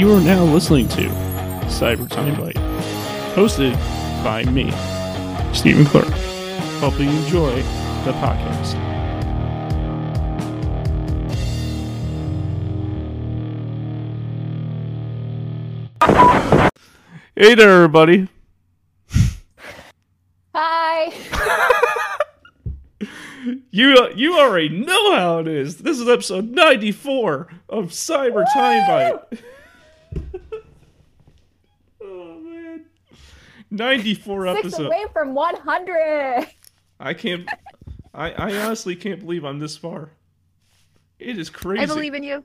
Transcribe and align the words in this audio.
You 0.00 0.14
are 0.14 0.20
now 0.22 0.44
listening 0.44 0.88
to 0.88 1.08
Cyber 1.66 2.08
Time 2.08 2.34
Bite, 2.40 2.54
hosted 3.34 3.74
by 4.24 4.44
me, 4.44 4.70
Stephen 5.52 5.84
Clark. 5.84 6.08
Hope 6.80 6.98
you 6.98 7.10
enjoy 7.10 7.56
the 8.06 8.12
podcast. 8.12 8.78
Hey 17.36 17.54
there, 17.54 17.70
everybody. 17.70 18.26
Hi. 20.54 21.12
You 23.70 24.10
you 24.14 24.38
already 24.38 24.68
know 24.68 25.16
how 25.16 25.38
it 25.38 25.48
is. 25.48 25.78
This 25.78 25.98
is 25.98 26.06
episode 26.08 26.50
94 26.50 27.48
of 27.70 27.86
Cyber 27.86 28.44
Time 28.52 28.86
Bite. 28.86 29.40
oh 32.02 32.38
man. 32.40 32.84
94 33.70 34.46
Six 34.46 34.58
episodes. 34.58 34.86
away 34.86 35.04
from 35.12 35.34
100. 35.34 36.46
I 36.98 37.14
can't 37.14 37.48
I 38.12 38.32
I 38.32 38.56
honestly 38.64 38.96
can't 38.96 39.20
believe 39.20 39.44
I'm 39.44 39.58
this 39.58 39.76
far. 39.76 40.10
It 41.18 41.38
is 41.38 41.50
crazy. 41.50 41.82
I 41.82 41.86
believe 41.86 42.14
in 42.14 42.22
you. 42.22 42.44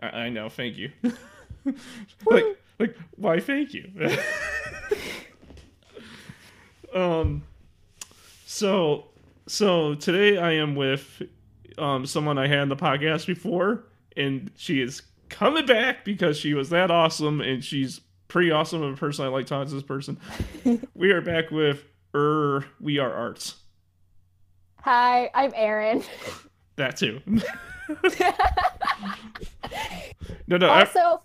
I, 0.00 0.06
I 0.06 0.28
know, 0.28 0.48
thank 0.48 0.76
you. 0.76 0.90
like 2.26 2.44
like 2.78 2.96
why 3.16 3.40
thank 3.40 3.74
you? 3.74 3.90
um 6.94 7.42
so 8.46 9.06
so 9.46 9.94
today 9.94 10.38
I 10.38 10.52
am 10.52 10.74
with 10.74 11.22
um 11.78 12.06
someone 12.06 12.38
I 12.38 12.46
had 12.46 12.58
on 12.60 12.68
the 12.68 12.76
podcast 12.76 13.26
before 13.26 13.84
and 14.16 14.50
she 14.56 14.80
is 14.80 15.02
coming 15.28 15.66
back 15.66 16.04
because 16.04 16.36
she 16.36 16.54
was 16.54 16.70
that 16.70 16.90
awesome 16.90 17.40
and 17.40 17.64
she's 17.64 18.00
pretty 18.28 18.50
awesome 18.50 18.82
of 18.82 18.94
a 18.94 18.96
person. 18.96 19.24
I 19.24 19.28
like 19.28 19.46
talking 19.46 19.68
to 19.68 19.74
this 19.74 19.82
person. 19.82 20.18
we 20.94 21.10
are 21.12 21.20
back 21.20 21.50
with 21.50 21.84
Er 22.14 22.64
We 22.80 22.98
Are 22.98 23.12
Arts. 23.12 23.56
Hi, 24.82 25.30
I'm 25.34 25.52
Erin. 25.54 26.02
That 26.76 26.96
too. 26.96 27.20
no 30.46 30.56
no 30.56 30.68
I- 30.68 30.80
also, 30.80 31.22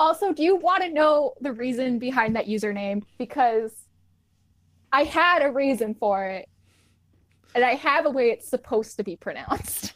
also, 0.00 0.32
do 0.32 0.42
you 0.42 0.56
want 0.56 0.82
to 0.82 0.88
know 0.90 1.34
the 1.40 1.52
reason 1.52 1.98
behind 1.98 2.34
that 2.36 2.46
username? 2.46 3.02
Because 3.18 3.72
I 4.92 5.04
had 5.04 5.42
a 5.42 5.50
reason 5.50 5.94
for 5.94 6.24
it, 6.26 6.48
and 7.54 7.64
I 7.64 7.74
have 7.74 8.06
a 8.06 8.10
way 8.10 8.30
it's 8.30 8.48
supposed 8.48 8.96
to 8.96 9.04
be 9.04 9.14
pronounced. 9.16 9.92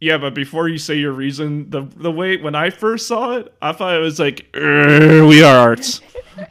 Yeah, 0.00 0.18
but 0.18 0.34
before 0.34 0.68
you 0.68 0.76
say 0.78 0.96
your 0.96 1.12
reason, 1.12 1.70
the 1.70 1.82
the 1.96 2.12
way 2.12 2.36
when 2.36 2.54
I 2.54 2.70
first 2.70 3.06
saw 3.06 3.32
it, 3.38 3.54
I 3.62 3.72
thought 3.72 3.94
it 3.96 4.00
was 4.00 4.18
like 4.18 4.46
"Er, 4.54 5.26
we 5.26 5.42
are 5.42 5.56
arts. 5.56 6.00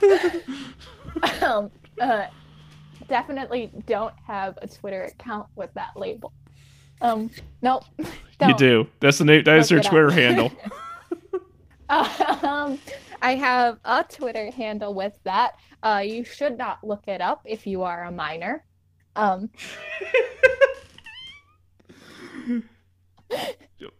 um, 1.42 1.70
uh, 2.00 2.26
definitely 3.08 3.70
don't 3.86 4.14
have 4.26 4.58
a 4.62 4.66
Twitter 4.66 5.04
account 5.04 5.46
with 5.56 5.72
that 5.74 5.90
label. 5.96 6.32
Um, 7.00 7.30
nope. 7.62 7.84
You 8.42 8.46
don't. 8.48 8.58
do. 8.58 8.86
That's 9.00 9.18
the 9.18 9.26
name. 9.26 9.44
That 9.44 9.58
is 9.58 9.68
their 9.68 9.82
Twitter 9.82 10.06
up. 10.06 10.14
handle. 10.14 10.50
Um, 11.90 12.78
I 13.20 13.34
have 13.34 13.78
a 13.84 14.02
Twitter 14.02 14.50
handle 14.50 14.94
with 14.94 15.12
that. 15.24 15.56
Uh, 15.82 16.02
you 16.02 16.24
should 16.24 16.56
not 16.56 16.82
look 16.82 17.06
it 17.06 17.20
up 17.20 17.42
if 17.44 17.66
you 17.66 17.82
are 17.82 18.04
a 18.04 18.10
minor. 18.10 18.64
Um, 19.14 19.50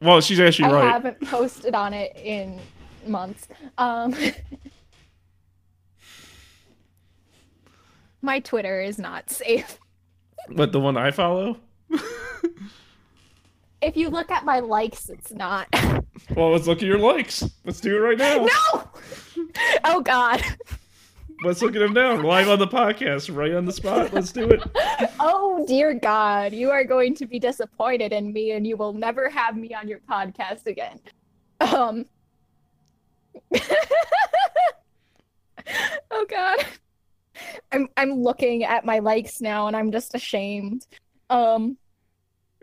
Well, 0.02 0.20
she's 0.20 0.38
actually 0.40 0.66
I 0.66 0.72
right. 0.72 0.84
I 0.84 0.90
haven't 0.90 1.18
posted 1.22 1.74
on 1.74 1.94
it 1.94 2.14
in 2.14 2.60
months. 3.06 3.48
Um, 3.78 4.14
my 8.22 8.40
Twitter 8.40 8.82
is 8.82 8.98
not 8.98 9.30
safe. 9.30 9.78
But 10.50 10.72
the 10.72 10.80
one 10.80 10.98
I 10.98 11.10
follow. 11.12 11.56
If 13.82 13.96
you 13.96 14.10
look 14.10 14.30
at 14.30 14.44
my 14.44 14.60
likes, 14.60 15.08
it's 15.08 15.32
not. 15.32 15.66
Well, 16.36 16.52
let's 16.52 16.66
look 16.66 16.78
at 16.78 16.84
your 16.84 16.98
likes. 16.98 17.42
Let's 17.64 17.80
do 17.80 17.96
it 17.96 18.00
right 18.00 18.18
now. 18.18 18.44
no! 18.44 18.90
Oh 19.84 20.02
God. 20.02 20.42
Let's 21.42 21.62
look 21.62 21.74
at 21.74 21.80
him 21.80 21.94
now, 21.94 22.20
live 22.20 22.50
on 22.50 22.58
the 22.58 22.66
podcast, 22.66 23.34
right 23.34 23.54
on 23.54 23.64
the 23.64 23.72
spot. 23.72 24.12
Let's 24.12 24.32
do 24.32 24.48
it. 24.48 24.62
Oh 25.22 25.64
dear 25.66 25.92
God, 25.92 26.52
you 26.54 26.70
are 26.70 26.84
going 26.84 27.14
to 27.16 27.26
be 27.26 27.38
disappointed 27.38 28.12
in 28.12 28.32
me, 28.32 28.52
and 28.52 28.66
you 28.66 28.76
will 28.78 28.94
never 28.94 29.28
have 29.28 29.54
me 29.56 29.74
on 29.74 29.86
your 29.86 29.98
podcast 30.00 30.66
again. 30.66 30.98
Um. 31.60 32.06
oh 36.10 36.26
God, 36.28 36.64
I'm 37.72 37.88
I'm 37.96 38.22
looking 38.22 38.64
at 38.64 38.84
my 38.86 39.00
likes 39.00 39.40
now, 39.42 39.66
and 39.66 39.76
I'm 39.76 39.92
just 39.92 40.14
ashamed. 40.14 40.86
Um. 41.28 41.76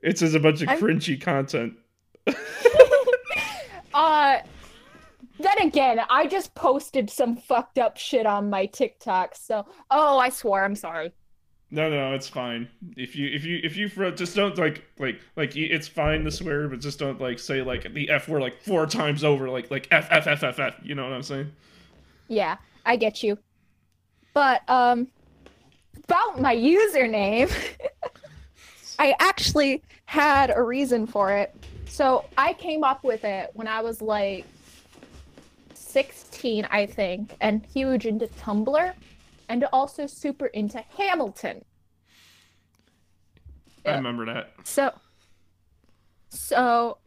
It's 0.02 0.22
just 0.22 0.36
a 0.36 0.40
bunch 0.40 0.62
of 0.64 0.70
I'm- 0.70 0.80
cringy 0.80 1.20
content. 1.22 1.74
Uh. 3.94 4.40
Then 5.40 5.60
again, 5.60 6.02
I 6.10 6.28
just 6.28 6.56
posted 6.56 7.10
some 7.10 7.36
fucked 7.36 7.78
up 7.78 7.98
shit 7.98 8.26
on 8.26 8.50
my 8.50 8.66
TikTok. 8.66 9.36
So, 9.36 9.66
oh, 9.92 10.18
I 10.18 10.30
swore. 10.30 10.64
I'm 10.64 10.76
sorry. 10.76 11.14
No, 11.70 11.90
no, 11.90 12.14
it's 12.14 12.30
fine. 12.30 12.70
If 12.96 13.16
you, 13.16 13.28
if 13.28 13.44
you, 13.44 13.60
if 13.62 13.76
you, 13.76 13.90
just 14.12 14.36
don't 14.36 14.58
like, 14.58 14.84
like, 15.00 15.20
like, 15.36 15.56
it's 15.56 15.88
fine 15.88 16.24
to 16.24 16.32
swear, 16.32 16.68
but 16.70 16.80
just 16.80 16.98
don't 16.98 17.20
like 17.20 17.40
say 17.40 17.62
like 17.62 17.94
the 17.94 18.10
f 18.10 18.30
word 18.30 18.42
like 18.42 18.62
four 18.62 18.86
times 18.86 19.24
over, 19.24 19.50
like, 19.50 19.70
like 19.70 19.88
f 19.92 20.08
f 20.10 20.28
f 20.28 20.44
f 20.44 20.60
f. 20.60 20.76
You 20.82 20.96
know 20.96 21.04
what 21.04 21.12
I'm 21.12 21.24
saying? 21.24 21.52
Yeah, 22.30 22.58
I 22.86 22.96
get 22.96 23.22
you. 23.22 23.38
But 24.34 24.68
um 24.70 25.08
about 26.06 26.40
my 26.40 26.56
username, 26.56 27.52
I 29.00 29.14
actually 29.20 29.84
had 30.06 30.52
a 30.56 30.62
reason 30.62 31.06
for 31.06 31.32
it. 31.32 31.54
So 31.86 32.24
I 32.38 32.54
came 32.54 32.86
up 32.86 33.04
with 33.04 33.26
it 33.26 33.50
when 33.54 33.68
I 33.68 33.82
was 33.82 34.02
like 34.02 34.46
16, 35.98 36.68
I 36.70 36.86
think, 36.86 37.36
and 37.42 37.66
huge 37.66 38.06
into 38.06 38.28
Tumblr 38.28 38.94
and 39.50 39.66
also 39.74 40.06
super 40.06 40.46
into 40.46 40.78
Hamilton. 40.96 41.66
I 43.84 43.96
remember 43.96 44.24
that. 44.26 44.52
So, 44.64 44.92
so 46.30 47.00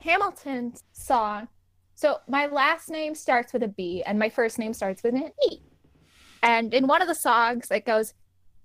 Hamilton's 0.00 0.84
song. 0.92 1.48
So 1.94 2.18
my 2.28 2.48
last 2.48 2.90
name 2.90 3.14
starts 3.14 3.54
with 3.54 3.62
a 3.62 3.68
B, 3.68 4.02
and 4.04 4.18
my 4.18 4.28
first 4.28 4.58
name 4.58 4.74
starts 4.74 5.02
with 5.02 5.14
an 5.14 5.30
E. 5.50 5.60
And 6.42 6.74
in 6.74 6.86
one 6.86 7.00
of 7.00 7.08
the 7.08 7.14
songs, 7.14 7.70
it 7.70 7.86
goes, 7.86 8.12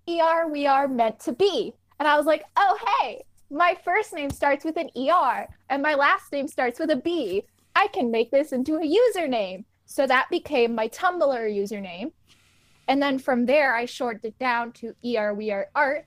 "Er, 0.10 0.50
we 0.50 0.68
are 0.68 0.90
meant 0.90 1.22
to 1.22 1.32
be." 1.32 1.74
And 2.00 2.08
I 2.10 2.18
was 2.18 2.26
like, 2.26 2.44
"Oh, 2.58 2.78
hey, 3.00 3.24
my 3.50 3.78
first 3.86 4.14
name 4.14 4.30
starts 4.30 4.66
with 4.66 4.76
an 4.76 4.90
ER, 4.98 5.48
and 5.70 5.82
my 5.82 5.94
last 5.94 6.34
name 6.34 6.50
starts 6.50 6.80
with 6.80 6.90
a 6.90 6.98
B. 6.98 7.46
I 7.78 7.88
can 7.88 8.12
make 8.12 8.32
this 8.32 8.52
into 8.52 8.76
a 8.76 8.80
username." 9.02 9.64
So 9.86 10.06
that 10.06 10.28
became 10.30 10.76
my 10.76 10.90
Tumblr 10.90 11.22
username. 11.62 12.12
And 12.90 13.02
then 13.02 13.20
from 13.20 13.46
there, 13.46 13.74
I 13.74 13.86
shortened 13.86 14.26
it 14.26 14.40
down 14.40 14.74
to 14.74 14.94
ER, 15.06 15.34
we 15.34 15.52
are 15.52 15.68
art 15.76 16.06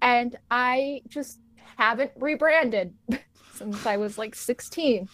and 0.00 0.36
I 0.50 1.02
just 1.08 1.40
haven't 1.76 2.12
rebranded 2.16 2.94
since 3.54 3.86
I 3.86 3.96
was 3.96 4.18
like 4.18 4.34
16. 4.34 5.08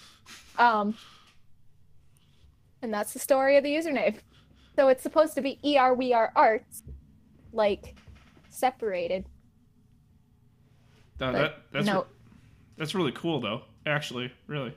Um, 0.58 0.96
and 2.82 2.92
that's 2.92 3.12
the 3.12 3.18
story 3.18 3.56
of 3.56 3.64
the 3.64 3.74
username. 3.74 4.16
So 4.76 4.88
it's 4.88 5.02
supposed 5.02 5.34
to 5.34 5.40
be 5.40 5.58
ER 5.64 5.94
We 5.94 6.12
Are 6.12 6.32
Arts, 6.34 6.82
like 7.52 7.96
separated. 8.50 9.26
No, 11.20 11.32
that 11.32 11.62
that's 11.72 11.86
no, 11.86 12.00
re- 12.00 12.08
that's 12.76 12.94
really 12.94 13.12
cool 13.12 13.40
though. 13.40 13.62
Actually, 13.86 14.32
really. 14.48 14.74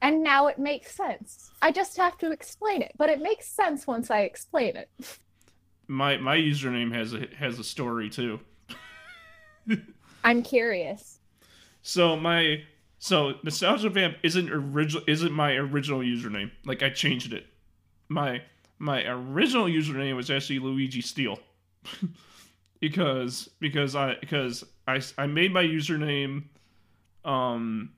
And 0.00 0.22
now 0.22 0.46
it 0.46 0.58
makes 0.58 0.94
sense. 0.94 1.50
I 1.60 1.72
just 1.72 1.96
have 1.96 2.16
to 2.18 2.30
explain 2.30 2.82
it, 2.82 2.92
but 2.96 3.10
it 3.10 3.20
makes 3.20 3.46
sense 3.46 3.86
once 3.86 4.10
I 4.10 4.20
explain 4.20 4.76
it. 4.76 4.90
My 5.88 6.16
my 6.18 6.36
username 6.36 6.94
has 6.94 7.14
a 7.14 7.26
has 7.36 7.58
a 7.58 7.64
story 7.64 8.10
too. 8.10 8.40
I'm 10.24 10.42
curious. 10.42 11.18
So 11.82 12.16
my 12.16 12.62
so 12.98 13.34
nostalgia 13.42 13.88
vamp 13.88 14.18
isn't 14.22 14.50
original 14.50 15.02
isn't 15.08 15.32
my 15.32 15.52
original 15.52 16.00
username. 16.00 16.50
Like 16.64 16.82
I 16.82 16.90
changed 16.90 17.32
it. 17.32 17.46
My 18.08 18.42
my 18.78 19.04
original 19.06 19.66
username 19.66 20.14
was 20.14 20.30
actually 20.30 20.58
Luigi 20.60 21.00
Steel. 21.00 21.40
because 22.80 23.48
because 23.60 23.96
I 23.96 24.16
because 24.20 24.64
I 24.86 25.00
I 25.16 25.26
made 25.26 25.52
my 25.52 25.64
username 25.64 26.44
um 27.24 27.90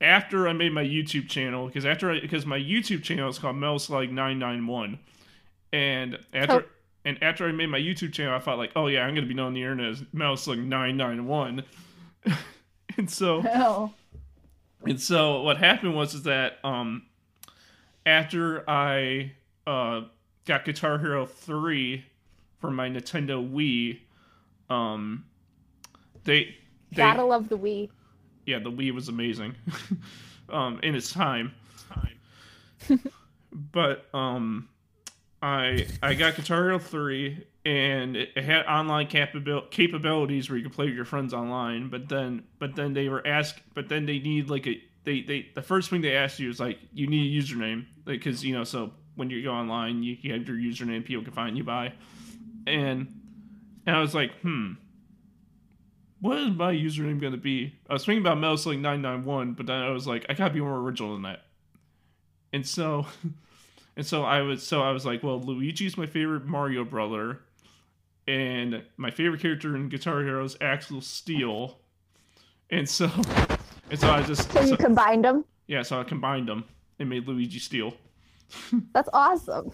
after 0.00 0.48
I 0.48 0.52
made 0.52 0.72
my 0.72 0.84
YouTube 0.84 1.28
channel 1.28 1.66
because 1.66 1.84
after 1.86 2.10
I 2.10 2.20
because 2.20 2.46
my 2.46 2.58
YouTube 2.58 3.02
channel 3.02 3.28
is 3.28 3.38
called 3.38 3.56
Metal 3.56 3.78
Slug 3.78 4.10
nine 4.10 4.38
nine 4.38 4.66
one, 4.66 4.98
and 5.72 6.18
after 6.32 6.54
Oh. 6.54 6.64
and 7.04 7.22
after 7.22 7.46
I 7.48 7.52
made 7.52 7.66
my 7.68 7.78
YouTube 7.78 8.12
channel, 8.12 8.34
I 8.34 8.38
thought 8.38 8.58
like, 8.58 8.72
oh 8.76 8.86
yeah, 8.86 9.04
I'm 9.04 9.14
gonna 9.14 9.26
be 9.26 9.34
known 9.34 9.48
on 9.48 9.54
the 9.54 9.62
internet 9.62 9.90
as 9.90 10.02
Metal 10.12 10.36
Slug 10.36 10.58
nine 10.58 10.96
nine 10.96 11.26
one, 11.26 11.64
and 12.96 13.10
so 13.10 13.42
Oh. 13.46 13.92
and 14.86 15.00
so 15.00 15.42
what 15.42 15.58
happened 15.58 15.94
was 15.94 16.14
is 16.14 16.22
that 16.24 16.58
um 16.64 17.02
after 18.06 18.68
I 18.68 19.32
uh 19.66 20.02
got 20.46 20.64
Guitar 20.64 20.98
Hero 20.98 21.26
3 21.26 22.04
for 22.60 22.70
my 22.70 22.88
Nintendo 22.88 23.46
Wii, 23.48 23.98
um 24.74 25.24
they 26.24 26.56
they 26.92 26.96
Gotta 26.96 27.24
love 27.24 27.48
the 27.48 27.58
Wii. 27.58 27.90
Yeah, 28.50 28.58
the 28.58 28.70
Wii 28.70 28.92
was 28.92 29.08
amazing. 29.08 29.54
um 30.48 30.80
in 30.82 30.94
its 30.94 31.12
time. 31.12 31.54
but 33.52 34.06
um 34.14 34.68
I 35.42 35.86
I 36.02 36.14
got 36.14 36.36
Guitar 36.36 36.64
Hero 36.64 36.78
3 36.78 37.46
and 37.64 38.16
it, 38.16 38.36
had 38.38 38.64
online 38.66 39.06
capabil- 39.06 39.70
capabilities 39.70 40.48
where 40.48 40.56
you 40.56 40.64
could 40.64 40.72
play 40.72 40.86
with 40.86 40.94
your 40.94 41.04
friends 41.04 41.34
online, 41.34 41.88
but 41.88 42.08
then 42.08 42.44
but 42.58 42.76
then 42.76 42.92
they 42.92 43.08
were 43.08 43.26
asked 43.26 43.60
but 43.74 43.88
then 43.88 44.06
they 44.06 44.18
need 44.18 44.50
like 44.50 44.66
a 44.66 44.82
they 45.04 45.22
they 45.22 45.48
the 45.54 45.62
first 45.62 45.90
thing 45.90 46.00
they 46.00 46.16
asked 46.16 46.38
you 46.38 46.50
is 46.50 46.60
like 46.60 46.78
you 46.92 47.06
need 47.06 47.34
a 47.34 47.42
username 47.42 47.86
because 48.04 48.44
you 48.44 48.54
know 48.54 48.64
so 48.64 48.92
when 49.16 49.30
you 49.30 49.42
go 49.42 49.52
online 49.52 50.02
you, 50.02 50.16
you 50.20 50.32
have 50.32 50.46
your 50.46 50.56
username 50.56 51.04
people 51.04 51.22
can 51.24 51.32
find 51.32 51.56
you 51.56 51.64
by 51.64 51.92
and 52.66 53.12
and 53.86 53.96
I 53.96 54.00
was 54.00 54.14
like 54.14 54.32
hmm 54.40 54.72
what 56.20 56.38
is 56.38 56.50
my 56.54 56.72
username 56.72 57.20
going 57.20 57.32
to 57.32 57.38
be? 57.38 57.74
I 57.88 57.94
was 57.94 58.04
thinking 58.04 58.22
about 58.22 58.38
Metal 58.38 58.56
Slug 58.56 58.76
991, 58.78 59.54
but 59.54 59.66
then 59.66 59.80
I 59.82 59.90
was 59.90 60.06
like, 60.06 60.26
I 60.28 60.34
gotta 60.34 60.52
be 60.54 60.60
more 60.60 60.76
original 60.78 61.12
than 61.14 61.22
that. 61.22 61.42
And 62.52 62.66
so, 62.66 63.06
and 63.96 64.04
so 64.06 64.22
I 64.24 64.42
was, 64.42 64.66
so 64.66 64.82
I 64.82 64.90
was 64.92 65.06
like, 65.06 65.22
well, 65.22 65.40
Luigi's 65.40 65.96
my 65.96 66.06
favorite 66.06 66.44
Mario 66.46 66.84
brother, 66.84 67.40
and 68.28 68.82
my 68.96 69.10
favorite 69.10 69.40
character 69.40 69.74
in 69.76 69.88
Guitar 69.88 70.20
Hero 70.22 70.44
is 70.44 70.56
Axel 70.60 71.00
Steel, 71.00 71.78
and 72.70 72.88
so, 72.88 73.10
and 73.90 73.98
so 73.98 74.10
I 74.10 74.22
just, 74.22 74.50
So 74.52 74.60
you 74.60 74.66
so- 74.68 74.76
combined 74.76 75.24
them. 75.24 75.44
yeah, 75.66 75.82
so 75.82 76.00
I 76.00 76.04
combined 76.04 76.48
them 76.48 76.64
and 76.98 77.08
made 77.08 77.26
Luigi 77.26 77.58
Steel, 77.58 77.94
That's 78.92 79.08
awesome. 79.12 79.70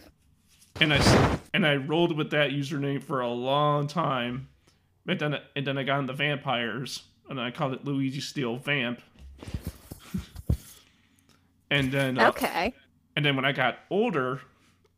and 0.80 0.92
I, 0.94 1.38
and 1.54 1.66
I 1.66 1.76
rolled 1.76 2.16
with 2.16 2.30
that 2.30 2.50
username 2.50 3.02
for 3.02 3.20
a 3.20 3.28
long 3.30 3.86
time, 3.88 4.48
but 5.06 5.18
then 5.18 5.38
and 5.54 5.66
then 5.66 5.78
I 5.78 5.84
got 5.84 6.00
into 6.00 6.12
vampires, 6.12 7.04
and 7.30 7.40
I 7.40 7.50
called 7.50 7.72
it 7.72 7.84
Luigi 7.84 8.20
Steel 8.20 8.56
Vamp. 8.56 9.00
and 11.70 11.90
then 11.90 12.18
uh, 12.18 12.28
Okay. 12.28 12.72
and 13.16 13.24
then 13.24 13.36
when 13.36 13.44
I 13.44 13.52
got 13.52 13.78
older, 13.90 14.40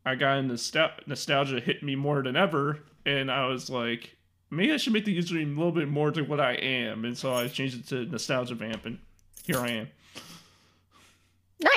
I 0.05 0.15
got 0.15 0.37
into 0.39 0.55
nostal- 0.55 1.07
nostalgia 1.07 1.59
hit 1.59 1.83
me 1.83 1.95
more 1.95 2.21
than 2.21 2.35
ever, 2.35 2.79
and 3.05 3.31
I 3.31 3.47
was 3.47 3.69
like, 3.69 4.15
maybe 4.49 4.73
I 4.73 4.77
should 4.77 4.93
make 4.93 5.05
the 5.05 5.17
username 5.17 5.55
a 5.55 5.57
little 5.57 5.71
bit 5.71 5.87
more 5.87 6.11
to 6.11 6.21
what 6.23 6.39
I 6.39 6.53
am, 6.53 7.05
and 7.05 7.17
so 7.17 7.33
I 7.33 7.47
changed 7.47 7.79
it 7.79 7.87
to 7.89 8.05
Nostalgia 8.11 8.55
Vamp, 8.55 8.85
and 8.85 8.99
here 9.45 9.59
I 9.59 9.69
am. 9.69 9.87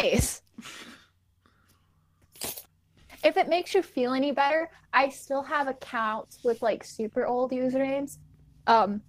Nice. 0.00 0.43
If 3.22 3.36
it 3.36 3.48
makes 3.48 3.74
you 3.74 3.82
feel 3.82 4.14
any 4.14 4.32
better, 4.32 4.69
I 4.92 5.08
still 5.08 5.42
have 5.42 5.69
accounts 5.69 6.40
with 6.42 6.60
like 6.62 6.84
super 6.84 7.26
old 7.26 7.52
usernames. 7.52 8.19
Um 8.66 9.02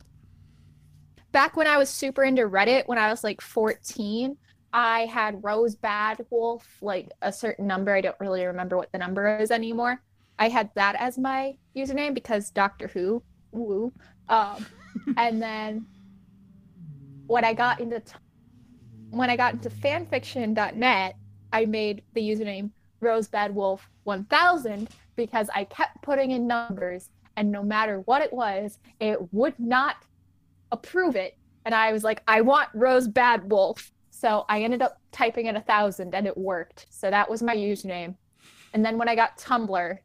back 1.32 1.58
when 1.58 1.68
I 1.68 1.78
was 1.78 1.90
super 1.90 2.24
into 2.24 2.44
Reddit 2.44 2.84
when 2.88 2.98
I 2.98 3.10
was 3.10 3.24
like 3.24 3.42
14, 3.42 4.38
I 4.72 5.02
had 5.06 5.44
Rose 5.44 5.76
Bad 5.76 6.26
Wolf, 6.30 6.66
like 6.82 7.12
a 7.22 7.32
certain 7.32 7.68
number. 7.68 7.94
I 7.94 8.02
don't 8.02 8.20
really 8.20 8.46
remember 8.46 8.78
what 8.78 8.92
the 8.92 8.98
number 8.98 9.38
is 9.38 9.52
anymore. 9.52 10.02
I 10.40 10.50
had 10.50 10.72
that 10.76 10.96
as 10.98 11.18
my 11.18 11.56
username 11.76 12.14
because 12.14 12.50
Doctor 12.50 12.88
Who. 12.88 13.22
Woo. 13.52 13.94
Um, 14.30 14.66
and 15.18 15.42
then 15.42 15.86
when 17.28 17.46
I 17.46 17.54
got 17.54 17.80
into 17.80 18.00
t- 18.00 18.14
when 19.12 19.30
I 19.30 19.36
got 19.36 19.54
into 19.54 19.70
fanfiction.net, 19.70 21.16
I 21.52 21.66
made 21.66 22.02
the 22.14 22.22
username 22.22 22.72
RosebadWolf1000 23.04 24.88
because 25.16 25.50
I 25.54 25.66
kept 25.66 26.02
putting 26.02 26.32
in 26.32 26.48
numbers, 26.48 27.10
and 27.36 27.52
no 27.52 27.64
matter 27.64 28.00
what 28.02 28.22
it 28.22 28.34
was, 28.34 28.80
it 29.00 29.34
would 29.34 29.60
not 29.60 29.98
approve 30.72 31.16
it. 31.16 31.38
And 31.66 31.74
I 31.74 31.92
was 31.92 32.04
like, 32.04 32.22
I 32.28 32.42
want 32.42 32.74
Rosebad 32.76 33.46
Wolf. 33.46 33.92
So 34.10 34.46
I 34.50 34.64
ended 34.64 34.82
up 34.82 35.00
typing 35.12 35.46
in 35.48 35.56
a 35.56 35.62
thousand, 35.62 36.16
and 36.16 36.28
it 36.28 36.38
worked. 36.38 36.88
So 36.90 37.10
that 37.10 37.30
was 37.30 37.44
my 37.44 37.56
username. 37.56 38.16
And 38.74 38.84
then 38.84 38.98
when 38.98 39.08
I 39.08 39.16
got 39.16 39.38
Tumblr, 39.38 39.98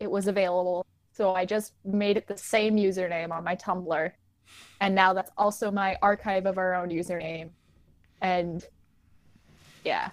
it 0.00 0.10
was 0.10 0.26
available. 0.26 0.84
So 1.12 1.34
I 1.34 1.44
just 1.44 1.72
made 1.84 2.16
it 2.16 2.26
the 2.26 2.36
same 2.36 2.76
username 2.76 3.30
on 3.30 3.44
my 3.44 3.56
Tumblr. 3.56 4.12
And 4.80 4.94
now 4.94 5.12
that's 5.12 5.30
also 5.36 5.70
my 5.70 5.96
archive 6.02 6.46
of 6.46 6.58
our 6.58 6.74
own 6.74 6.88
username. 6.88 7.50
And 8.20 8.64
yeah, 9.84 10.10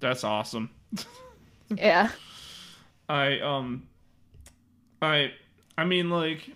That's 0.00 0.24
awesome. 0.24 0.70
yeah. 1.76 2.10
I 3.08 3.40
um 3.40 3.88
I 5.00 5.32
I 5.76 5.84
mean 5.84 6.10
like 6.10 6.50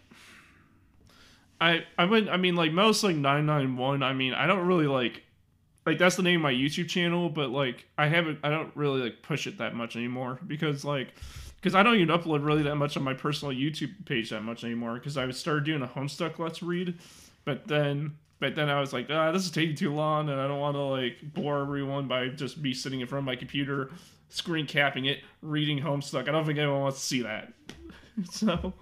I 1.60 1.84
I 1.96 2.04
would 2.04 2.28
I 2.28 2.36
mean 2.36 2.56
like 2.56 2.72
most 2.72 3.04
like 3.04 3.16
991 3.16 4.02
I 4.02 4.12
mean 4.12 4.34
I 4.34 4.46
don't 4.46 4.66
really 4.66 4.86
like 4.86 5.22
like 5.86 5.98
that's 5.98 6.16
the 6.16 6.22
name 6.22 6.40
of 6.40 6.42
my 6.42 6.52
YouTube 6.52 6.88
channel 6.88 7.28
but 7.28 7.50
like 7.50 7.86
I 7.96 8.08
haven't 8.08 8.40
I 8.42 8.50
don't 8.50 8.74
really 8.74 9.00
like 9.00 9.22
push 9.22 9.46
it 9.46 9.58
that 9.58 9.74
much 9.74 9.96
anymore 9.96 10.40
because 10.46 10.84
like 10.84 11.14
because 11.56 11.74
I 11.74 11.82
don't 11.82 11.94
even 11.96 12.08
upload 12.08 12.44
really 12.44 12.64
that 12.64 12.76
much 12.76 12.96
on 12.96 13.02
my 13.02 13.14
personal 13.14 13.54
YouTube 13.54 14.04
page 14.04 14.30
that 14.30 14.42
much 14.42 14.64
anymore 14.64 14.94
because 14.94 15.16
I 15.16 15.30
started 15.30 15.64
doing 15.64 15.82
a 15.82 15.86
Homestuck 15.86 16.38
Let's 16.38 16.62
Read 16.62 16.98
but 17.44 17.66
then 17.68 18.16
but 18.40 18.56
then 18.56 18.68
I 18.68 18.80
was 18.80 18.92
like 18.92 19.06
ah 19.10 19.30
this 19.30 19.44
is 19.44 19.50
taking 19.50 19.76
too 19.76 19.94
long 19.94 20.28
and 20.28 20.40
I 20.40 20.48
don't 20.48 20.60
want 20.60 20.74
to 20.74 20.82
like 20.82 21.18
bore 21.22 21.60
everyone 21.60 22.08
by 22.08 22.28
just 22.28 22.58
me 22.58 22.74
sitting 22.74 23.00
in 23.00 23.06
front 23.06 23.22
of 23.22 23.26
my 23.26 23.36
computer 23.36 23.90
screen 24.32 24.66
capping 24.66 25.04
it, 25.04 25.20
reading 25.42 25.78
Homestuck. 25.78 26.28
I 26.28 26.32
don't 26.32 26.44
think 26.44 26.58
anyone 26.58 26.80
wants 26.80 27.00
to 27.00 27.06
see 27.06 27.22
that. 27.22 27.52
so, 28.30 28.72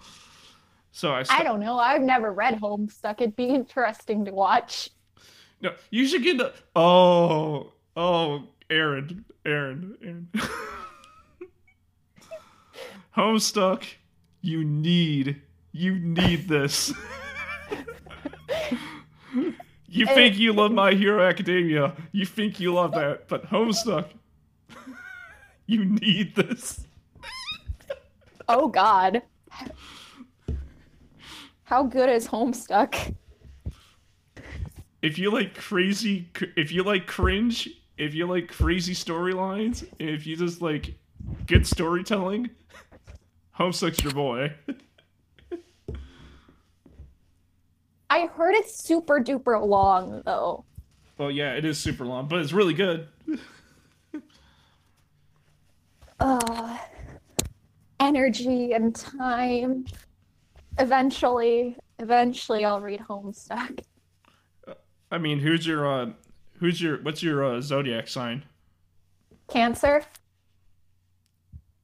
so 0.92 1.12
I. 1.12 1.24
I 1.28 1.42
don't 1.42 1.60
know. 1.60 1.78
I've 1.78 2.02
never 2.02 2.32
read 2.32 2.60
Homestuck. 2.60 3.20
It'd 3.20 3.36
be 3.36 3.48
interesting 3.48 4.24
to 4.24 4.32
watch. 4.32 4.90
No, 5.60 5.72
you 5.90 6.06
should 6.06 6.22
get 6.22 6.38
the. 6.38 6.54
Oh, 6.74 7.72
oh, 7.96 8.44
Aaron, 8.70 9.24
Aaron, 9.44 9.96
Aaron. 10.02 10.28
Homestuck, 13.16 13.84
you 14.40 14.64
need, 14.64 15.42
you 15.72 15.98
need 15.98 16.48
this. 16.48 16.92
you 19.88 20.06
think 20.06 20.38
you 20.38 20.52
love 20.52 20.72
My 20.72 20.92
Hero 20.94 21.22
Academia. 21.22 21.94
You 22.12 22.24
think 22.24 22.60
you 22.60 22.72
love 22.72 22.92
that, 22.92 23.28
but 23.28 23.46
Homestuck, 23.50 24.06
you 25.70 25.84
need 25.84 26.34
this. 26.34 26.84
Oh 28.48 28.66
God. 28.68 29.22
How 31.62 31.84
good 31.84 32.08
is 32.10 32.26
Homestuck? 32.26 33.14
if 35.02 35.18
you 35.18 35.30
like 35.30 35.54
crazy 35.56 36.28
if 36.58 36.70
you 36.70 36.82
like 36.82 37.06
cringe 37.06 37.70
if 37.96 38.12
you 38.14 38.26
like 38.26 38.48
crazy 38.48 38.92
storylines 38.92 39.82
if 39.98 40.26
you 40.26 40.36
just 40.36 40.60
like 40.60 40.94
good 41.46 41.66
storytelling 41.66 42.50
homestuck's 43.58 44.04
your 44.04 44.12
boy 44.12 44.52
I 48.10 48.26
heard 48.26 48.54
it's 48.56 48.84
super 48.84 49.20
duper 49.20 49.66
long 49.66 50.20
though. 50.26 50.66
well 51.16 51.30
yeah 51.30 51.54
it 51.54 51.64
is 51.64 51.78
super 51.78 52.04
long 52.04 52.28
but 52.28 52.40
it's 52.40 52.52
really 52.52 52.74
good 52.74 53.08
Uh, 56.20 56.76
energy 57.98 58.72
and 58.72 58.94
time. 58.94 59.86
Eventually, 60.78 61.76
eventually, 61.98 62.64
I'll 62.64 62.80
read 62.80 63.00
Homestuck. 63.00 63.80
i 65.10 65.18
mean 65.18 65.40
who's 65.40 65.66
your 65.66 65.90
uh 65.90 66.10
who's 66.58 66.80
your 66.80 67.02
what's 67.02 67.20
your 67.22 67.44
uh, 67.44 67.60
zodiac 67.60 68.06
sign 68.06 68.44
Cancer. 69.48 70.02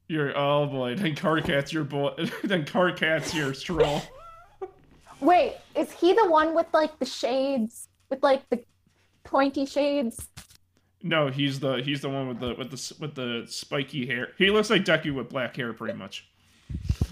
your 0.06 0.36
oh 0.38 0.66
boy 0.66 0.94
then 0.94 1.16
Karkat's 1.16 1.72
your 1.72 1.82
boy 1.82 2.12
then 2.44 2.64
Karkat's 2.64 3.34
your 3.34 3.52
troll 3.52 4.00
Wait, 5.20 5.56
is 5.74 5.90
he 5.92 6.12
the 6.12 6.28
one 6.28 6.54
with 6.54 6.66
like 6.74 6.98
the 6.98 7.06
shades, 7.06 7.88
with 8.10 8.22
like 8.22 8.48
the 8.50 8.62
pointy 9.24 9.64
shades? 9.64 10.28
No 11.08 11.28
he's 11.28 11.60
the 11.60 11.76
he's 11.76 12.00
the 12.00 12.08
one 12.08 12.28
with 12.28 12.40
the 12.40 12.54
with 12.54 12.70
the 12.70 12.94
with 13.00 13.14
the 13.14 13.44
spiky 13.48 14.06
hair 14.06 14.28
he 14.38 14.50
looks 14.50 14.70
like 14.70 14.84
deku 14.84 15.14
with 15.14 15.28
black 15.28 15.56
hair 15.56 15.72
pretty 15.72 15.96
much 15.96 16.26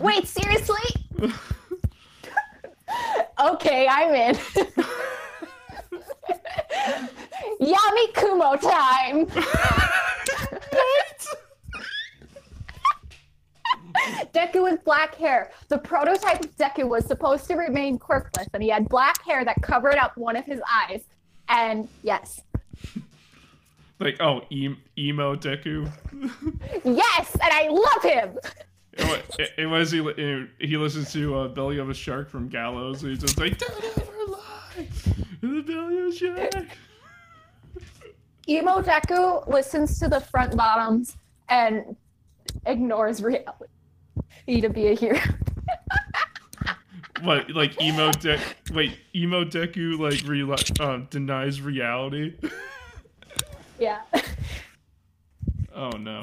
Wait, 0.01 0.27
seriously? 0.27 0.77
okay, 3.41 3.87
I'm 3.89 4.15
in. 4.15 4.35
Yami 7.61 8.15
Kumo 8.15 8.57
time. 8.57 9.27
what? 9.27 11.27
Deku 14.35 14.63
with 14.65 14.85
black 14.85 15.15
hair. 15.15 15.53
The 15.69 15.79
prototype 15.79 16.45
of 16.45 16.57
Deku 16.57 16.89
was 16.89 17.07
supposed 17.07 17.47
to 17.47 17.55
remain 17.55 17.99
quirkless, 17.99 18.49
and 18.53 18.63
he 18.63 18.69
had 18.69 18.89
black 18.89 19.25
hair 19.25 19.45
that 19.45 19.63
covered 19.63 19.97
up 19.97 20.17
one 20.17 20.37
of 20.37 20.45
his 20.45 20.61
eyes. 20.71 21.05
And 21.49 21.89
yes, 22.03 22.43
Like, 24.01 24.21
oh, 24.21 24.43
e- 24.51 24.77
emo 24.99 25.37
Deku. 25.37 25.89
yes, 26.85 27.33
and 27.35 27.43
I 27.53 27.69
love 27.69 28.03
him. 28.03 28.39
it, 28.93 29.25
it, 29.39 29.51
it 29.59 29.67
was 29.67 29.91
he. 29.91 30.47
He 30.59 30.77
listens 30.77 31.13
to 31.13 31.37
uh, 31.37 31.49
"Belly 31.49 31.79
of 31.79 31.91
a 31.91 31.95
Shark" 31.95 32.29
from 32.31 32.49
Gallows. 32.49 33.03
And 33.03 33.11
he's 33.13 33.21
just 33.21 33.39
like, 33.39 33.59
"Don't 33.59 33.85
ever 33.85 34.13
lie, 34.29 34.89
the 35.41 35.63
belly 35.63 35.99
of 35.99 36.07
a 36.07 36.13
shark." 36.13 36.67
Emo 38.49 38.83
Deku 38.83 39.47
listens 39.49 39.99
to 40.01 40.09
the 40.09 40.21
front 40.21 40.57
bottoms 40.57 41.17
and 41.49 41.97
ignores 42.67 43.23
reality 43.23 43.65
He 44.47 44.61
to 44.61 44.69
be 44.69 44.89
a 44.89 44.95
hero. 44.95 45.19
What, 47.23 47.49
like 47.51 47.81
emo 47.81 48.11
de- 48.13 48.39
Wait, 48.73 48.99
emo 49.15 49.45
Deku 49.45 49.99
like 49.99 50.29
re- 50.29 50.85
um, 50.85 51.07
denies 51.11 51.61
reality. 51.63 52.35
yeah. 53.79 54.01
Oh 55.75 55.91
no. 55.91 56.23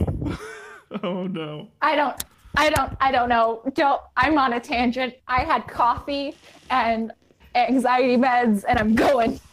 oh 1.03 1.27
no. 1.27 1.67
I 1.81 1.95
don't 1.95 2.23
I 2.55 2.69
don't 2.69 2.93
I 2.99 3.11
don't 3.11 3.29
know. 3.29 3.61
Don't 3.73 4.01
I'm 4.15 4.37
on 4.37 4.53
a 4.53 4.59
tangent. 4.59 5.15
I 5.27 5.41
had 5.41 5.67
coffee 5.67 6.35
and 6.69 7.11
anxiety 7.55 8.17
meds 8.17 8.63
and 8.67 8.79
I'm 8.79 8.95
going. 8.95 9.39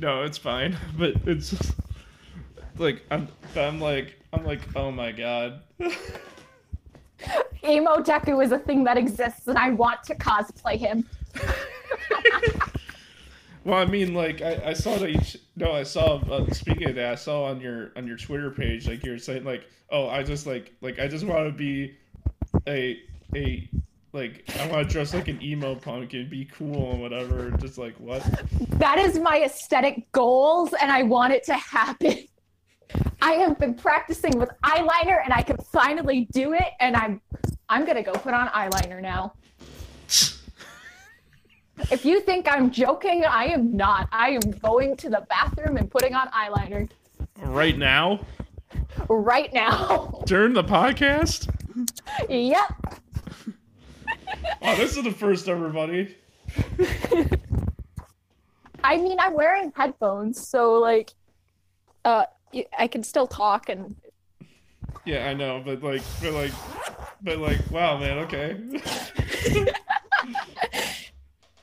No, 0.00 0.22
it's 0.22 0.38
fine. 0.38 0.76
But 0.96 1.14
it's 1.26 1.50
just, 1.50 1.74
like 2.76 3.02
I'm. 3.10 3.26
I'm 3.56 3.80
like 3.80 4.14
I'm 4.32 4.44
like 4.44 4.60
oh 4.76 4.92
my 4.92 5.10
god. 5.10 5.62
Emo 7.64 7.96
Deku 7.96 8.44
is 8.44 8.52
a 8.52 8.60
thing 8.60 8.84
that 8.84 8.96
exists 8.96 9.48
and 9.48 9.58
I 9.58 9.70
want 9.70 10.04
to 10.04 10.14
cosplay 10.14 10.76
him. 10.76 11.04
Well, 13.64 13.78
I 13.78 13.84
mean, 13.84 14.14
like 14.14 14.40
I, 14.42 14.62
I 14.66 14.72
saw 14.72 14.96
that. 14.98 15.10
You, 15.10 15.20
no, 15.56 15.72
I 15.72 15.82
saw. 15.82 16.16
Uh, 16.16 16.50
speaking 16.52 16.88
of 16.88 16.94
that, 16.96 17.12
I 17.12 17.14
saw 17.14 17.44
on 17.44 17.60
your 17.60 17.92
on 17.96 18.06
your 18.06 18.16
Twitter 18.16 18.50
page, 18.50 18.88
like 18.88 19.04
you're 19.04 19.18
saying, 19.18 19.44
like, 19.44 19.68
oh, 19.90 20.08
I 20.08 20.22
just 20.22 20.46
like 20.46 20.72
like 20.80 20.98
I 20.98 21.08
just 21.08 21.26
want 21.26 21.46
to 21.46 21.52
be 21.52 21.96
a 22.66 23.00
a 23.34 23.68
like 24.12 24.44
I 24.58 24.68
want 24.68 24.88
to 24.88 24.92
dress 24.92 25.12
like 25.12 25.28
an 25.28 25.42
emo 25.42 25.74
punk 25.74 26.14
and 26.14 26.30
be 26.30 26.46
cool 26.46 26.92
and 26.92 27.02
whatever. 27.02 27.50
Just 27.52 27.78
like 27.78 27.94
what? 27.96 28.22
That 28.78 28.98
is 28.98 29.18
my 29.18 29.42
aesthetic 29.42 30.10
goals 30.12 30.72
and 30.80 30.90
I 30.90 31.02
want 31.02 31.32
it 31.32 31.44
to 31.44 31.54
happen. 31.54 32.24
I 33.20 33.32
have 33.32 33.58
been 33.58 33.74
practicing 33.74 34.38
with 34.38 34.50
eyeliner 34.64 35.22
and 35.22 35.32
I 35.32 35.42
can 35.42 35.56
finally 35.58 36.28
do 36.32 36.54
it 36.54 36.68
and 36.80 36.96
I'm 36.96 37.20
I'm 37.68 37.84
to 37.84 38.02
go 38.02 38.12
put 38.12 38.32
on 38.32 38.48
eyeliner 38.48 39.02
now. 39.02 39.34
If 41.90 42.04
you 42.04 42.20
think 42.20 42.46
I'm 42.50 42.70
joking, 42.70 43.24
I 43.24 43.46
am 43.46 43.76
not. 43.76 44.08
I 44.12 44.30
am 44.30 44.50
going 44.62 44.96
to 44.98 45.08
the 45.08 45.24
bathroom 45.28 45.76
and 45.76 45.90
putting 45.90 46.14
on 46.14 46.28
eyeliner 46.28 46.88
Right 47.40 47.78
now, 47.78 48.20
right 49.08 49.52
now. 49.54 50.22
during 50.26 50.52
the 50.54 50.64
podcast. 50.64 51.48
yep. 52.28 52.72
Oh, 54.60 54.76
this 54.76 54.96
is 54.96 55.04
the 55.04 55.12
first, 55.12 55.48
everybody. 55.48 56.16
I 58.82 58.96
mean, 58.96 59.18
I'm 59.20 59.34
wearing 59.34 59.72
headphones, 59.74 60.46
so 60.46 60.74
like 60.74 61.12
uh 62.04 62.24
I 62.78 62.86
can 62.88 63.02
still 63.02 63.26
talk 63.26 63.68
and 63.68 63.94
Yeah, 65.04 65.28
I 65.28 65.34
know, 65.34 65.62
but 65.64 65.82
like, 65.82 66.02
but 66.22 66.32
like, 66.32 66.52
but 67.22 67.38
like, 67.38 67.58
wow, 67.70 67.98
man, 67.98 68.18
okay. 68.18 68.56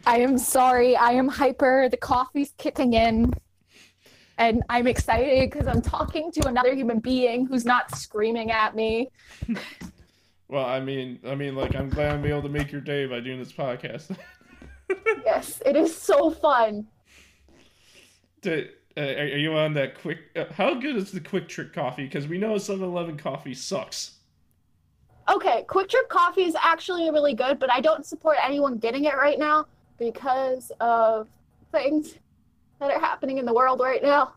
I 0.05 0.19
am 0.19 0.37
sorry. 0.37 0.95
I 0.95 1.11
am 1.11 1.27
hyper. 1.27 1.89
The 1.89 1.97
coffee's 1.97 2.53
kicking 2.57 2.93
in. 2.93 3.33
And 4.37 4.63
I'm 4.69 4.85
excited 4.87 5.49
because 5.49 5.67
I'm 5.67 5.81
talking 5.81 6.31
to 6.33 6.47
another 6.47 6.73
human 6.73 6.99
being 6.99 7.45
who's 7.45 7.65
not 7.65 7.95
screaming 7.95 8.51
at 8.51 8.75
me. 8.75 9.09
well, 10.47 10.65
I 10.65 10.79
mean, 10.79 11.19
I 11.25 11.35
mean, 11.35 11.55
like, 11.55 11.75
I'm 11.75 11.89
glad 11.89 12.11
I'm 12.13 12.25
able 12.25 12.41
to 12.41 12.49
make 12.49 12.71
your 12.71 12.81
day 12.81 13.05
by 13.05 13.19
doing 13.19 13.39
this 13.39 13.51
podcast. 13.51 14.15
Yes, 15.25 15.63
it 15.65 15.75
is 15.75 15.97
so 15.97 16.29
fun. 16.29 16.85
Uh, 18.45 18.61
are 18.95 19.25
you 19.25 19.51
on 19.55 19.73
that 19.73 19.99
quick? 19.99 20.19
Uh, 20.35 20.45
how 20.51 20.75
good 20.75 20.95
is 20.95 21.11
the 21.11 21.19
Quick 21.19 21.47
Trip 21.47 21.73
coffee? 21.73 22.03
Because 22.03 22.27
we 22.27 22.37
know 22.37 22.53
7-Eleven 22.53 23.17
coffee 23.17 23.55
sucks. 23.55 24.17
Okay, 25.27 25.65
Quick 25.67 25.89
Trip 25.89 26.07
coffee 26.07 26.43
is 26.43 26.55
actually 26.61 27.09
really 27.09 27.33
good, 27.33 27.57
but 27.57 27.71
I 27.71 27.81
don't 27.81 28.05
support 28.05 28.37
anyone 28.43 28.77
getting 28.77 29.05
it 29.05 29.15
right 29.15 29.39
now 29.39 29.65
because 29.97 30.71
of 30.79 31.27
things 31.71 32.15
that 32.79 32.91
are 32.91 32.99
happening 32.99 33.37
in 33.37 33.45
the 33.45 33.53
world 33.53 33.79
right 33.79 34.03
now. 34.03 34.33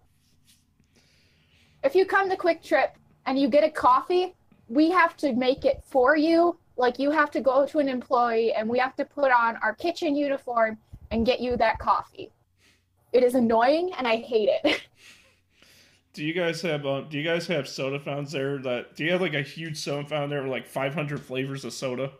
If 1.84 1.94
you 1.94 2.04
come 2.06 2.28
to 2.28 2.36
Quick 2.36 2.62
Trip 2.62 2.96
and 3.26 3.38
you 3.38 3.48
get 3.48 3.64
a 3.64 3.70
coffee, 3.70 4.34
we 4.68 4.90
have 4.90 5.16
to 5.18 5.32
make 5.32 5.64
it 5.64 5.82
for 5.84 6.16
you. 6.16 6.58
Like 6.76 6.98
you 6.98 7.10
have 7.10 7.30
to 7.32 7.40
go 7.40 7.66
to 7.66 7.78
an 7.78 7.88
employee 7.88 8.52
and 8.52 8.68
we 8.68 8.78
have 8.78 8.94
to 8.96 9.04
put 9.04 9.32
on 9.32 9.56
our 9.56 9.74
kitchen 9.74 10.14
uniform 10.14 10.78
and 11.10 11.26
get 11.26 11.40
you 11.40 11.56
that 11.56 11.78
coffee. 11.78 12.30
It 13.12 13.22
is 13.22 13.34
annoying 13.34 13.90
and 13.96 14.06
I 14.06 14.16
hate 14.16 14.50
it. 14.62 14.82
Do 16.12 16.24
you 16.24 16.32
guys 16.32 16.60
have 16.62 16.84
um, 16.84 17.06
Do 17.08 17.16
you 17.16 17.24
guys 17.24 17.46
have 17.46 17.68
soda 17.68 18.00
fountains 18.00 18.32
there? 18.32 18.58
That 18.58 18.96
do 18.96 19.04
you 19.04 19.12
have 19.12 19.20
like 19.20 19.34
a 19.34 19.42
huge 19.42 19.76
soda 19.76 20.08
fountain 20.08 20.30
there 20.30 20.42
with 20.42 20.50
like 20.50 20.66
500 20.66 21.20
flavors 21.20 21.64
of 21.64 21.72
soda? 21.72 22.10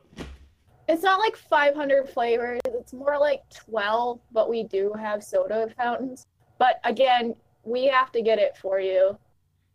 It's 0.89 1.03
not 1.03 1.19
like 1.19 1.35
500 1.35 2.09
flavors. 2.09 2.61
It's 2.89 2.95
more 2.95 3.19
like 3.19 3.43
12, 3.51 4.19
but 4.33 4.49
we 4.49 4.63
do 4.63 4.95
have 4.99 5.23
soda 5.23 5.69
fountains. 5.77 6.27
But 6.57 6.81
again, 6.85 7.35
we 7.63 7.85
have 7.85 8.11
to 8.13 8.23
get 8.23 8.39
it 8.39 8.57
for 8.57 8.81
you. 8.81 9.19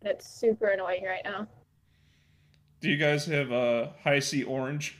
And 0.00 0.10
it's 0.10 0.28
super 0.28 0.66
annoying 0.66 1.04
right 1.04 1.20
now. 1.24 1.46
Do 2.80 2.90
you 2.90 2.96
guys 2.96 3.24
have 3.26 3.52
uh, 3.52 3.90
Hi-C 4.02 4.42
orange? 4.42 4.98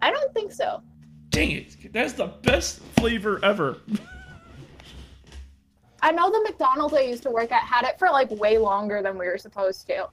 I 0.00 0.12
don't 0.12 0.32
think 0.32 0.52
so. 0.52 0.84
Dang 1.30 1.50
it! 1.50 1.92
That's 1.92 2.12
the 2.12 2.28
best 2.42 2.78
flavor 2.96 3.44
ever. 3.44 3.78
I 6.00 6.12
know 6.12 6.30
the 6.30 6.44
McDonald's 6.44 6.94
I 6.94 7.00
used 7.00 7.24
to 7.24 7.30
work 7.30 7.50
at 7.50 7.62
had 7.62 7.84
it 7.84 7.98
for 7.98 8.08
like 8.10 8.30
way 8.30 8.56
longer 8.56 9.02
than 9.02 9.18
we 9.18 9.26
were 9.26 9.36
supposed 9.36 9.84
to. 9.88 10.10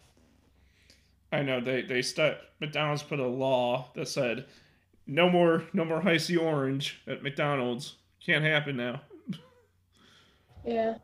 I 1.32 1.44
know 1.44 1.62
they 1.62 1.84
they 1.84 2.02
st- 2.02 2.38
McDonald's 2.60 3.04
put 3.04 3.20
a 3.20 3.28
law 3.28 3.92
that 3.94 4.08
said 4.08 4.46
no 5.08 5.30
more 5.30 5.64
no 5.74 5.86
more 5.86 6.02
Hi-C 6.02 6.38
orange 6.38 7.02
at 7.08 7.24
McDonald's. 7.24 7.96
Can't 8.26 8.44
happen 8.44 8.78
now. 8.78 9.02
Yeah. 10.66 10.96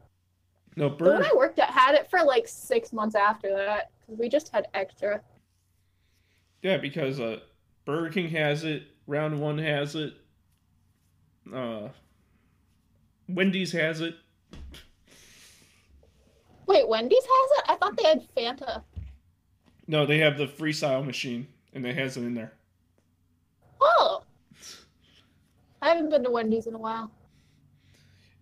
No 0.76 0.90
The 0.90 1.04
one 1.04 1.24
I 1.26 1.32
worked 1.36 1.60
at 1.60 1.70
had 1.70 1.96
it 1.96 2.10
for 2.10 2.24
like 2.24 2.48
six 2.48 2.94
months 2.94 3.16
after 3.16 3.54
that 3.54 3.92
because 4.00 4.18
we 4.18 4.30
just 4.30 4.50
had 4.50 4.68
extra. 4.74 5.22
Yeah, 6.62 6.78
because 6.78 7.20
uh, 7.20 7.40
Burger 7.86 8.10
King 8.10 8.30
has 8.30 8.64
it. 8.64 8.84
Round 9.08 9.40
One 9.40 9.58
has 9.58 9.96
it. 9.96 10.14
Uh, 11.54 11.90
Wendy's 13.28 13.72
has 13.72 14.02
it. 14.02 14.16
Wait, 16.68 16.88
Wendy's 16.88 17.24
has 17.24 17.52
it? 17.58 17.64
I 17.70 17.76
thought 17.76 17.98
they 17.98 18.04
had 18.04 18.28
Fanta. 18.36 18.84
No, 19.88 20.06
they 20.06 20.20
have 20.20 20.38
the 20.38 20.46
freestyle 20.46 21.04
machine, 21.04 21.48
and 21.74 21.86
it 21.86 21.98
has 21.98 22.16
it 22.16 22.22
in 22.22 22.36
there. 22.36 22.54
Oh. 23.82 24.24
I 25.90 25.94
haven't 25.94 26.12
been 26.12 26.24
to 26.24 26.30
Wendy's 26.30 26.68
in 26.68 26.76
a 26.76 26.78
while. 26.78 27.12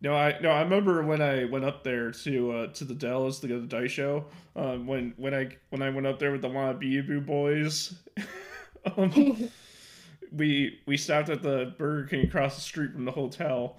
No, 0.01 0.13
I 0.13 0.37
no, 0.41 0.49
I 0.49 0.61
remember 0.61 1.01
when 1.03 1.21
I 1.21 1.45
went 1.45 1.63
up 1.63 1.83
there 1.83 2.11
to 2.11 2.51
uh, 2.51 2.67
to 2.73 2.83
the 2.83 2.93
Dells 2.93 3.39
to 3.39 3.47
go 3.47 3.55
to 3.59 3.65
the 3.65 3.75
Daisho. 3.75 4.25
Um, 4.55 4.85
when 4.85 5.13
when 5.15 5.33
I 5.33 5.55
when 5.69 5.81
I 5.81 5.89
went 5.89 6.05
up 6.05 6.19
there 6.19 6.31
with 6.31 6.41
the 6.41 6.49
Wanna 6.49 6.73
Boo 6.73 7.21
boys, 7.21 7.95
um, 8.97 9.49
we 10.31 10.79
we 10.85 10.97
stopped 10.97 11.29
at 11.29 11.41
the 11.41 11.73
Burger 11.77 12.07
King 12.09 12.27
across 12.27 12.55
the 12.55 12.61
street 12.61 12.91
from 12.91 13.05
the 13.05 13.11
hotel, 13.11 13.77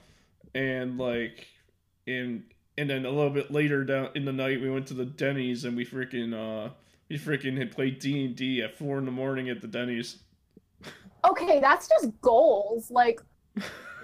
and 0.54 0.98
like, 0.98 1.46
in 2.06 2.44
and 2.78 2.88
then 2.88 3.04
a 3.04 3.10
little 3.10 3.30
bit 3.30 3.50
later 3.50 3.84
down 3.84 4.08
in 4.14 4.24
the 4.24 4.32
night 4.32 4.60
we 4.60 4.70
went 4.70 4.86
to 4.88 4.94
the 4.94 5.04
Denny's 5.04 5.64
and 5.64 5.76
we 5.76 5.84
freaking 5.84 6.32
uh 6.32 6.72
we 7.08 7.18
freaking 7.18 7.56
had 7.56 7.70
played 7.70 7.98
D 7.98 8.24
and 8.24 8.34
D 8.34 8.62
at 8.62 8.76
four 8.76 8.98
in 8.98 9.04
the 9.04 9.12
morning 9.12 9.50
at 9.50 9.60
the 9.60 9.68
Denny's. 9.68 10.18
Okay, 11.24 11.60
that's 11.60 11.88
just 11.88 12.20
goals. 12.20 12.90
Like 12.90 13.20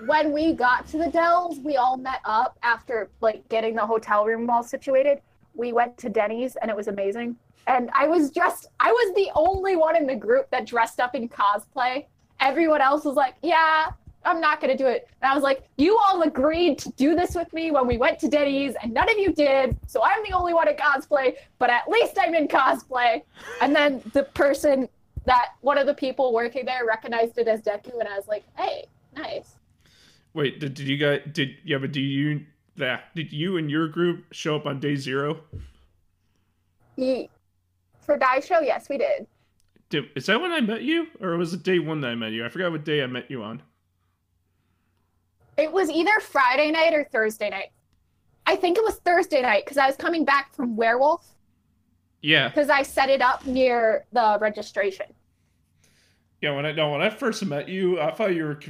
when 0.07 0.33
we 0.33 0.53
got 0.53 0.87
to 0.89 0.99
the 0.99 1.09
Dells, 1.09 1.59
we 1.61 1.77
all 1.77 1.97
met 1.97 2.21
up 2.25 2.59
after 2.63 3.11
like 3.21 3.49
getting 3.49 3.75
the 3.75 3.87
hotel 3.87 4.25
room 4.25 4.49
all 4.51 4.63
situated. 4.63 5.21
We 5.55 5.73
went 5.73 5.97
to 5.99 6.09
Denny's 6.09 6.57
and 6.57 6.71
it 6.71 6.77
was 6.77 6.89
amazing. 6.89 7.37
And 7.67 7.91
I 7.95 8.07
was 8.07 8.31
dressed 8.31 8.67
I 8.81 8.93
was 8.93 9.15
the 9.15 9.31
only 9.35 9.77
one 9.77 9.97
in 9.97 10.07
the 10.07 10.17
group 10.17 10.51
that 10.51 10.67
dressed 10.67 11.01
up 11.01 11.15
in 11.15 11.29
cosplay. 11.29 12.07
Everyone 12.41 12.81
else 12.81 13.05
was 13.05 13.15
like, 13.15 13.37
"Yeah, 13.43 13.91
I'm 14.25 14.41
not 14.41 14.61
going 14.61 14.77
to 14.77 14.83
do 14.83 14.89
it." 14.89 15.09
And 15.23 15.31
I 15.31 15.35
was 15.35 15.43
like, 15.43 15.65
"You 15.79 15.99
all 15.99 16.23
agreed 16.23 16.79
to 16.81 16.91
do 16.91 17.15
this 17.15 17.35
with 17.35 17.51
me 17.53 17.71
when 17.71 17.87
we 17.87 17.97
went 17.97 18.19
to 18.21 18.29
Denny's 18.29 18.75
and 18.83 18.93
none 18.93 19.09
of 19.09 19.19
you 19.19 19.33
did. 19.33 19.79
So 19.87 20.03
I'm 20.05 20.23
the 20.25 20.33
only 20.33 20.53
one 20.53 20.69
in 20.69 20.75
cosplay, 20.75 21.37
but 21.59 21.71
at 21.71 21.89
least 21.89 22.19
I'm 22.21 22.35
in 22.35 22.49
cosplay." 22.49 23.23
And 23.63 23.75
then 23.75 24.03
the 24.13 24.25
person 24.25 24.89
that 25.25 25.53
one 25.63 25.79
of 25.79 25.87
the 25.87 25.95
people 25.95 26.35
working 26.35 26.67
there 26.67 26.85
recognized 26.85 27.39
it 27.39 27.49
as 27.49 27.63
Deku, 27.63 27.99
and 27.99 28.09
I 28.09 28.17
was 28.17 28.29
like, 28.29 28.45
"Hey, 28.59 28.89
nice." 29.17 29.55
Wait, 30.33 30.59
did, 30.61 30.75
did 30.75 30.87
you 30.89 30.97
guys 30.97 31.21
did 31.33 31.57
yeah? 31.65 31.79
But 31.79 31.93
do 31.93 32.01
you 32.01 32.45
that 32.77 33.15
did 33.15 33.33
you 33.33 33.57
and 33.57 33.71
your 33.71 33.87
group 33.89 34.25
show 34.33 34.57
up 34.57 34.67
on 34.67 34.81
day 34.81 34.97
zero? 34.97 35.41
Ye- 36.97 37.29
For 38.01 38.19
Daisho, 38.19 38.65
yes, 38.65 38.89
we 38.89 38.99
did. 38.99 39.27
Did, 39.91 40.05
is 40.17 40.27
that 40.27 40.41
when 40.41 40.51
I 40.53 40.61
met 40.61 40.83
you, 40.83 41.07
or 41.21 41.37
was 41.37 41.53
it 41.55 41.63
day 41.63 41.79
one 41.79 42.01
that 42.01 42.11
I 42.11 42.15
met 42.15 42.33
you? 42.33 42.45
I 42.45 42.49
forgot 42.49 42.73
what 42.73 42.85
day 42.85 43.03
I 43.03 43.07
met 43.07 43.31
you 43.31 43.43
on. 43.43 43.63
It 45.57 45.71
was 45.71 45.89
either 45.91 46.19
Friday 46.21 46.71
night 46.73 46.95
or 46.95 47.05
Thursday 47.05 47.49
night. 47.51 47.71
I 48.47 48.57
think 48.57 48.77
it 48.77 48.85
was 48.85 48.97
Thursday 48.97 49.41
night 49.41 49.65
because 49.65 49.79
I 49.79 49.87
was 49.87 49.97
coming 49.97 50.25
back 50.25 50.53
from 50.55 50.77
Werewolf 50.77 51.27
Yeah, 52.23 52.49
because 52.49 52.69
I 52.71 52.83
set 52.83 53.09
it 53.09 53.23
up 53.23 53.47
near 53.47 54.05
the 54.13 54.37
registration. 54.41 55.07
yeah. 56.43 56.51
When 56.51 56.67
I 56.67 56.73
no, 56.73 56.91
when 56.91 57.03
I 57.03 57.11
first 57.11 57.45
met 57.45 57.69
you, 57.69 58.01
I 58.01 58.11
thought 58.11 58.35
you 58.35 58.45
were. 58.45 58.61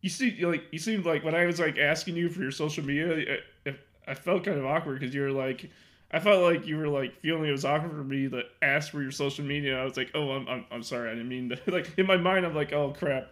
You 0.00 0.08
see, 0.08 0.44
like 0.44 0.64
you 0.70 0.78
seemed 0.78 1.04
like 1.04 1.24
when 1.24 1.34
I 1.34 1.46
was 1.46 1.58
like 1.58 1.78
asking 1.78 2.16
you 2.16 2.28
for 2.28 2.40
your 2.40 2.50
social 2.50 2.84
media, 2.84 3.38
I, 3.66 3.74
I 4.06 4.14
felt 4.14 4.44
kind 4.44 4.58
of 4.58 4.64
awkward 4.64 5.00
because 5.00 5.14
you 5.14 5.22
were 5.22 5.32
like, 5.32 5.70
I 6.12 6.20
felt 6.20 6.42
like 6.42 6.66
you 6.66 6.78
were 6.78 6.88
like 6.88 7.20
feeling 7.20 7.48
it 7.48 7.52
was 7.52 7.64
awkward 7.64 7.90
for 7.90 8.04
me 8.04 8.28
to 8.28 8.42
ask 8.62 8.90
for 8.90 9.02
your 9.02 9.10
social 9.10 9.44
media. 9.44 9.80
I 9.80 9.84
was 9.84 9.96
like, 9.96 10.10
oh, 10.14 10.30
I'm 10.30 10.48
I'm, 10.48 10.64
I'm 10.70 10.82
sorry, 10.82 11.10
I 11.10 11.14
didn't 11.14 11.28
mean 11.28 11.48
to. 11.50 11.58
Like 11.70 11.90
in 11.98 12.06
my 12.06 12.16
mind, 12.16 12.46
I'm 12.46 12.54
like, 12.54 12.72
oh 12.72 12.94
crap. 12.98 13.28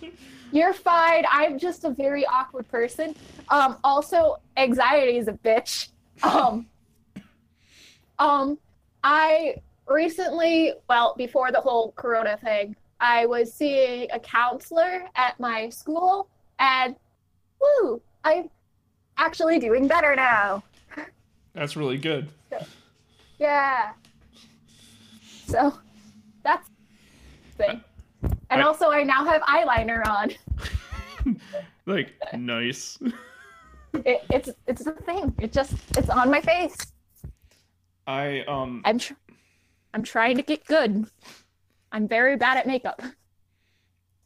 You're 0.52 0.72
fine. 0.72 1.24
I'm 1.30 1.58
just 1.58 1.84
a 1.84 1.90
very 1.90 2.26
awkward 2.26 2.68
person. 2.68 3.14
Um, 3.48 3.76
also, 3.84 4.38
anxiety 4.56 5.18
is 5.18 5.28
a 5.28 5.32
bitch. 5.32 5.88
Um, 6.22 6.66
um, 8.18 8.58
I 9.02 9.54
recently, 9.88 10.74
well, 10.86 11.14
before 11.16 11.50
the 11.50 11.62
whole 11.62 11.92
Corona 11.92 12.36
thing, 12.36 12.76
I 13.00 13.26
was 13.26 13.52
seeing 13.52 14.08
a 14.12 14.18
counselor 14.20 15.04
at 15.16 15.38
my 15.40 15.68
school, 15.70 16.28
and 16.58 16.94
woo, 17.60 18.00
I'm 18.24 18.50
actually 19.16 19.58
doing 19.58 19.88
better 19.88 20.14
now. 20.14 20.62
That's 21.54 21.76
really 21.76 21.98
good. 21.98 22.28
Yeah. 23.38 23.92
So 25.46 25.74
that's 26.44 26.68
the 27.56 27.64
thing. 27.64 27.84
And 28.50 28.60
I- 28.60 28.64
also, 28.64 28.90
I 28.90 29.02
now 29.02 29.24
have 29.24 29.42
eyeliner 29.42 30.06
on. 30.06 30.30
Like 31.86 32.12
nice. 32.34 32.98
It, 34.04 34.22
it's 34.30 34.48
it's 34.68 34.84
the 34.84 34.92
thing. 34.92 35.34
It 35.40 35.52
just 35.52 35.74
it's 35.98 36.08
on 36.08 36.30
my 36.30 36.40
face. 36.40 36.76
I 38.06 38.40
um 38.46 38.82
I'm 38.84 38.98
tr- 38.98 39.14
I'm 39.92 40.04
trying 40.04 40.36
to 40.36 40.42
get 40.42 40.64
good. 40.64 41.06
I'm 41.92 42.08
very 42.08 42.36
bad 42.36 42.56
at 42.58 42.66
makeup. 42.66 43.02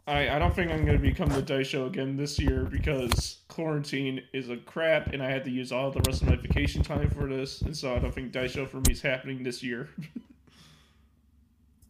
I, 0.06 0.28
I 0.30 0.38
don't 0.38 0.54
think 0.54 0.71
I'm 0.71 0.85
gonna 0.85 0.99
become 0.99 1.30
the 1.30 1.42
Daisho 1.42 1.87
again 1.87 2.16
this 2.16 2.38
year 2.38 2.64
because 2.64 3.38
quarantine 3.49 4.23
is 4.35 4.50
a 4.50 4.56
crap 4.59 5.09
and 5.14 5.23
I 5.23 5.30
had 5.30 5.44
to 5.44 5.50
use 5.50 5.73
all 5.73 5.90
the 5.90 6.02
rest 6.02 6.21
of 6.23 6.28
my 6.28 6.37
vacation 6.37 6.83
time 6.83 7.09
for 7.11 7.26
this 7.26 7.62
and 7.62 7.75
so 7.76 7.94
I 7.94 7.99
don't 7.99 8.14
think 8.14 8.33
Daisho 8.33 8.68
for 8.68 8.78
me 8.78 8.92
is 8.92 9.00
happening 9.02 9.42
this 9.42 9.62
year. 9.62 9.88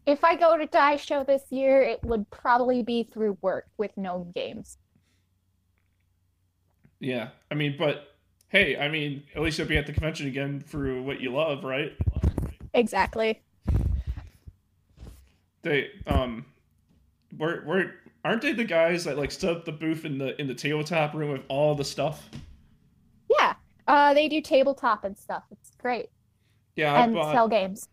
If 0.07 0.23
I 0.23 0.35
go 0.35 0.57
to 0.57 0.65
Daisho 0.67 1.25
this 1.25 1.51
year, 1.51 1.81
it 1.81 2.03
would 2.03 2.29
probably 2.31 2.81
be 2.83 3.03
through 3.03 3.37
work 3.41 3.67
with 3.77 3.95
known 3.97 4.31
games. 4.31 4.77
yeah, 6.99 7.29
I 7.51 7.55
mean, 7.55 7.75
but 7.77 8.15
hey, 8.49 8.77
I 8.77 8.89
mean, 8.89 9.23
at 9.35 9.41
least 9.41 9.57
you'll 9.57 9.67
be 9.67 9.77
at 9.77 9.85
the 9.85 9.93
convention 9.93 10.27
again 10.27 10.61
for 10.61 11.01
what 11.01 11.19
you 11.21 11.31
love, 11.33 11.63
right? 11.63 11.93
Exactly. 12.73 13.41
They 15.65 15.89
um, 16.05 16.45
were 17.39 17.63
were 17.65 17.91
aren't 18.23 18.43
they 18.43 18.53
the 18.53 18.63
guys 18.63 19.03
that 19.05 19.17
like 19.17 19.31
stood 19.31 19.57
up 19.57 19.65
the 19.65 19.71
booth 19.71 20.05
in 20.05 20.19
the 20.19 20.39
in 20.39 20.47
the 20.47 20.53
tabletop 20.53 21.15
room 21.15 21.31
with 21.31 21.41
all 21.47 21.73
the 21.73 21.83
stuff? 21.83 22.29
Yeah. 23.31 23.55
Uh, 23.87 24.13
they 24.13 24.29
do 24.29 24.41
tabletop 24.41 25.03
and 25.03 25.17
stuff. 25.17 25.41
It's 25.49 25.71
great. 25.81 26.09
Yeah, 26.75 26.93
I 26.93 27.01
and 27.01 27.15
bought 27.15 27.33
sell 27.33 27.47
games. 27.47 27.89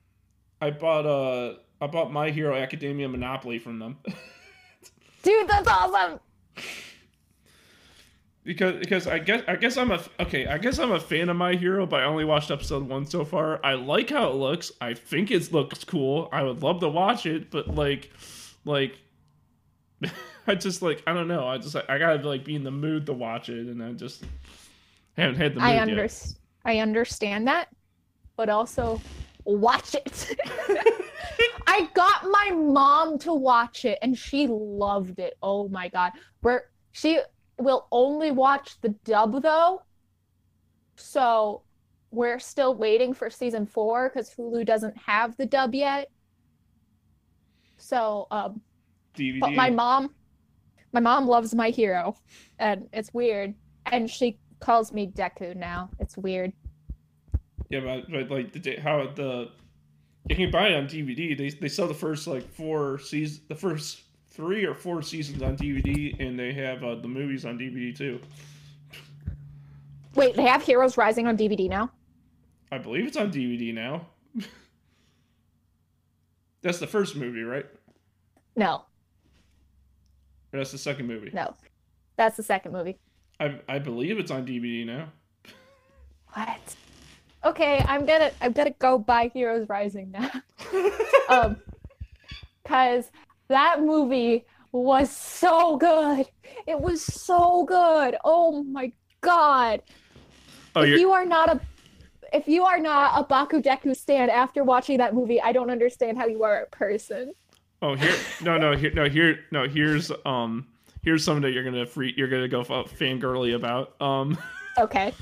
I 0.60 0.70
bought 0.70 1.06
uh 1.06 1.54
I 1.80 1.86
bought 1.86 2.12
My 2.12 2.30
Hero 2.30 2.54
Academia 2.54 3.08
Monopoly 3.08 3.58
from 3.58 3.78
them. 3.78 3.96
Dude, 5.22 5.48
that's 5.48 5.66
awesome. 5.66 6.20
Because 8.44 8.78
because 8.78 9.06
I 9.06 9.18
guess 9.18 9.42
I 9.46 9.56
guess 9.56 9.76
I'm 9.76 9.92
a 9.92 10.02
okay 10.20 10.46
I 10.46 10.58
guess 10.58 10.78
I'm 10.78 10.92
a 10.92 11.00
fan 11.00 11.28
of 11.28 11.36
My 11.36 11.54
Hero, 11.54 11.86
but 11.86 12.00
I 12.00 12.04
only 12.04 12.24
watched 12.24 12.50
episode 12.50 12.88
one 12.88 13.06
so 13.06 13.24
far. 13.24 13.64
I 13.64 13.74
like 13.74 14.10
how 14.10 14.30
it 14.30 14.34
looks. 14.34 14.72
I 14.80 14.94
think 14.94 15.30
it 15.30 15.52
looks 15.52 15.84
cool. 15.84 16.28
I 16.32 16.42
would 16.42 16.62
love 16.62 16.80
to 16.80 16.88
watch 16.88 17.26
it, 17.26 17.50
but 17.50 17.68
like 17.68 18.10
like 18.64 18.98
I 20.46 20.54
just 20.54 20.82
like 20.82 21.02
I 21.06 21.12
don't 21.12 21.28
know. 21.28 21.46
I 21.46 21.58
just 21.58 21.76
I 21.76 21.98
gotta 21.98 22.26
like 22.28 22.44
be 22.44 22.56
in 22.56 22.64
the 22.64 22.70
mood 22.70 23.06
to 23.06 23.12
watch 23.12 23.48
it, 23.48 23.68
and 23.68 23.82
I 23.82 23.92
just 23.92 24.24
haven't 25.16 25.36
had 25.36 25.54
the 25.54 25.60
mood 25.60 25.68
I 25.68 25.84
yet. 25.84 26.34
I 26.64 26.78
understand 26.78 27.46
that, 27.48 27.68
but 28.36 28.48
also 28.48 29.00
watch 29.44 29.94
it. 29.94 30.36
I 31.66 31.88
got 31.94 32.24
my 32.24 32.50
mom 32.54 33.18
to 33.20 33.32
watch 33.32 33.84
it 33.84 33.98
and 34.02 34.16
she 34.16 34.46
loved 34.46 35.18
it. 35.18 35.38
Oh 35.42 35.68
my 35.68 35.88
god. 35.88 36.12
Where 36.42 36.64
she 36.92 37.20
will 37.62 37.86
only 37.90 38.30
watch 38.30 38.80
the 38.80 38.90
dub 39.04 39.42
though. 39.42 39.82
So 40.96 41.62
we're 42.10 42.38
still 42.38 42.74
waiting 42.74 43.14
for 43.14 43.30
season 43.30 43.66
4 43.66 44.10
cuz 44.10 44.34
Hulu 44.34 44.66
doesn't 44.66 44.96
have 44.96 45.36
the 45.36 45.46
dub 45.46 45.74
yet. 45.74 46.10
So 47.76 48.26
um 48.30 48.60
DVD. 49.14 49.40
but 49.40 49.52
my 49.52 49.70
mom 49.70 50.14
my 50.92 51.00
mom 51.00 51.26
loves 51.26 51.54
my 51.54 51.70
hero 51.70 52.16
and 52.58 52.88
it's 52.92 53.12
weird 53.14 53.54
and 53.86 54.10
she 54.10 54.38
calls 54.60 54.92
me 54.92 55.06
Deku 55.06 55.56
now. 55.56 55.90
It's 55.98 56.16
weird. 56.16 56.52
Yeah, 57.68 57.80
but, 57.80 58.10
but 58.10 58.30
like 58.30 58.52
the 58.52 58.76
how 58.76 59.08
the 59.14 59.50
you 60.28 60.36
can 60.36 60.50
buy 60.50 60.68
it 60.68 60.74
on 60.74 60.86
DVD. 60.86 61.36
They 61.36 61.50
they 61.50 61.68
sell 61.68 61.88
the 61.88 61.94
first 61.94 62.26
like 62.26 62.48
four 62.48 62.98
seasons, 62.98 63.46
the 63.48 63.56
first 63.56 64.02
three 64.32 64.64
or 64.64 64.74
four 64.74 65.02
seasons 65.02 65.42
on 65.42 65.56
DVD, 65.56 66.18
and 66.20 66.38
they 66.38 66.52
have 66.52 66.82
uh, 66.82 66.94
the 66.96 67.08
movies 67.08 67.44
on 67.44 67.58
DVD 67.58 67.96
too. 67.96 68.20
Wait, 70.14 70.36
they 70.36 70.42
have 70.44 70.62
Heroes 70.62 70.96
Rising 70.96 71.26
on 71.26 71.36
DVD 71.36 71.68
now? 71.68 71.90
I 72.70 72.78
believe 72.78 73.06
it's 73.06 73.16
on 73.16 73.30
DVD 73.32 73.72
now. 73.74 74.06
that's 76.62 76.78
the 76.78 76.86
first 76.86 77.16
movie, 77.16 77.42
right? 77.42 77.66
No, 78.56 78.84
Or 80.52 80.58
that's 80.58 80.72
the 80.72 80.78
second 80.78 81.06
movie. 81.06 81.30
no. 81.32 81.54
That's 82.16 82.36
the 82.36 82.42
second 82.42 82.72
movie. 82.72 82.98
I 83.40 83.58
I 83.68 83.78
believe 83.78 84.18
it's 84.18 84.30
on 84.30 84.46
DVD 84.46 84.84
now. 84.86 85.08
What? 86.34 86.74
Okay, 87.44 87.84
I'm 87.86 88.06
gonna 88.06 88.30
I'm 88.40 88.52
gonna 88.52 88.74
go 88.78 88.98
buy 88.98 89.30
Heroes 89.34 89.68
Rising 89.68 90.10
now. 90.12 90.30
um 91.28 91.56
cuz 92.64 93.10
that 93.52 93.80
movie 93.82 94.44
was 94.72 95.10
so 95.14 95.76
good. 95.76 96.26
It 96.66 96.80
was 96.80 97.02
so 97.02 97.64
good. 97.64 98.16
Oh 98.24 98.62
my 98.64 98.92
god. 99.20 99.82
oh, 100.74 100.82
if 100.82 100.88
you're 100.88 100.98
you 100.98 101.12
are 101.12 101.24
not 101.24 101.48
a 101.48 101.60
if 102.32 102.48
you 102.48 102.64
are 102.64 102.78
not 102.78 103.12
a 103.20 103.24
Baku 103.24 103.60
Deku 103.60 103.94
stan 103.94 104.30
after 104.30 104.64
watching 104.64 104.98
that 104.98 105.14
movie, 105.14 105.40
I 105.40 105.52
don't 105.52 105.70
understand 105.70 106.16
how 106.16 106.26
you 106.26 106.42
are 106.44 106.62
a 106.62 106.66
person. 106.66 107.32
oh 107.82 107.94
here 107.94 108.16
no 108.42 108.56
no 108.58 108.76
here 108.76 108.92
no 108.94 109.08
here 109.08 109.40
no 109.50 109.68
here's 109.68 110.10
um 110.24 110.66
here's 111.02 111.24
something 111.24 111.42
that 111.42 111.52
you're 111.52 111.64
gonna 111.64 111.84
free 111.86 112.14
you're 112.16 112.28
gonna 112.28 112.48
go 112.48 112.62
fangirly 112.62 113.54
about 113.54 114.00
um. 114.00 114.36
Okay. 114.78 115.12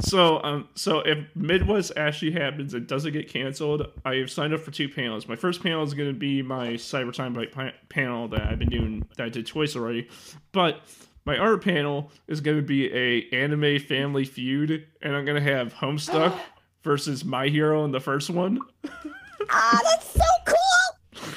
So, 0.00 0.42
um, 0.42 0.68
so 0.74 1.00
if 1.00 1.18
Midwest 1.34 1.92
actually 1.96 2.32
happens, 2.32 2.74
it 2.74 2.86
doesn't 2.86 3.12
get 3.12 3.28
canceled. 3.28 3.86
I 4.04 4.16
have 4.16 4.30
signed 4.30 4.52
up 4.54 4.60
for 4.60 4.70
two 4.70 4.88
panels. 4.88 5.28
My 5.28 5.36
first 5.36 5.62
panel 5.62 5.82
is 5.82 5.94
going 5.94 6.12
to 6.12 6.18
be 6.18 6.42
my 6.42 6.68
Cyber 6.70 7.12
Time 7.12 7.32
Bite 7.32 7.52
panel 7.88 8.28
that 8.28 8.42
I've 8.42 8.58
been 8.58 8.68
doing 8.68 9.06
that 9.16 9.24
I 9.24 9.28
did 9.28 9.46
twice 9.46 9.76
already, 9.76 10.08
but 10.52 10.80
my 11.24 11.38
other 11.38 11.56
panel 11.58 12.10
is 12.26 12.40
going 12.40 12.56
to 12.56 12.62
be 12.62 12.92
a 12.92 13.28
anime 13.30 13.78
family 13.80 14.24
feud, 14.24 14.86
and 15.02 15.14
I'm 15.14 15.24
going 15.24 15.42
to 15.42 15.52
have 15.52 15.72
Homestuck 15.74 16.36
versus 16.82 17.24
My 17.24 17.48
Hero 17.48 17.84
in 17.84 17.92
the 17.92 18.00
first 18.00 18.28
one, 18.30 18.60
Ah, 19.50 19.80
that's 19.84 20.10
so 20.12 20.20
cool. 20.46 21.32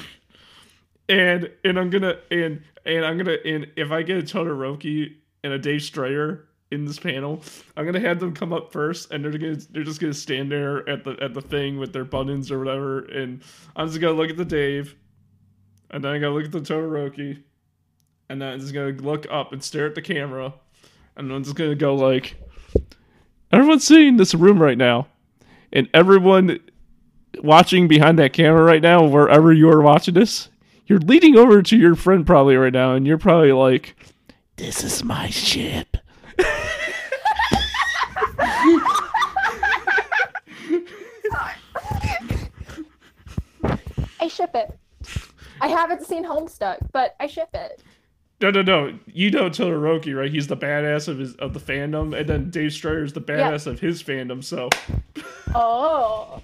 and 1.09 1.49
and 1.63 1.79
I'm 1.79 1.89
gonna 1.89 2.17
and 2.31 2.61
and 2.85 3.03
I'm 3.05 3.17
gonna 3.17 3.37
and 3.45 3.67
if 3.75 3.91
I 3.91 4.03
get 4.03 4.17
a 4.17 4.21
Todoroki 4.21 5.15
and 5.43 5.53
a 5.53 5.59
Dave 5.59 5.81
Strider 5.81 6.47
in 6.75 6.85
this 6.85 6.99
panel, 6.99 7.41
I'm 7.75 7.85
gonna 7.85 7.99
have 7.99 8.19
them 8.19 8.33
come 8.33 8.53
up 8.53 8.71
first, 8.71 9.11
and 9.11 9.23
they're 9.23 9.31
gonna 9.31 9.57
they're 9.71 9.83
just 9.83 9.99
gonna 9.99 10.13
stand 10.13 10.51
there 10.51 10.87
at 10.87 11.03
the 11.03 11.17
at 11.21 11.33
the 11.33 11.41
thing 11.41 11.77
with 11.77 11.93
their 11.93 12.05
buttons 12.05 12.51
or 12.51 12.59
whatever, 12.59 12.99
and 13.05 13.41
I'm 13.75 13.87
just 13.87 13.99
gonna 13.99 14.13
look 14.13 14.29
at 14.29 14.37
the 14.37 14.45
Dave, 14.45 14.95
and 15.89 16.03
then 16.03 16.11
I 16.11 16.19
gotta 16.19 16.33
look 16.33 16.45
at 16.45 16.51
the 16.51 16.61
Todoroki, 16.61 17.41
and 18.29 18.41
then 18.41 18.53
I'm 18.53 18.59
just 18.59 18.73
gonna 18.73 18.91
look 18.91 19.25
up 19.31 19.53
and 19.53 19.63
stare 19.63 19.87
at 19.87 19.95
the 19.95 20.01
camera, 20.01 20.53
and 21.15 21.31
I'm 21.31 21.43
just 21.43 21.55
gonna 21.55 21.75
go 21.75 21.95
like, 21.95 22.35
everyone's 23.51 23.85
seeing 23.85 24.17
this 24.17 24.35
room 24.35 24.61
right 24.61 24.77
now, 24.77 25.07
and 25.73 25.89
everyone 25.93 26.59
watching 27.41 27.87
behind 27.87 28.19
that 28.19 28.33
camera 28.33 28.63
right 28.63 28.81
now, 28.81 29.03
wherever 29.05 29.51
you 29.51 29.69
are 29.69 29.81
watching 29.81 30.13
this, 30.13 30.49
you're 30.87 30.99
leaning 30.99 31.37
over 31.37 31.61
to 31.61 31.77
your 31.77 31.95
friend 31.95 32.25
probably 32.25 32.55
right 32.55 32.73
now, 32.73 32.93
and 32.93 33.07
you're 33.07 33.17
probably 33.17 33.51
like, 33.51 33.95
This 34.57 34.83
is 34.83 35.03
my 35.03 35.29
ship. 35.29 35.97
ship 44.35 44.51
it. 44.53 44.77
I 45.61 45.67
haven't 45.67 46.05
seen 46.05 46.25
Homestuck, 46.25 46.77
but 46.91 47.15
I 47.19 47.27
ship 47.27 47.49
it. 47.53 47.81
No, 48.41 48.51
no, 48.51 48.61
no. 48.61 48.99
You 49.07 49.31
know 49.31 49.49
Todoroki, 49.49 50.13
right? 50.15 50.29
He's 50.29 50.47
the 50.47 50.57
badass 50.57 51.07
of 51.07 51.19
his 51.19 51.35
of 51.35 51.53
the 51.53 51.59
fandom, 51.59 52.17
and 52.17 52.27
then 52.27 52.49
Dave 52.49 52.73
Strider's 52.73 53.13
the 53.13 53.21
badass 53.21 53.65
of 53.65 53.79
his 53.79 54.03
fandom. 54.03 54.43
So, 54.43 54.69
Oh, 55.55 56.41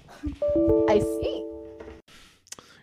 I 0.88 0.98
see. 1.00 1.46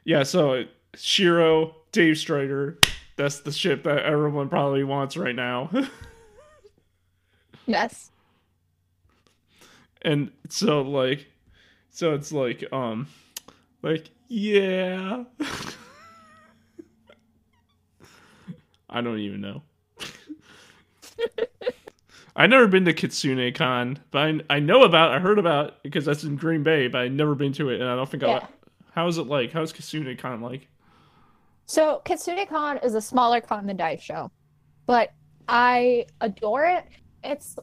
yeah. 0.03 0.21
So 0.23 0.65
Shiro, 0.95 1.75
Dave 1.91 2.17
Strider, 2.19 2.77
that's 3.15 3.39
the 3.39 3.51
ship 3.51 3.83
that 3.83 4.05
everyone 4.05 4.47
probably 4.49 4.83
wants 4.83 5.17
right 5.17 5.35
now. 5.35 5.69
Yes. 7.65 8.09
and 10.01 10.31
so 10.49 10.81
like, 10.81 11.27
so 11.91 12.15
it's 12.15 12.31
like, 12.31 12.63
um, 12.73 13.07
like 13.83 14.09
yeah. 14.29 15.23
I 18.89 19.01
don't 19.01 19.19
even 19.19 19.41
know. 19.41 19.61
I've 22.35 22.49
never 22.49 22.67
been 22.67 22.85
to 22.85 22.93
Kitsune 22.93 23.53
Con, 23.53 23.99
but 24.11 24.19
I, 24.19 24.39
I 24.49 24.59
know 24.59 24.83
about, 24.83 25.11
I 25.11 25.19
heard 25.19 25.37
about 25.39 25.83
because 25.83 26.05
that's 26.05 26.23
in 26.23 26.37
Green 26.37 26.63
Bay, 26.63 26.87
but 26.87 27.01
I've 27.01 27.11
never 27.11 27.35
been 27.35 27.51
to 27.53 27.69
it, 27.69 27.81
and 27.81 27.89
I 27.89 27.95
don't 27.95 28.09
think 28.09 28.23
Yeah. 28.23 28.39
I. 28.43 28.47
How 28.91 29.07
is 29.07 29.17
it 29.17 29.27
like? 29.27 29.51
How's 29.51 29.73
Kitsune 29.73 30.15
Con 30.17 30.41
like? 30.41 30.67
So 31.65 32.01
Kitsune 32.05 32.47
Con 32.47 32.77
is 32.77 32.95
a 32.95 33.01
smaller 33.01 33.41
con 33.41 33.67
than 33.67 33.77
Daisho, 33.77 34.31
but 34.85 35.11
I 35.47 36.05
adore 36.21 36.65
it. 36.65 36.85
It's 37.23 37.57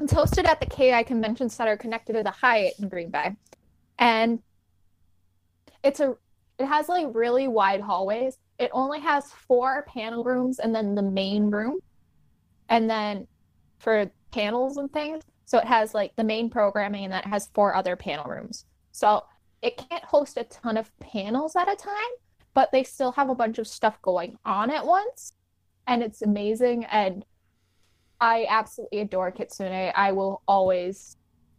it's 0.00 0.12
hosted 0.12 0.46
at 0.46 0.60
the 0.60 0.66
KI 0.66 1.04
Convention 1.04 1.48
Center, 1.48 1.76
connected 1.76 2.12
to 2.14 2.22
the 2.22 2.30
Hyatt 2.30 2.74
in 2.78 2.88
Green 2.88 3.10
Bay, 3.10 3.34
and 3.98 4.40
it's 5.88 6.00
a 6.00 6.14
it 6.58 6.66
has 6.66 6.88
like 6.88 7.06
really 7.12 7.48
wide 7.48 7.80
hallways. 7.80 8.38
It 8.58 8.70
only 8.72 9.00
has 9.00 9.30
four 9.32 9.84
panel 9.88 10.24
rooms 10.24 10.58
and 10.58 10.74
then 10.74 10.94
the 10.94 11.02
main 11.02 11.50
room, 11.50 11.78
and 12.68 12.90
then 12.90 13.26
for 13.78 14.10
panels 14.32 14.76
and 14.76 14.92
things. 14.92 15.22
So 15.46 15.58
it 15.58 15.64
has 15.64 15.94
like 15.94 16.14
the 16.16 16.24
main 16.24 16.50
programming 16.50 17.04
and 17.04 17.12
then 17.12 17.20
it 17.20 17.28
has 17.28 17.48
four 17.54 17.74
other 17.74 17.96
panel 17.96 18.26
rooms. 18.26 18.66
So 18.92 19.24
it 19.62 19.82
can't 19.88 20.04
host 20.04 20.36
a 20.36 20.44
ton 20.44 20.76
of 20.76 20.96
panels 20.98 21.56
at 21.56 21.72
a 21.72 21.76
time 21.76 22.14
but 22.54 22.72
they 22.72 22.82
still 22.82 23.12
have 23.12 23.30
a 23.30 23.34
bunch 23.34 23.58
of 23.58 23.68
stuff 23.68 24.02
going 24.02 24.36
on 24.44 24.68
at 24.70 24.84
once 24.84 25.32
and 25.86 26.02
it's 26.02 26.22
amazing 26.22 26.84
and 26.86 27.24
i 28.20 28.46
absolutely 28.48 28.98
adore 28.98 29.30
kitsune 29.30 29.92
i 29.94 30.10
will 30.12 30.42
always 30.48 31.16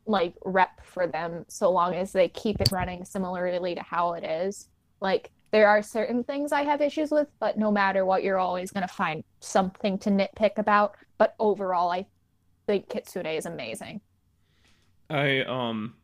like 0.09 0.33
rep 0.43 0.85
for 0.85 1.07
them 1.07 1.45
so 1.47 1.71
long 1.71 1.93
as 1.93 2.11
they 2.11 2.27
keep 2.27 2.59
it 2.59 2.71
running 2.71 3.05
similarly 3.05 3.75
to 3.75 3.81
how 3.81 4.13
it 4.13 4.23
is. 4.23 4.67
Like 4.99 5.31
there 5.51 5.67
are 5.67 5.81
certain 5.81 6.23
things 6.23 6.51
i 6.51 6.61
have 6.61 6.79
issues 6.79 7.09
with 7.09 7.27
but 7.39 7.57
no 7.57 7.71
matter 7.71 8.05
what 8.05 8.23
you're 8.23 8.37
always 8.37 8.69
going 8.69 8.87
to 8.87 8.93
find 8.93 9.23
something 9.39 9.97
to 9.99 10.09
nitpick 10.09 10.57
about. 10.57 10.95
But 11.17 11.35
overall 11.39 11.91
i 11.91 12.05
think 12.67 12.89
kitsune 12.89 13.25
is 13.25 13.45
amazing. 13.45 14.01
I 15.09 15.41
um 15.41 15.95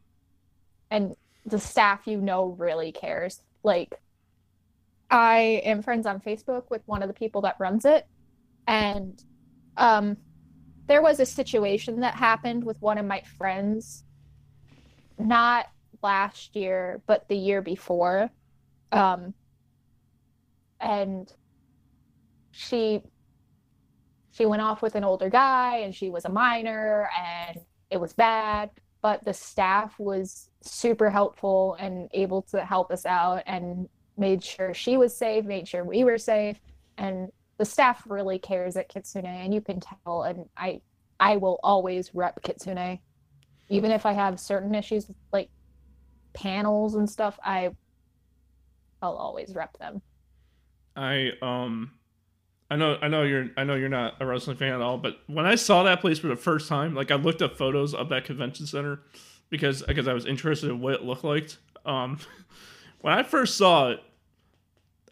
and 0.89 1.15
the 1.45 1.59
staff 1.59 2.01
you 2.05 2.19
know 2.19 2.55
really 2.57 2.91
cares. 2.91 3.41
Like, 3.63 3.99
I 5.09 5.61
am 5.63 5.81
friends 5.81 6.05
on 6.05 6.19
Facebook 6.19 6.63
with 6.69 6.81
one 6.85 7.01
of 7.01 7.07
the 7.07 7.13
people 7.13 7.41
that 7.41 7.55
runs 7.59 7.85
it, 7.85 8.07
and 8.67 9.23
um, 9.77 10.17
there 10.87 11.01
was 11.01 11.19
a 11.19 11.25
situation 11.25 11.99
that 12.01 12.15
happened 12.15 12.63
with 12.63 12.81
one 12.81 12.97
of 12.97 13.05
my 13.05 13.21
friends, 13.37 14.03
not 15.17 15.67
last 16.01 16.55
year, 16.55 17.01
but 17.07 17.27
the 17.27 17.35
year 17.35 17.61
before, 17.61 18.29
um, 18.91 19.33
and 20.79 21.31
she 22.51 23.01
she 24.31 24.45
went 24.45 24.61
off 24.61 24.81
with 24.81 24.95
an 24.95 25.03
older 25.03 25.29
guy, 25.29 25.77
and 25.77 25.95
she 25.95 26.09
was 26.09 26.25
a 26.25 26.29
minor, 26.29 27.09
and 27.17 27.59
it 27.89 27.99
was 27.99 28.13
bad 28.13 28.69
but 29.05 29.23
the 29.23 29.33
staff 29.35 29.93
was 29.99 30.49
super 30.61 31.11
helpful 31.11 31.77
and 31.79 32.09
able 32.15 32.41
to 32.41 32.65
help 32.65 32.89
us 32.89 33.05
out 33.05 33.43
and 33.45 33.87
made 34.17 34.43
sure 34.43 34.73
she 34.73 34.97
was 34.97 35.15
safe, 35.15 35.45
made 35.45 35.67
sure 35.67 35.83
we 35.83 36.03
were 36.03 36.17
safe, 36.17 36.59
and 36.97 37.31
the 37.57 37.65
staff 37.65 38.03
really 38.07 38.39
cares 38.39 38.75
at 38.75 38.89
Kitsune, 38.89 39.25
and 39.25 39.53
you 39.53 39.61
can 39.61 39.79
tell. 39.79 40.23
And 40.23 40.45
I, 40.57 40.81
I 41.19 41.37
will 41.37 41.59
always 41.63 42.13
rep 42.13 42.41
Kitsune, 42.41 42.99
even 43.69 43.91
if 43.91 44.05
I 44.05 44.13
have 44.13 44.39
certain 44.39 44.75
issues 44.75 45.09
like 45.31 45.49
panels 46.33 46.95
and 46.95 47.09
stuff. 47.09 47.39
I, 47.43 47.71
I'll 49.01 49.15
always 49.15 49.53
rep 49.55 49.77
them. 49.77 50.01
I 50.95 51.31
um 51.41 51.91
I 52.69 52.75
know 52.77 52.97
I 53.01 53.07
know 53.07 53.23
you're 53.23 53.47
I 53.57 53.63
know 53.63 53.75
you're 53.75 53.89
not 53.89 54.15
a 54.19 54.25
wrestling 54.25 54.57
fan 54.57 54.73
at 54.73 54.81
all, 54.81 54.97
but 54.97 55.19
when 55.27 55.45
I 55.45 55.55
saw 55.55 55.83
that 55.83 56.01
place 56.01 56.19
for 56.19 56.27
the 56.27 56.35
first 56.35 56.67
time, 56.67 56.95
like 56.95 57.11
I 57.11 57.15
looked 57.15 57.41
up 57.41 57.57
photos 57.57 57.93
of 57.93 58.09
that 58.09 58.25
convention 58.25 58.65
center 58.65 58.99
because 59.49 59.83
because 59.83 60.07
I 60.07 60.13
was 60.13 60.25
interested 60.25 60.69
in 60.69 60.79
what 60.79 60.93
it 60.93 61.03
looked 61.03 61.23
like. 61.23 61.51
Um 61.85 62.19
when 63.01 63.13
I 63.13 63.23
first 63.23 63.57
saw 63.57 63.91
it, 63.91 63.99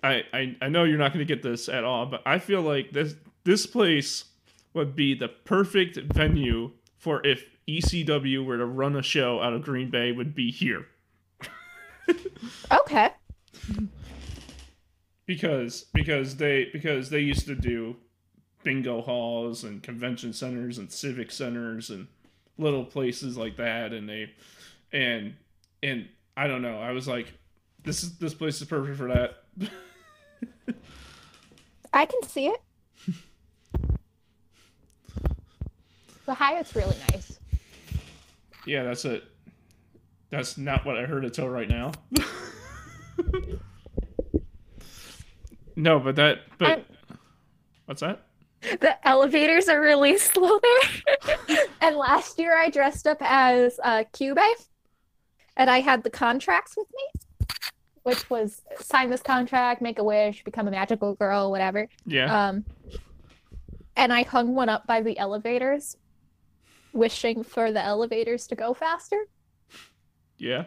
I 0.03 0.23
I, 0.33 0.57
I 0.61 0.69
know 0.69 0.83
you're 0.83 0.97
not 0.97 1.13
gonna 1.13 1.25
get 1.25 1.41
this 1.41 1.69
at 1.69 1.83
all, 1.83 2.05
but 2.05 2.21
I 2.25 2.39
feel 2.39 2.61
like 2.61 2.91
this 2.91 3.15
this 3.43 3.65
place 3.65 4.25
would 4.73 4.95
be 4.95 5.13
the 5.15 5.27
perfect 5.27 5.97
venue 6.13 6.71
for 6.97 7.25
if 7.25 7.45
ECW 7.67 8.45
were 8.45 8.57
to 8.57 8.65
run 8.65 8.95
a 8.95 9.01
show 9.01 9.41
out 9.41 9.53
of 9.53 9.61
Green 9.61 9.89
Bay 9.89 10.11
would 10.11 10.35
be 10.35 10.51
here. 10.51 10.87
Okay. 12.71 13.09
because 15.25 15.85
because 15.93 16.35
they 16.35 16.69
because 16.73 17.09
they 17.09 17.19
used 17.19 17.45
to 17.47 17.55
do 17.55 17.95
bingo 18.63 19.01
halls 19.01 19.63
and 19.63 19.81
convention 19.83 20.33
centers 20.33 20.77
and 20.77 20.91
civic 20.91 21.31
centers 21.31 21.89
and 21.89 22.07
little 22.57 22.83
places 22.83 23.37
like 23.37 23.55
that 23.57 23.93
and 23.93 24.07
they 24.07 24.29
and 24.91 25.33
and 25.81 26.07
I 26.35 26.47
don't 26.47 26.61
know 26.61 26.77
I 26.77 26.91
was 26.91 27.07
like 27.07 27.33
this 27.83 28.03
is 28.03 28.17
this 28.17 28.33
place 28.33 28.61
is 28.61 28.67
perfect 28.67 28.97
for 28.97 29.07
that 29.07 29.43
I 31.93 32.05
can 32.05 32.23
see 32.23 32.47
it. 32.47 32.59
the 36.25 36.33
Hyatt's 36.33 36.75
really 36.75 36.95
nice. 37.11 37.37
yeah 38.65 38.83
that's 38.83 39.03
it 39.05 39.23
that's 40.29 40.57
not 40.57 40.85
what 40.85 40.97
I 40.97 41.03
heard 41.05 41.25
until 41.25 41.49
right 41.49 41.67
now 41.69 41.91
no 45.75 45.99
but 45.99 46.15
that 46.15 46.39
but 46.57 46.67
And- 46.69 46.85
what's 47.85 48.01
that 48.01 48.25
The 48.61 48.95
elevators 49.07 49.67
are 49.67 49.81
really 49.81 50.17
slow 50.31 50.59
there. 50.59 51.57
and 51.81 51.95
last 51.97 52.39
year 52.39 52.55
I 52.57 52.69
dressed 52.69 53.05
up 53.07 53.17
as 53.19 53.77
uh, 53.83 54.05
Kyubey, 54.13 54.53
and 55.57 55.69
I 55.69 55.81
had 55.81 56.03
the 56.03 56.09
contracts 56.09 56.75
with 56.77 56.87
me, 56.95 57.21
which 58.03 58.29
was 58.29 58.61
sign 58.79 59.09
this 59.09 59.21
contract, 59.21 59.81
make 59.81 59.99
a 59.99 60.03
wish, 60.03 60.43
become 60.43 60.67
a 60.67 60.71
magical 60.71 61.15
girl, 61.15 61.51
whatever. 61.51 61.87
yeah 62.05 62.47
Um, 62.49 62.65
and 63.95 64.11
I 64.11 64.23
hung 64.23 64.55
one 64.55 64.69
up 64.69 64.87
by 64.87 65.01
the 65.01 65.17
elevators, 65.17 65.97
wishing 66.93 67.43
for 67.43 67.71
the 67.71 67.83
elevators 67.83 68.47
to 68.47 68.55
go 68.55 68.73
faster. 68.73 69.25
yeah 70.37 70.65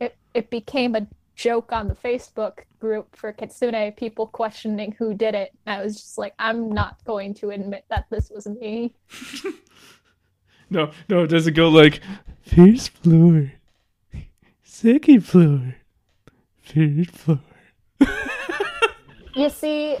It 0.00 0.16
it 0.34 0.50
became 0.50 0.94
a 0.94 1.06
joke 1.36 1.72
on 1.72 1.88
the 1.88 1.94
Facebook 1.94 2.60
group 2.78 3.16
for 3.16 3.32
Kitsune, 3.32 3.92
people 3.96 4.26
questioning 4.28 4.94
who 4.98 5.14
did 5.14 5.34
it. 5.34 5.50
And 5.66 5.80
I 5.80 5.82
was 5.82 5.96
just 5.96 6.16
like, 6.16 6.32
I'm 6.38 6.70
not 6.70 7.02
going 7.04 7.34
to 7.34 7.50
admit 7.50 7.84
that 7.90 8.06
this 8.10 8.30
was 8.30 8.46
me. 8.46 8.94
no 10.70 10.90
no 11.08 11.24
it 11.24 11.28
doesn't 11.28 11.54
go 11.54 11.68
like 11.68 12.00
first 12.42 12.90
floor 12.90 13.52
second 14.62 15.20
floor 15.20 15.76
third 16.64 17.10
floor 17.10 17.40
You 19.34 19.50
see, 19.50 19.96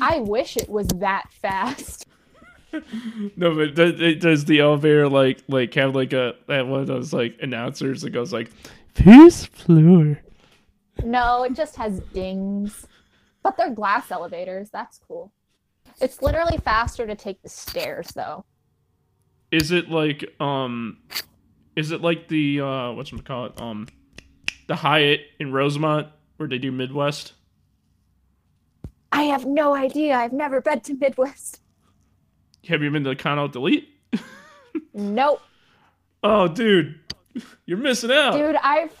I 0.00 0.20
wish 0.20 0.56
it 0.56 0.68
was 0.68 0.88
that 0.88 1.32
fast. 1.32 2.06
No, 3.36 3.54
but 3.54 3.74
does, 3.74 4.18
does 4.18 4.44
the 4.44 4.60
elevator 4.60 5.08
like 5.08 5.42
like 5.48 5.72
have 5.74 5.94
like 5.94 6.12
a 6.12 6.34
that 6.46 6.66
one 6.66 6.80
of 6.80 6.86
those 6.86 7.10
like 7.10 7.38
announcers 7.40 8.02
that 8.02 8.10
goes 8.10 8.34
like 8.34 8.50
first 8.92 9.48
floor? 9.48 10.20
No, 11.02 11.44
it 11.44 11.54
just 11.54 11.76
has 11.76 12.00
dings. 12.12 12.86
But 13.42 13.56
they're 13.56 13.70
glass 13.70 14.10
elevators. 14.10 14.68
That's 14.70 14.98
cool. 14.98 15.32
It's 16.00 16.20
literally 16.20 16.58
faster 16.58 17.06
to 17.06 17.14
take 17.14 17.40
the 17.42 17.48
stairs, 17.48 18.08
though. 18.14 18.44
Is 19.50 19.70
it 19.70 19.88
like 19.88 20.28
um, 20.40 20.98
is 21.76 21.92
it 21.92 22.02
like 22.02 22.28
the 22.28 22.60
uh 22.60 22.92
what's 22.92 23.10
call 23.22 23.46
it 23.46 23.60
um, 23.60 23.86
the 24.66 24.76
Hyatt 24.76 25.20
in 25.38 25.52
Rosemont 25.52 26.08
where 26.36 26.48
they 26.48 26.58
do 26.58 26.72
Midwest? 26.72 27.32
I 29.12 29.22
have 29.22 29.46
no 29.46 29.74
idea. 29.74 30.14
I've 30.16 30.32
never 30.32 30.60
been 30.60 30.80
to 30.80 30.94
Midwest. 30.94 31.60
have 32.68 32.82
you 32.82 32.90
been 32.90 33.04
to 33.04 33.14
Con 33.16 33.38
Out 33.38 33.52
Delete? 33.52 33.88
Nope. 34.92 35.40
Oh, 36.22 36.48
dude, 36.48 36.98
you're 37.66 37.78
missing 37.78 38.10
out. 38.10 38.32
Dude, 38.32 38.56
I've 38.56 38.92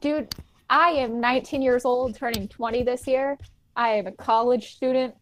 dude, 0.00 0.34
I 0.68 0.90
am 0.90 1.20
19 1.20 1.60
years 1.62 1.84
old, 1.84 2.14
turning 2.14 2.48
20 2.48 2.82
this 2.82 3.06
year. 3.06 3.38
I 3.76 3.90
am 3.90 4.06
a 4.06 4.12
college 4.12 4.74
student, 4.74 5.14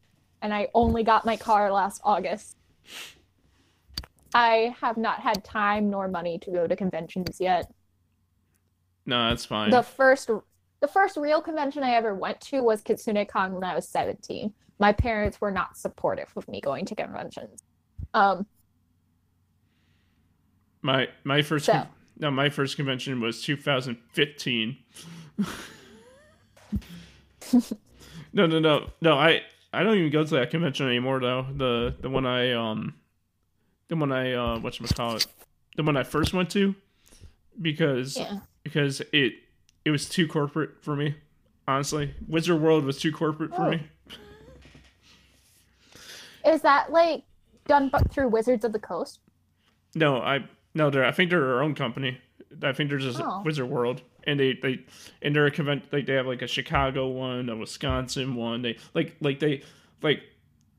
and 0.43 0.55
I 0.55 0.69
only 0.75 1.03
got 1.03 1.27
my 1.27 1.37
car 1.37 1.73
last 1.73 2.01
August. 2.05 2.57
I 4.33 4.75
have 4.81 4.97
not 4.97 5.21
had 5.21 5.43
time 5.45 5.91
nor 5.91 6.07
money 6.09 6.39
to 6.39 6.51
go 6.51 6.67
to 6.67 6.77
conventions 6.77 7.41
yet. 7.41 7.73
No, 9.11 9.29
that's 9.29 9.45
fine. 9.45 9.71
The 9.71 9.83
first 9.83 10.31
the 10.79 10.87
first 10.87 11.17
real 11.17 11.43
convention 11.43 11.83
I 11.83 11.95
ever 11.95 12.15
went 12.15 12.41
to 12.43 12.63
was 12.63 12.81
KitsuneCon 12.81 13.51
when 13.51 13.65
I 13.65 13.75
was 13.75 13.89
17. 13.89 14.55
My 14.79 14.93
parents 14.93 15.41
were 15.41 15.51
not 15.51 15.77
supportive 15.77 16.33
of 16.37 16.47
me 16.47 16.61
going 16.61 16.87
to 16.87 16.95
conventions. 16.95 17.65
Um, 18.15 18.47
my 20.81 21.09
my 21.25 21.43
first 21.43 21.67
So. 21.67 21.73
con- 21.73 21.89
no, 22.21 22.31
my 22.31 22.51
first 22.51 22.77
convention 22.77 23.21
was 23.21 23.43
2015. 23.43 24.77
no, 28.33 28.47
no, 28.47 28.61
no, 28.61 28.91
no. 29.01 29.15
I 29.19 29.43
I 29.73 29.83
don't 29.83 29.97
even 29.97 30.13
go 30.13 30.23
to 30.25 30.35
that 30.37 30.51
convention 30.51 30.87
anymore 30.87 31.19
though. 31.19 31.47
The 31.53 31.97
the 32.01 32.09
one 32.09 32.27
I 32.27 32.53
um 32.53 32.95
the 33.89 33.97
one 33.97 34.13
I 34.13 34.35
uh 34.35 34.61
what 34.61 34.79
call 34.95 35.17
it 35.17 35.27
the 35.75 35.83
one 35.83 35.97
I 35.97 36.05
first 36.05 36.33
went 36.33 36.51
to 36.51 36.77
because 37.61 38.17
yeah. 38.17 38.39
Because 38.63 39.01
it 39.13 39.35
it 39.85 39.91
was 39.91 40.09
too 40.09 40.27
corporate 40.29 40.83
for 40.83 40.95
me. 40.97 41.15
Honestly, 41.69 42.15
Wizard 42.29 42.61
World 42.61 42.85
was 42.85 42.99
too 42.99 43.13
corporate 43.13 43.55
for 43.55 43.67
Oh. 43.67 43.71
me. 43.71 43.83
Is 46.47 46.63
that 46.63 46.91
like 46.91 47.23
done 47.67 47.91
through 48.11 48.29
Wizards 48.29 48.65
of 48.65 48.73
the 48.73 48.79
Coast? 48.79 49.21
No, 49.95 50.17
I 50.21 50.45
no, 50.75 50.91
they're 50.91 51.05
I 51.05 51.13
think 51.13 51.31
they're 51.31 51.41
their 51.41 51.63
own 51.63 51.75
company. 51.75 52.19
I 52.63 52.73
think 52.73 52.91
they're 52.91 52.99
just 52.99 53.21
Oh. 53.21 53.43
Wizard 53.45 53.69
World, 53.69 54.03
and 54.25 54.39
they 54.41 54.55
they 54.55 54.81
and 55.23 55.35
they're 55.35 55.47
a 55.47 55.51
convent 55.51 55.93
like 55.93 56.07
they 56.07 56.15
have 56.15 56.27
like 56.27 56.43
a 56.43 56.47
Chicago 56.47 57.09
one, 57.09 57.49
a 57.49 57.57
Wisconsin 57.57 58.35
one. 58.35 58.63
They 58.63 58.77
like 58.95 59.17
like 59.21 59.39
they 59.41 59.63
like 60.03 60.23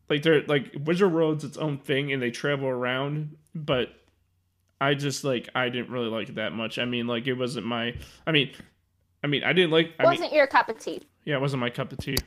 like 0.10 0.24
they're 0.24 0.42
like 0.44 0.72
Wizard 0.84 1.12
World's 1.14 1.44
its 1.44 1.58
own 1.58 1.78
thing, 1.78 2.12
and 2.12 2.22
they 2.22 2.32
travel 2.32 2.68
around. 2.68 3.38
But 3.54 3.90
I 4.82 4.96
just 4.96 5.24
like 5.24 5.48
I 5.54 5.70
didn't 5.70 5.92
really 5.92 6.10
like 6.10 6.28
it 6.30 6.36
that 6.36 6.54
much. 6.54 6.80
I 6.80 6.86
mean, 6.86 7.06
like 7.06 7.28
it 7.28 7.36
wasn't 7.36 7.68
my. 7.68 7.96
I 8.26 8.32
mean, 8.32 8.52
I 9.24 9.28
mean 9.28 9.44
I 9.44 9.54
didn't 9.54 9.70
like. 9.72 9.94
I 10.00 10.06
Wasn't 10.06 10.34
your 10.34 10.48
cup 10.48 10.68
of 10.68 10.80
tea? 10.80 11.04
yeah, 11.24 11.36
it 11.36 11.42
wasn't 11.42 11.62
my 11.62 11.70
cup 11.70 11.92
of 11.92 12.00
tea. 12.00 12.18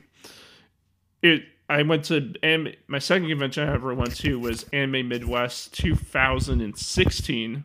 It. 1.21 1.43
I 1.67 1.81
went 1.81 2.05
to 2.05 2.33
anime, 2.43 2.73
my 2.87 2.99
second 2.99 3.27
convention 3.27 3.67
I 3.67 3.73
ever 3.73 3.91
went 3.95 4.15
to 4.17 4.39
was 4.39 4.65
Anime 4.71 5.07
Midwest 5.09 5.73
2016, 5.73 7.63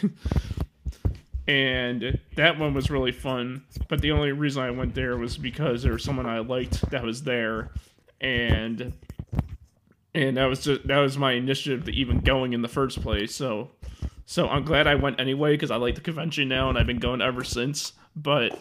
and 1.48 2.20
that 2.36 2.56
one 2.56 2.72
was 2.72 2.88
really 2.88 3.10
fun. 3.10 3.64
But 3.88 4.00
the 4.00 4.12
only 4.12 4.30
reason 4.30 4.62
I 4.62 4.70
went 4.70 4.94
there 4.94 5.16
was 5.16 5.36
because 5.36 5.82
there 5.82 5.92
was 5.92 6.04
someone 6.04 6.26
I 6.26 6.38
liked 6.38 6.88
that 6.90 7.02
was 7.02 7.24
there, 7.24 7.72
and 8.20 8.92
and 10.14 10.36
that 10.36 10.46
was 10.46 10.64
just 10.64 10.86
that 10.86 10.98
was 10.98 11.16
my 11.16 11.32
initiative 11.32 11.84
to 11.84 11.92
even 11.92 12.20
going 12.20 12.52
in 12.52 12.62
the 12.62 12.68
first 12.68 13.02
place. 13.02 13.34
So 13.34 13.70
so 14.26 14.48
I'm 14.48 14.64
glad 14.64 14.86
I 14.86 14.94
went 14.94 15.20
anyway 15.20 15.54
because 15.54 15.70
I 15.70 15.76
like 15.76 15.94
the 15.94 16.00
convention 16.00 16.48
now 16.48 16.68
and 16.68 16.78
I've 16.78 16.86
been 16.86 16.98
going 16.98 17.20
ever 17.20 17.44
since. 17.44 17.92
But 18.16 18.58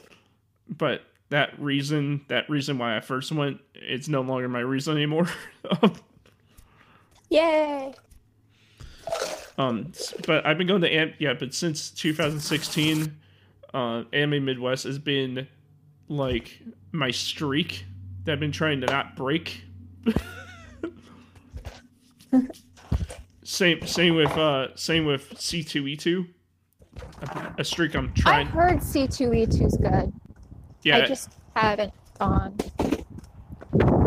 but 0.67 1.03
that 1.29 1.59
reason 1.59 2.25
that 2.27 2.49
reason 2.49 2.77
why 2.77 2.95
I 2.95 2.99
first 3.01 3.31
went 3.31 3.59
it's 3.73 4.07
no 4.07 4.21
longer 4.21 4.49
my 4.49 4.59
reason 4.59 4.95
anymore. 4.95 5.27
Yay! 7.29 7.93
um 9.57 9.91
but 10.25 10.45
I've 10.45 10.57
been 10.57 10.67
going 10.67 10.81
to 10.81 10.91
Am- 10.91 11.13
yeah, 11.19 11.33
but 11.33 11.53
since 11.53 11.89
2016 11.91 13.15
uh 13.73 14.03
Anime 14.13 14.45
Midwest 14.45 14.83
has 14.83 14.99
been 14.99 15.47
like 16.07 16.59
my 16.91 17.11
streak 17.11 17.85
that 18.25 18.33
I've 18.33 18.39
been 18.39 18.51
trying 18.51 18.81
to 18.81 18.87
not 18.87 19.15
break. 19.15 19.63
same 23.43 23.85
same 23.85 24.15
with 24.15 24.31
uh 24.31 24.75
same 24.75 25.05
with 25.05 25.29
C2E2. 25.35 26.27
A, 27.21 27.53
a 27.59 27.63
streak 27.63 27.95
I'm 27.95 28.13
trying. 28.13 28.47
I've 28.47 28.53
heard 28.53 28.77
C2E2's 28.79 29.77
good. 29.77 30.13
yeah 30.83 30.97
I 30.97 31.01
just 31.05 31.31
haven't 31.55 31.93
gone. 32.19 32.57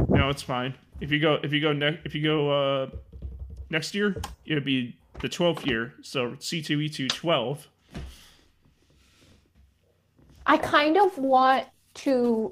No, 0.08 0.28
it's 0.28 0.42
fine. 0.42 0.74
If 1.00 1.10
you 1.10 1.18
go, 1.18 1.38
if 1.42 1.52
you 1.52 1.60
go 1.60 1.72
next, 1.72 2.04
if 2.04 2.14
you 2.14 2.22
go 2.22 2.50
uh, 2.50 2.90
next 3.70 3.94
year, 3.94 4.20
it 4.46 4.54
would 4.54 4.64
be 4.64 4.96
the 5.20 5.28
twelfth 5.28 5.66
year. 5.66 5.94
So 6.02 6.36
C 6.38 6.62
two 6.62 6.80
E 6.80 6.88
two 6.88 7.08
twelve. 7.08 7.66
I 10.46 10.56
kind 10.58 10.96
of 10.96 11.16
want 11.18 11.66
to 11.94 12.50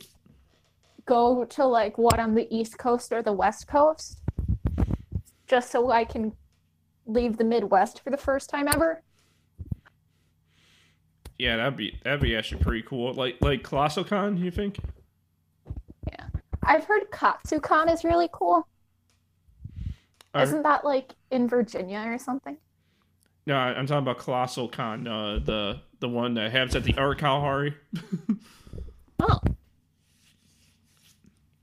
go 1.07 1.45
to 1.45 1.67
like 1.67 1.99
what 1.99 2.19
on 2.19 2.35
the 2.35 2.47
East 2.55 2.79
Coast 2.79 3.13
or 3.13 3.23
the 3.23 3.33
West 3.33 3.67
Coast, 3.67 4.20
just 5.51 5.71
so 5.73 5.91
I 5.91 6.05
can 6.05 6.33
leave 7.07 7.37
the 7.37 7.45
Midwest 7.45 8.03
for 8.03 8.11
the 8.11 8.17
first 8.17 8.49
time 8.49 8.69
ever. 8.69 9.03
Yeah, 11.39 11.57
that'd 11.57 11.77
be 11.77 11.99
that'd 12.05 12.21
be 12.21 12.37
actually 12.37 12.63
pretty 12.63 12.83
cool. 12.83 13.13
Like 13.15 13.37
like 13.41 13.65
Colossal 13.65 14.05
Con, 14.05 14.37
you 14.37 14.51
think? 14.51 14.79
Yeah, 16.13 16.27
I've 16.63 16.85
heard 16.85 17.11
Katsucon 17.11 17.93
is 17.93 18.05
really 18.05 18.29
cool. 18.31 18.67
Isn't 20.39 20.63
that 20.63 20.85
like 20.85 21.17
in 21.33 21.49
Virginia 21.49 22.05
or 22.07 22.19
something? 22.19 22.57
no, 23.47 23.57
I'm 23.57 23.87
talking 23.87 24.07
about 24.07 24.19
Colossal 24.19 24.69
Con, 24.69 25.09
uh, 25.09 25.41
the 25.45 25.81
the 25.99 26.09
one 26.09 26.35
that 26.35 26.53
happens 26.53 26.77
at 26.77 26.85
the 26.85 26.95
Art 26.97 27.19
Kalahari. 27.19 27.75
Oh. 29.23 29.39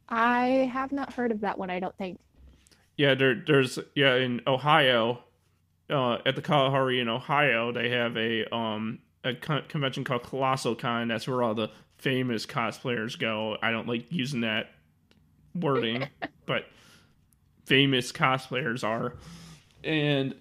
I 0.10 0.70
have 0.72 0.92
not 0.92 1.12
heard 1.12 1.32
of 1.32 1.42
that 1.42 1.58
one, 1.58 1.72
I 1.72 1.80
don't 1.80 1.98
think. 1.98 2.20
Yeah, 2.98 3.14
there 3.14 3.36
there's 3.46 3.80
yeah 3.96 4.16
in 4.16 4.42
Ohio, 4.48 5.24
uh, 5.90 6.18
at 6.26 6.36
the 6.36 6.42
Kalahari 6.42 7.00
in 7.00 7.08
Ohio, 7.08 7.72
they 7.72 7.90
have 7.90 8.18
a 8.18 8.54
um 8.54 9.00
a 9.24 9.36
con- 9.36 9.66
convention 9.70 10.04
called 10.04 10.24
Colossal 10.24 10.76
Con. 10.76 11.08
That's 11.08 11.28
where 11.28 11.44
all 11.44 11.54
the 11.54 11.70
famous 11.98 12.46
cosplayers 12.46 13.18
go. 13.18 13.58
I 13.62 13.72
don't 13.72 13.88
like 13.88 14.12
using 14.12 14.42
that 14.42 14.72
wording, 15.54 16.08
but 16.46 16.66
famous 17.66 18.12
cosplayers 18.12 18.84
are, 18.84 19.14
and 19.84 20.34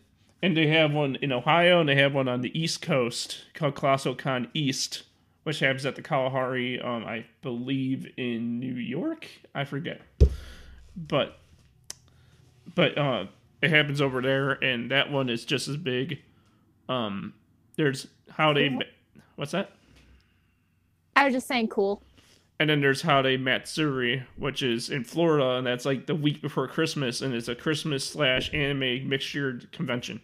and 0.43 0.57
they 0.57 0.69
have 0.69 0.93
one 0.93 1.17
in 1.17 1.33
Ohio 1.33 1.81
and 1.81 1.89
they 1.89 1.97
have 1.97 2.15
one 2.15 2.29
on 2.29 2.41
the 2.41 2.59
East 2.59 2.81
Coast 2.81 3.45
called 3.55 3.75
Colossal 3.75 4.15
Con 4.15 4.49
East, 4.55 5.03
which 5.43 5.61
happens 5.61 5.85
at 5.85 5.97
the 5.97 6.03
Kalahari. 6.03 6.81
Um, 6.81 7.05
I 7.05 7.27
believe 7.43 8.07
in 8.17 8.61
New 8.61 8.75
York. 8.75 9.27
I 9.55 9.65
forget, 9.65 10.01
but 10.97 11.39
but 12.75 12.97
uh 12.99 13.27
it 13.63 13.71
happens 13.71 14.01
over 14.01 14.21
there 14.21 14.53
and 14.53 14.91
that 14.91 15.11
one 15.11 15.29
is 15.29 15.45
just 15.45 15.69
as 15.69 15.77
big 15.77 16.19
um 16.89 17.33
there's 17.77 18.07
howdy 18.31 18.79
what's 19.37 19.53
that 19.53 19.73
I 21.15 21.25
was 21.25 21.33
just 21.33 21.49
saying 21.49 21.69
cool. 21.69 22.03
and 22.61 22.69
then 22.69 22.81
there's 22.81 23.03
Holiday 23.03 23.37
Matsuri 23.37 24.23
which 24.37 24.63
is 24.63 24.91
in 24.91 25.05
florida 25.05 25.57
and 25.57 25.67
that's 25.67 25.85
like 25.85 26.07
the 26.07 26.15
week 26.15 26.43
before 26.43 26.69
christmas 26.69 27.21
and 27.23 27.35
it's 27.35 27.49
a 27.49 27.55
christmas 27.55 28.05
slash 28.09 28.53
anime 28.53 29.09
mixture 29.09 29.61
convention 29.73 30.21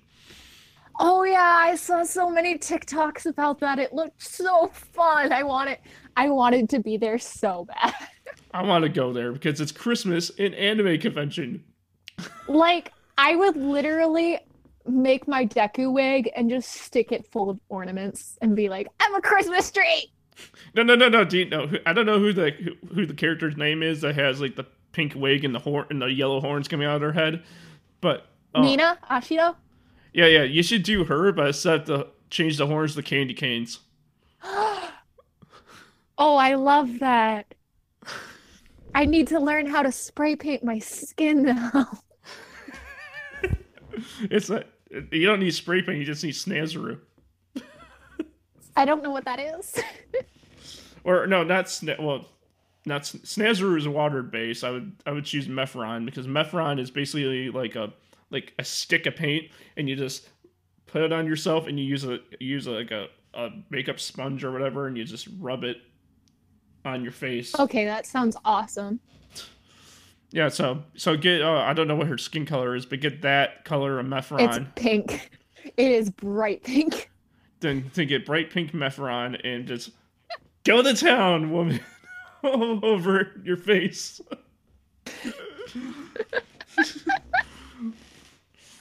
Oh 1.01 1.25
yeah, 1.25 1.57
I 1.59 1.75
saw 1.77 2.03
so 2.05 2.29
many 2.29 2.59
TikToks 2.59 3.25
about 3.25 3.61
that. 3.61 3.79
It 3.79 3.95
looked 3.95 4.23
so 4.23 4.69
fun. 4.75 5.33
I 5.33 5.43
want 5.43 5.71
it. 5.71 5.81
I 6.19 6.29
wanted 6.29 6.69
to 6.69 6.81
be 6.81 6.99
there 6.99 7.19
so 7.19 7.65
bad. 7.65 7.95
i 8.55 8.63
want 8.63 8.83
to 8.83 8.89
go 8.89 9.13
there 9.13 9.33
because 9.33 9.61
it's 9.61 9.73
christmas 9.73 10.31
and 10.39 10.55
anime 10.55 10.99
convention 10.99 11.63
like 12.49 12.93
I 13.19 13.37
would 13.37 13.57
literally 13.57 14.39
make 14.87 15.29
my 15.29 15.47
Deku 15.47 15.93
wig 15.93 16.31
and 16.35 16.51
just 16.51 16.71
stick 16.71 17.13
it 17.13 17.27
full 17.27 17.51
of 17.51 17.61
ornaments 17.69 18.39
and 18.43 18.57
be 18.57 18.69
like, 18.69 18.89
"I'm 19.01 19.15
a 19.15 19.21
Christmas 19.21 19.71
tree." 19.71 20.11
no 20.75 20.83
no 20.83 20.95
no 20.95 21.11
no 21.11 21.27
do 21.27 21.39
you 21.39 21.45
know 21.45 21.71
i 21.85 21.93
don't 21.93 22.07
know 22.07 22.19
who 22.19 22.33
the 22.33 22.51
who, 22.53 22.95
who 22.95 23.05
the 23.05 23.13
character's 23.13 23.55
name 23.55 23.83
is 23.83 24.01
that 24.01 24.15
has 24.15 24.41
like 24.41 24.57
the 24.57 24.65
pink 24.91 25.13
wig 25.15 25.45
and 25.45 25.55
the 25.55 25.59
horn 25.59 25.87
and 25.91 26.01
the 26.01 26.07
yellow 26.07 26.41
horns 26.41 26.67
coming 26.67 26.87
out 26.87 26.97
of 26.97 27.03
her 27.03 27.13
head 27.13 27.45
but 28.01 28.27
uh, 28.55 28.61
Mina 28.61 28.99
Ashido. 29.11 29.57
Yeah, 30.13 30.27
yeah, 30.27 30.43
you 30.43 30.63
should 30.63 30.83
do 30.83 31.05
her, 31.05 31.33
but 31.33 31.47
instead 31.49 31.87
the 31.87 32.09
change 32.29 32.59
the 32.59 32.67
horns 32.67 32.95
to 32.95 33.03
candy 33.03 33.35
canes. 33.35 33.81
Oh, 36.19 36.37
I 36.37 36.55
love 36.55 36.99
that. 37.01 37.55
I 38.95 39.05
need 39.05 39.29
to 39.29 39.41
learn 39.41 39.67
how 39.67 39.83
to 39.83 39.91
spray 39.93 40.37
paint 40.37 40.65
my 40.65 40.79
skin 40.79 41.43
now. 41.45 41.89
It's 44.31 44.49
a, 44.51 44.65
you 45.11 45.27
don't 45.27 45.41
need 45.41 45.53
spray 45.55 45.83
paint, 45.83 45.99
you 45.99 46.05
just 46.05 46.25
need 46.25 46.35
Snazaroo. 46.35 46.99
I 48.77 48.85
don't 48.85 49.03
know 49.03 49.11
what 49.11 49.25
that 49.25 49.39
is. 49.41 49.79
Or 51.05 51.27
no, 51.27 51.43
not 51.43 51.65
Sna- 51.65 52.01
well, 52.01 52.27
not 52.87 53.01
S- 53.01 53.17
Snazaroo 53.25 53.77
is 53.77 53.87
a 53.87 53.91
water 53.91 54.23
base. 54.23 54.63
I 54.63 54.71
would 54.71 54.93
I 55.05 55.11
would 55.11 55.25
choose 55.25 55.49
Mehron 55.49 56.05
because 56.05 56.29
Mehron 56.29 56.79
is 56.79 56.93
basically 56.93 57.51
like 57.51 57.75
a 57.75 57.93
like 58.31 58.53
a 58.61 58.65
stick 58.65 59.07
of 59.07 59.17
paint 59.17 59.51
and 59.77 59.89
you 59.89 59.97
just 59.97 60.29
put 60.87 61.03
it 61.03 61.13
on 61.13 61.27
yourself 61.27 61.67
and 61.67 61.77
you 61.77 61.85
use 61.85 62.05
a 62.05 62.21
use 62.39 62.69
a, 62.69 62.71
like 62.71 62.93
a, 62.93 63.09
a 63.35 63.49
makeup 63.69 63.99
sponge 63.99 64.45
or 64.45 64.53
whatever 64.53 64.87
and 64.87 64.97
you 64.97 65.03
just 65.03 65.27
rub 65.41 65.65
it 65.65 65.79
on 66.85 67.03
your 67.03 67.13
face. 67.13 67.59
Okay, 67.59 67.85
that 67.85 68.07
sounds 68.07 68.37
awesome. 68.45 69.01
Yeah, 70.31 70.49
so 70.49 70.83
so 70.97 71.17
get 71.17 71.43
uh, 71.43 71.59
I 71.59 71.75
don't 71.75 71.87
know 71.87 71.97
what 71.97 72.07
her 72.07 72.19
skin 72.19 72.47
color 72.47 72.75
is, 72.75 72.87
but 72.87 73.01
get 73.01 73.23
that 73.23 73.65
color 73.65 73.99
of 73.99 74.07
Mehron. 74.07 74.41
It's 74.41 74.67
pink. 74.75 75.31
It 75.77 75.93
is 75.93 76.11
bright 76.11 76.65
pink. 76.65 77.11
Then 77.61 77.91
to 77.95 78.05
get 78.05 78.27
bright 78.27 78.51
pink 78.51 78.73
Mehron 78.73 79.39
and 79.45 79.67
just 79.67 79.91
go 80.65 80.83
to 80.83 80.95
town, 80.95 81.53
woman, 81.53 81.81
all 82.43 82.81
over 82.85 83.41
your 83.45 83.57
face. 83.57 84.21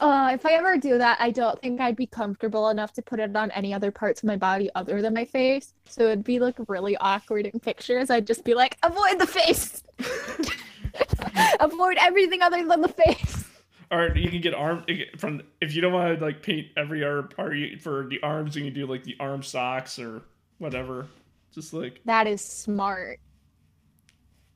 Uh, 0.01 0.31
if 0.33 0.45
I 0.47 0.53
ever 0.53 0.77
do 0.77 0.97
that, 0.97 1.17
I 1.21 1.29
don't 1.29 1.61
think 1.61 1.79
I'd 1.79 1.95
be 1.95 2.07
comfortable 2.07 2.69
enough 2.69 2.91
to 2.93 3.01
put 3.03 3.19
it 3.19 3.35
on 3.35 3.51
any 3.51 3.71
other 3.73 3.91
parts 3.91 4.23
of 4.23 4.27
my 4.27 4.35
body 4.35 4.69
other 4.73 4.99
than 5.01 5.13
my 5.13 5.25
face. 5.25 5.73
So 5.85 6.05
it'd 6.07 6.23
be 6.23 6.39
like 6.39 6.55
really 6.67 6.97
awkward 6.97 7.45
in 7.45 7.59
pictures. 7.59 8.09
I'd 8.09 8.25
just 8.25 8.43
be 8.43 8.55
like, 8.55 8.77
avoid 8.83 9.19
the 9.19 9.27
face. 9.27 9.83
avoid 11.59 11.97
everything 11.99 12.41
other 12.41 12.65
than 12.67 12.81
the 12.81 12.87
face. 12.89 13.45
Or 13.91 14.15
you 14.15 14.29
can 14.31 14.41
get 14.41 14.53
arm 14.55 14.85
from 15.17 15.41
if 15.61 15.75
you 15.75 15.81
don't 15.81 15.93
want 15.93 16.17
to 16.17 16.25
like 16.25 16.41
paint 16.41 16.67
every 16.77 17.03
other 17.03 17.23
part 17.23 17.55
you- 17.57 17.77
for 17.77 18.07
the 18.09 18.19
arms, 18.23 18.55
you 18.55 18.63
can 18.63 18.73
do 18.73 18.85
like 18.87 19.03
the 19.03 19.15
arm 19.19 19.43
socks 19.43 19.99
or 19.99 20.23
whatever. 20.59 21.07
Just 21.53 21.73
like 21.73 21.99
That 22.05 22.25
is 22.25 22.41
smart. 22.41 23.19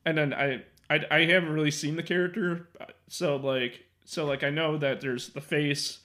and 0.06 0.16
then 0.16 0.32
I, 0.34 0.62
I 0.88 1.00
I 1.10 1.24
haven't 1.26 1.50
really 1.52 1.70
seen 1.70 1.96
the 1.96 2.02
character, 2.02 2.68
so 3.08 3.36
like 3.36 3.84
so 4.06 4.24
like 4.24 4.42
I 4.42 4.50
know 4.50 4.78
that 4.78 5.00
there's 5.02 5.28
the 5.30 5.40
face, 5.40 5.98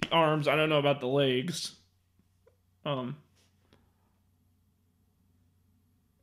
the 0.00 0.08
arms. 0.10 0.46
I 0.46 0.54
don't 0.54 0.68
know 0.68 0.78
about 0.78 1.00
the 1.00 1.08
legs. 1.08 1.74
Um. 2.84 3.16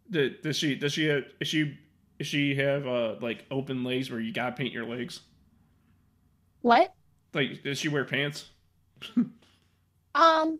Did, 0.09 0.41
does 0.41 0.55
she 0.55 0.75
does 0.75 0.93
she 0.93 1.05
have, 1.07 1.23
is 1.41 1.47
she 1.47 1.77
is 2.19 2.27
she 2.27 2.55
have 2.55 2.87
uh 2.87 3.15
like 3.19 3.43
open 3.51 3.83
legs 3.83 4.09
where 4.09 4.19
you 4.19 4.31
gotta 4.31 4.55
paint 4.55 4.71
your 4.71 4.85
legs? 4.85 5.19
What? 6.61 6.93
Like 7.33 7.63
does 7.63 7.79
she 7.79 7.89
wear 7.89 8.05
pants? 8.05 8.49
Um, 10.15 10.59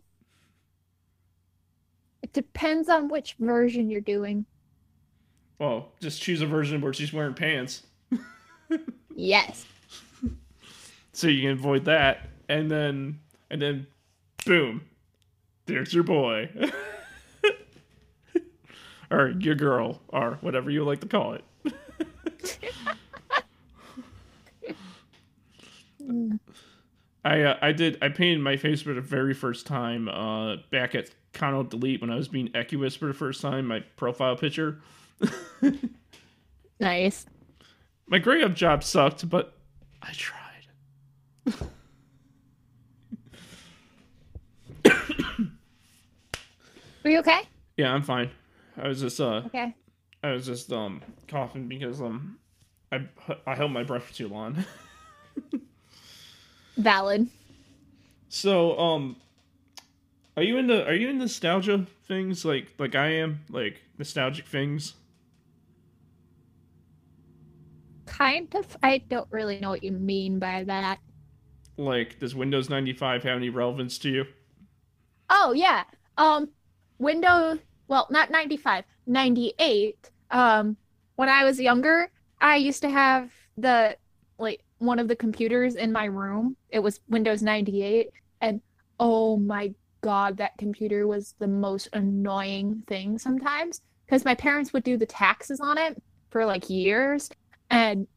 it 2.22 2.34
depends 2.34 2.90
on 2.90 3.08
which 3.08 3.36
version 3.40 3.90
you're 3.90 4.02
doing. 4.02 4.46
Well, 5.60 5.94
just 6.02 6.22
choose 6.22 6.42
a 6.42 6.46
version 6.46 6.82
where 6.82 6.94
she's 6.94 7.14
wearing 7.14 7.34
pants, 7.34 7.84
Yes. 9.16 9.66
So 11.16 11.28
you 11.28 11.42
can 11.42 11.52
avoid 11.52 11.86
that, 11.86 12.30
and 12.48 12.70
then 12.70 13.20
and 13.50 13.62
then, 13.62 13.88
boom, 14.46 14.82
there's 15.66 15.94
your 15.94 16.04
boy, 16.04 16.50
or 19.12 19.30
your 19.40 19.56
girl, 19.56 20.02
or 20.10 20.38
whatever 20.42 20.70
you 20.70 20.84
like 20.84 21.00
to 21.02 21.08
call 21.08 21.34
it. 21.34 21.44
I 27.24 27.42
uh, 27.42 27.58
I 27.62 27.72
did 27.72 27.98
I 28.02 28.10
painted 28.10 28.42
my 28.42 28.58
face 28.58 28.82
for 28.82 28.94
the 28.94 29.02
very 29.02 29.34
first 29.34 29.66
time 29.66 30.08
uh, 30.08 30.58
back 30.70 30.94
at 30.94 31.10
Cono 31.34 31.64
Delete 31.64 32.02
when 32.02 32.12
I 32.12 32.16
was 32.16 32.28
being 32.28 32.50
Equus 32.54 32.96
for 32.96 33.08
the 33.08 33.14
first 33.14 33.42
time. 33.42 33.66
My 33.68 33.80
profile 33.96 34.36
picture. 34.36 34.82
Nice. 36.80 37.26
My 38.08 38.20
gray 38.20 38.44
up 38.44 38.54
job 38.54 38.84
sucked, 38.84 39.30
but 39.30 39.54
I 40.02 40.12
tried. 40.12 40.45
Are 47.04 47.10
you 47.12 47.20
okay? 47.20 47.42
Yeah, 47.78 47.94
I'm 47.94 48.02
fine. 48.02 48.32
I 48.78 48.88
was 48.88 49.00
just 49.00 49.20
uh 49.22 49.44
Okay. 49.46 49.76
I 50.24 50.32
was 50.32 50.46
just 50.46 50.72
um 50.74 51.02
coughing 51.28 51.68
because 51.68 52.02
um 52.02 52.40
I 52.92 53.08
I 53.46 53.56
held 53.56 53.72
my 53.72 53.84
breath 53.84 54.04
for 54.04 54.14
too 54.14 54.28
long. 54.28 54.66
Valid. 56.78 57.28
so 58.28 58.78
um 58.80 59.16
are 60.36 60.44
you 60.44 60.58
into 60.58 60.86
are 60.86 60.94
you 60.94 61.10
in 61.10 61.18
nostalgia 61.20 61.86
things 62.08 62.44
like 62.44 62.74
like 62.80 62.96
I 62.96 63.08
am 63.14 63.42
like 63.50 63.82
nostalgic 63.98 64.46
things? 64.48 64.96
Kind 68.06 68.54
of. 68.56 68.78
I 68.84 69.00
don't 69.00 69.28
really 69.32 69.60
know 69.60 69.70
what 69.70 69.84
you 69.84 69.92
mean 69.92 70.40
by 70.40 70.64
that. 70.64 71.00
Like 71.78 72.20
does 72.20 72.36
Windows 72.36 72.70
95 72.70 73.24
have 73.24 73.38
any 73.38 73.50
relevance 73.50 73.98
to 74.00 74.10
you? 74.10 74.26
Oh 75.30 75.54
yeah. 75.54 75.84
Um 76.18 76.50
Windows 76.98 77.60
well, 77.88 78.08
not 78.10 78.32
95, 78.32 78.84
98. 79.06 80.12
Um 80.32 80.78
when 81.16 81.30
I 81.30 81.44
was 81.44 81.60
younger, 81.60 82.10
I 82.42 82.58
used 82.58 82.82
to 82.82 82.90
have 82.90 83.32
the 83.58 83.98
like 84.38 84.62
one 84.80 85.00
of 85.00 85.08
the 85.08 85.16
computers 85.16 85.76
in 85.76 85.92
my 85.92 86.06
room. 86.06 86.58
It 86.70 86.80
was 86.80 87.00
Windows 87.10 87.42
98 87.42 88.10
and 88.42 88.62
oh 89.00 89.38
my 89.38 89.74
god, 90.02 90.38
that 90.38 90.58
computer 90.58 91.08
was 91.08 91.36
the 91.40 91.48
most 91.48 91.90
annoying 91.94 92.84
thing 92.88 93.18
sometimes 93.18 93.82
because 94.06 94.26
my 94.26 94.36
parents 94.36 94.72
would 94.72 94.84
do 94.84 94.98
the 94.98 95.06
taxes 95.06 95.60
on 95.60 95.78
it 95.78 96.02
for 96.30 96.46
like 96.46 96.70
years 96.70 97.30
and 97.70 98.08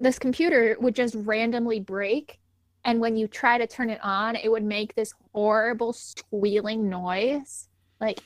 this 0.00 0.18
computer 0.18 0.76
would 0.80 0.94
just 0.94 1.14
randomly 1.14 1.80
break 1.80 2.40
and 2.84 3.00
when 3.00 3.16
you 3.16 3.28
try 3.28 3.58
to 3.58 3.66
turn 3.66 3.90
it 3.90 4.00
on, 4.02 4.36
it 4.36 4.50
would 4.50 4.64
make 4.64 4.94
this 4.94 5.12
horrible 5.32 5.92
squealing 5.92 6.88
noise, 6.88 7.68
like 8.00 8.20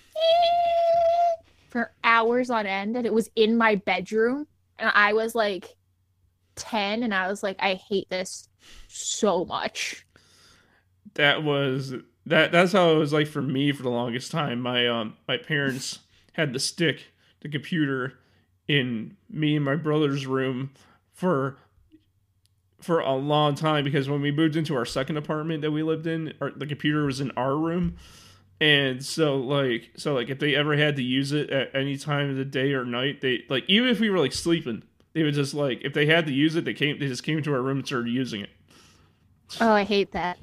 for 1.70 1.92
hours 2.04 2.50
on 2.50 2.66
end. 2.66 2.96
And 2.96 3.06
it 3.06 3.12
was 3.12 3.30
in 3.34 3.56
my 3.56 3.74
bedroom. 3.74 4.46
And 4.78 4.90
I 4.94 5.12
was 5.12 5.34
like 5.34 5.74
10, 6.56 7.02
and 7.02 7.12
I 7.12 7.28
was 7.28 7.42
like, 7.42 7.56
I 7.58 7.74
hate 7.74 8.08
this 8.10 8.48
so 8.88 9.44
much. 9.44 10.06
that 11.14 11.42
was 11.42 11.94
that 12.26 12.50
that's 12.52 12.72
how 12.72 12.92
it 12.92 12.98
was 12.98 13.12
like 13.12 13.26
for 13.26 13.42
me 13.42 13.70
for 13.72 13.82
the 13.82 13.90
longest 13.90 14.30
time 14.32 14.58
my 14.60 14.86
um 14.88 15.14
my 15.28 15.36
parents 15.36 15.98
had 16.32 16.52
to 16.52 16.58
stick 16.58 17.12
the 17.42 17.48
computer 17.48 18.14
in 18.66 19.14
me 19.28 19.54
and 19.56 19.64
my 19.64 19.76
brother's 19.76 20.26
room 20.26 20.70
for 21.12 21.58
for 22.84 23.00
a 23.00 23.14
long 23.14 23.54
time 23.54 23.82
because 23.84 24.08
when 24.08 24.20
we 24.20 24.30
moved 24.30 24.56
into 24.56 24.76
our 24.76 24.84
second 24.84 25.16
apartment 25.16 25.62
that 25.62 25.70
we 25.70 25.82
lived 25.82 26.06
in 26.06 26.32
our, 26.40 26.50
the 26.50 26.66
computer 26.66 27.04
was 27.06 27.20
in 27.20 27.30
our 27.32 27.56
room 27.56 27.96
and 28.60 29.04
so 29.04 29.36
like 29.36 29.90
so 29.96 30.14
like 30.14 30.28
if 30.28 30.38
they 30.38 30.54
ever 30.54 30.76
had 30.76 30.94
to 30.96 31.02
use 31.02 31.32
it 31.32 31.50
at 31.50 31.74
any 31.74 31.96
time 31.96 32.30
of 32.30 32.36
the 32.36 32.44
day 32.44 32.72
or 32.72 32.84
night 32.84 33.20
they 33.20 33.42
like 33.48 33.64
even 33.68 33.88
if 33.88 33.98
we 34.00 34.08
were 34.10 34.18
like 34.18 34.32
sleeping 34.32 34.82
they 35.12 35.22
would 35.22 35.34
just 35.34 35.54
like 35.54 35.80
if 35.82 35.92
they 35.92 36.06
had 36.06 36.26
to 36.26 36.32
use 36.32 36.54
it 36.56 36.64
they 36.64 36.74
came 36.74 36.98
they 36.98 37.08
just 37.08 37.22
came 37.24 37.42
to 37.42 37.52
our 37.52 37.60
room 37.62 37.78
and 37.78 37.86
started 37.86 38.10
using 38.10 38.40
it 38.40 38.50
Oh, 39.60 39.70
I 39.72 39.84
hate 39.84 40.12
that. 40.12 40.38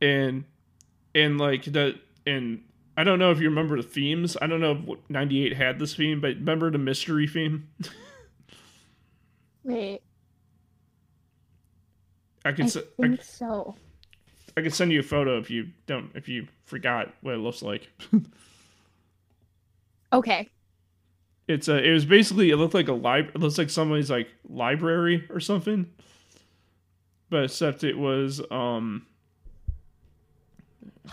and 0.00 0.44
and 1.14 1.38
like 1.38 1.64
the 1.64 1.98
and 2.26 2.62
I 2.96 3.04
don't 3.04 3.18
know 3.18 3.30
if 3.30 3.40
you 3.40 3.48
remember 3.48 3.76
the 3.76 3.82
themes. 3.88 4.36
I 4.42 4.46
don't 4.48 4.60
know 4.60 4.72
if 4.72 4.98
98 5.10 5.56
had 5.56 5.78
this 5.78 5.94
theme, 5.94 6.20
but 6.20 6.34
remember 6.36 6.68
the 6.70 6.78
mystery 6.78 7.26
theme? 7.28 7.68
Wait, 9.64 10.00
I 12.48 12.52
I 12.52 12.52
can 12.54 12.66
se- 12.66 12.84
I, 13.02 13.18
so. 13.20 13.76
I 14.56 14.62
can 14.62 14.70
send 14.70 14.90
you 14.90 15.00
a 15.00 15.02
photo 15.02 15.38
if 15.38 15.50
you 15.50 15.68
don't 15.86 16.10
if 16.14 16.28
you 16.28 16.48
forgot 16.64 17.12
what 17.20 17.34
it 17.34 17.38
looks 17.38 17.62
like. 17.62 17.88
Okay. 20.10 20.48
It's 21.46 21.68
a 21.68 21.76
it 21.84 21.92
was 21.92 22.06
basically 22.06 22.48
it 22.48 22.56
looked 22.56 22.72
like 22.72 22.88
a 22.88 22.94
lib 22.94 23.28
it 23.34 23.38
looks 23.40 23.58
like 23.58 23.68
somebody's 23.68 24.10
like 24.10 24.28
library 24.48 25.26
or 25.28 25.38
something. 25.38 25.84
But 27.28 27.44
except 27.44 27.84
it 27.84 27.98
was 27.98 28.40
um 28.50 29.04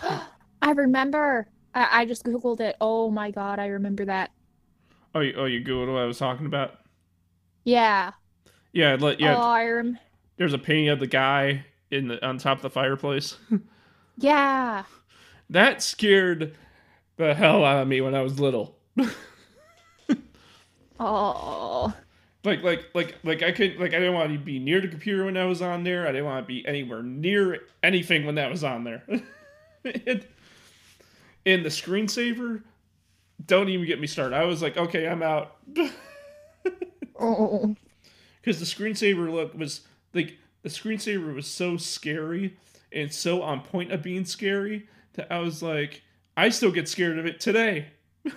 I 0.02 0.70
remember. 0.74 1.46
I, 1.74 1.88
I 2.00 2.04
just 2.06 2.24
Googled 2.24 2.60
it. 2.60 2.76
Oh 2.80 3.10
my 3.10 3.30
God, 3.30 3.58
I 3.58 3.66
remember 3.66 4.06
that. 4.06 4.30
oh 5.14 5.20
you, 5.20 5.34
oh 5.36 5.44
you 5.44 5.62
googled 5.62 5.92
what 5.92 6.00
I 6.00 6.06
was 6.06 6.16
talking 6.16 6.46
about? 6.46 6.78
Yeah. 7.64 8.12
Yeah, 8.72 8.96
let 8.98 9.20
yeah, 9.20 9.36
Oh, 9.36 9.50
I 9.50 9.66
rem- 9.66 9.98
there's 10.36 10.52
a 10.52 10.58
painting 10.58 10.88
of 10.88 11.00
the 11.00 11.06
guy 11.06 11.64
in 11.90 12.08
the 12.08 12.24
on 12.26 12.38
top 12.38 12.58
of 12.58 12.62
the 12.62 12.70
fireplace. 12.70 13.36
Yeah. 14.18 14.84
That 15.50 15.82
scared 15.82 16.56
the 17.18 17.34
hell 17.34 17.66
out 17.66 17.82
of 17.82 17.86
me 17.86 18.00
when 18.00 18.14
I 18.14 18.22
was 18.22 18.40
little. 18.40 18.78
Oh. 20.98 21.92
Like, 22.44 22.62
like, 22.62 22.86
like, 22.94 23.16
like 23.24 23.42
I 23.42 23.52
couldn't 23.52 23.80
like, 23.80 23.92
I 23.92 23.98
didn't 23.98 24.14
want 24.14 24.32
to 24.32 24.38
be 24.38 24.58
near 24.58 24.80
the 24.80 24.88
computer 24.88 25.24
when 25.24 25.34
that 25.34 25.44
was 25.44 25.60
on 25.60 25.84
there. 25.84 26.06
I 26.06 26.12
didn't 26.12 26.26
want 26.26 26.44
to 26.44 26.46
be 26.46 26.66
anywhere 26.66 27.02
near 27.02 27.60
anything 27.82 28.24
when 28.24 28.36
that 28.36 28.50
was 28.50 28.64
on 28.64 28.84
there. 28.84 29.02
and, 29.84 30.26
and 31.44 31.64
the 31.64 31.68
screensaver, 31.68 32.62
don't 33.44 33.68
even 33.68 33.86
get 33.86 34.00
me 34.00 34.06
started. 34.06 34.36
I 34.36 34.44
was 34.44 34.62
like, 34.62 34.76
okay, 34.76 35.08
I'm 35.08 35.22
out. 35.22 35.56
Oh. 37.18 37.74
Because 38.40 38.60
the 38.60 38.66
screensaver 38.66 39.30
look 39.30 39.54
was 39.54 39.80
like 40.14 40.38
the 40.62 40.68
screensaver 40.68 41.34
was 41.34 41.46
so 41.46 41.76
scary 41.76 42.56
and 42.92 43.12
so 43.12 43.42
on 43.42 43.60
point 43.60 43.92
of 43.92 44.02
being 44.02 44.24
scary 44.24 44.88
that 45.14 45.32
I 45.32 45.38
was 45.38 45.62
like, 45.62 46.02
I 46.36 46.48
still 46.50 46.72
get 46.72 46.88
scared 46.88 47.18
of 47.18 47.26
it 47.26 47.40
today. 47.40 47.88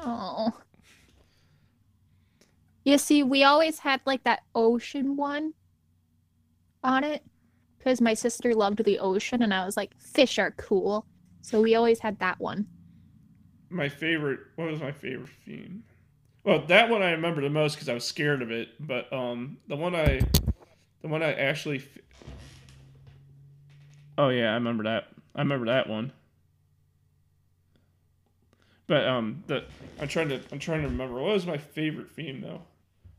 Oh. 0.00 0.52
You 2.84 2.98
see, 2.98 3.22
we 3.22 3.44
always 3.44 3.80
had 3.80 4.00
like 4.06 4.24
that 4.24 4.42
ocean 4.54 5.16
one 5.16 5.54
on 6.84 7.04
it 7.04 7.22
because 7.76 8.00
my 8.00 8.14
sister 8.14 8.54
loved 8.54 8.84
the 8.84 8.98
ocean, 8.98 9.42
and 9.42 9.52
I 9.52 9.64
was 9.64 9.76
like, 9.76 9.92
fish 10.00 10.38
are 10.38 10.52
cool. 10.52 11.06
So 11.42 11.60
we 11.60 11.74
always 11.74 12.00
had 12.00 12.18
that 12.20 12.38
one. 12.40 12.66
My 13.70 13.88
favorite, 13.88 14.40
what 14.56 14.70
was 14.70 14.80
my 14.80 14.92
favorite 14.92 15.30
theme? 15.44 15.84
Well, 16.48 16.64
that 16.68 16.88
one 16.88 17.02
I 17.02 17.10
remember 17.10 17.42
the 17.42 17.50
most 17.50 17.74
because 17.74 17.90
I 17.90 17.92
was 17.92 18.04
scared 18.04 18.40
of 18.40 18.50
it. 18.50 18.70
But 18.80 19.12
um, 19.12 19.58
the 19.68 19.76
one 19.76 19.94
I, 19.94 20.22
the 21.02 21.08
one 21.08 21.22
I 21.22 21.34
actually. 21.34 21.76
f- 21.76 21.98
Oh 24.16 24.30
yeah, 24.30 24.52
I 24.52 24.54
remember 24.54 24.84
that. 24.84 25.08
I 25.36 25.42
remember 25.42 25.66
that 25.66 25.90
one. 25.90 26.10
But 28.86 29.06
um, 29.06 29.44
the 29.46 29.64
I'm 30.00 30.08
trying 30.08 30.30
to 30.30 30.40
I'm 30.50 30.58
trying 30.58 30.80
to 30.80 30.88
remember 30.88 31.16
what 31.16 31.34
was 31.34 31.44
my 31.44 31.58
favorite 31.58 32.10
theme 32.12 32.40
though. 32.40 32.62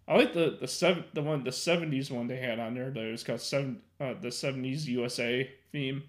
I 0.07 0.17
like 0.17 0.33
the 0.33 0.57
the 0.59 0.67
seven 0.67 1.03
the 1.13 1.21
one 1.21 1.43
the 1.43 1.51
seventies 1.51 2.09
one 2.09 2.25
they 2.25 2.37
had 2.37 2.59
on 2.59 2.73
there. 2.73 2.89
That 2.89 3.11
was 3.11 3.23
called 3.23 3.41
seven 3.41 3.79
uh, 3.99 4.15
the 4.19 4.31
seventies 4.31 4.89
USA 4.89 5.47
theme. 5.71 6.01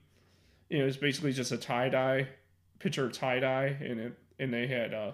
You 0.71 0.79
know, 0.79 0.85
it 0.85 0.87
was 0.87 0.97
basically 0.97 1.35
just 1.35 1.53
a 1.53 1.59
tie 1.59 1.91
dye 1.91 2.29
picture 2.79 3.05
of 3.05 3.13
tie 3.13 3.41
dye, 3.41 3.77
and 3.79 4.01
it 4.01 4.19
and 4.39 4.55
they 4.55 4.67
had 4.67 4.95
uh 4.95 5.13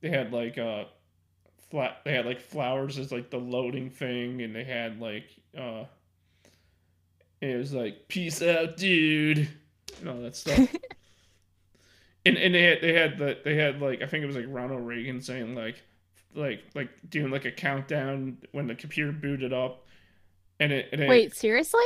they 0.00 0.08
had 0.08 0.32
like 0.32 0.56
uh 0.56 0.84
flat 1.70 1.98
they 2.04 2.12
had 2.12 2.26
like 2.26 2.40
flowers 2.40 2.98
as 2.98 3.12
like 3.12 3.30
the 3.30 3.38
loading 3.38 3.90
thing, 3.90 4.42
and 4.42 4.54
they 4.54 4.64
had 4.64 5.00
like 5.00 5.30
uh 5.56 5.84
it 7.40 7.56
was 7.56 7.72
like 7.72 8.08
peace 8.08 8.42
out, 8.42 8.76
dude, 8.76 9.48
and 10.00 10.08
all 10.08 10.20
that 10.20 10.36
stuff. 10.36 10.58
and 12.26 12.36
and 12.36 12.54
they 12.54 12.62
had 12.62 12.80
they 12.82 12.92
had 12.92 13.18
the 13.18 13.38
they 13.44 13.56
had 13.56 13.80
like 13.80 14.02
I 14.02 14.06
think 14.06 14.22
it 14.22 14.26
was 14.26 14.36
like 14.36 14.46
Ronald 14.48 14.86
Reagan 14.86 15.20
saying 15.22 15.54
like 15.54 15.82
like 16.34 16.62
like 16.74 16.90
doing 17.08 17.30
like 17.30 17.44
a 17.44 17.50
countdown 17.52 18.38
when 18.52 18.66
the 18.66 18.74
computer 18.74 19.12
booted 19.12 19.52
up, 19.52 19.86
and 20.58 20.72
it, 20.72 20.88
and 20.92 21.02
it 21.02 21.08
Wait, 21.08 21.34
seriously? 21.34 21.80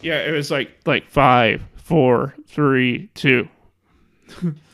yeah 0.00 0.20
it 0.20 0.32
was 0.32 0.50
like 0.50 0.70
like 0.86 1.08
five 1.08 1.62
four 1.76 2.34
three 2.46 3.08
two 3.14 3.46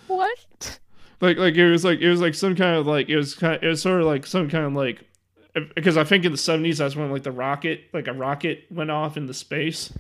What? 0.07 0.79
like 1.21 1.37
like 1.37 1.55
it 1.55 1.71
was 1.71 1.85
like 1.85 2.01
it 2.01 2.09
was 2.11 2.21
like 2.21 2.35
some 2.35 2.55
kind 2.57 2.77
of 2.77 2.87
like 2.87 3.09
it 3.09 3.16
was 3.16 3.35
kind 3.35 3.57
of, 3.57 3.62
it 3.62 3.66
was 3.69 3.83
sort 3.83 4.01
of 4.01 4.07
like 4.07 4.27
some 4.27 4.49
kind 4.49 4.64
of 4.64 4.73
like 4.75 5.03
because 5.75 5.97
I 5.97 6.05
think 6.05 6.25
in 6.25 6.33
the 6.33 6.39
seventies 6.39 6.79
that's 6.79 6.95
when 6.97 7.11
like 7.11 7.23
the 7.25 7.33
rocket 7.33 7.85
like 7.93 8.07
a 8.07 8.12
rocket 8.12 8.64
went 8.71 8.91
off 8.91 9.16
into 9.16 9.35
space 9.35 9.93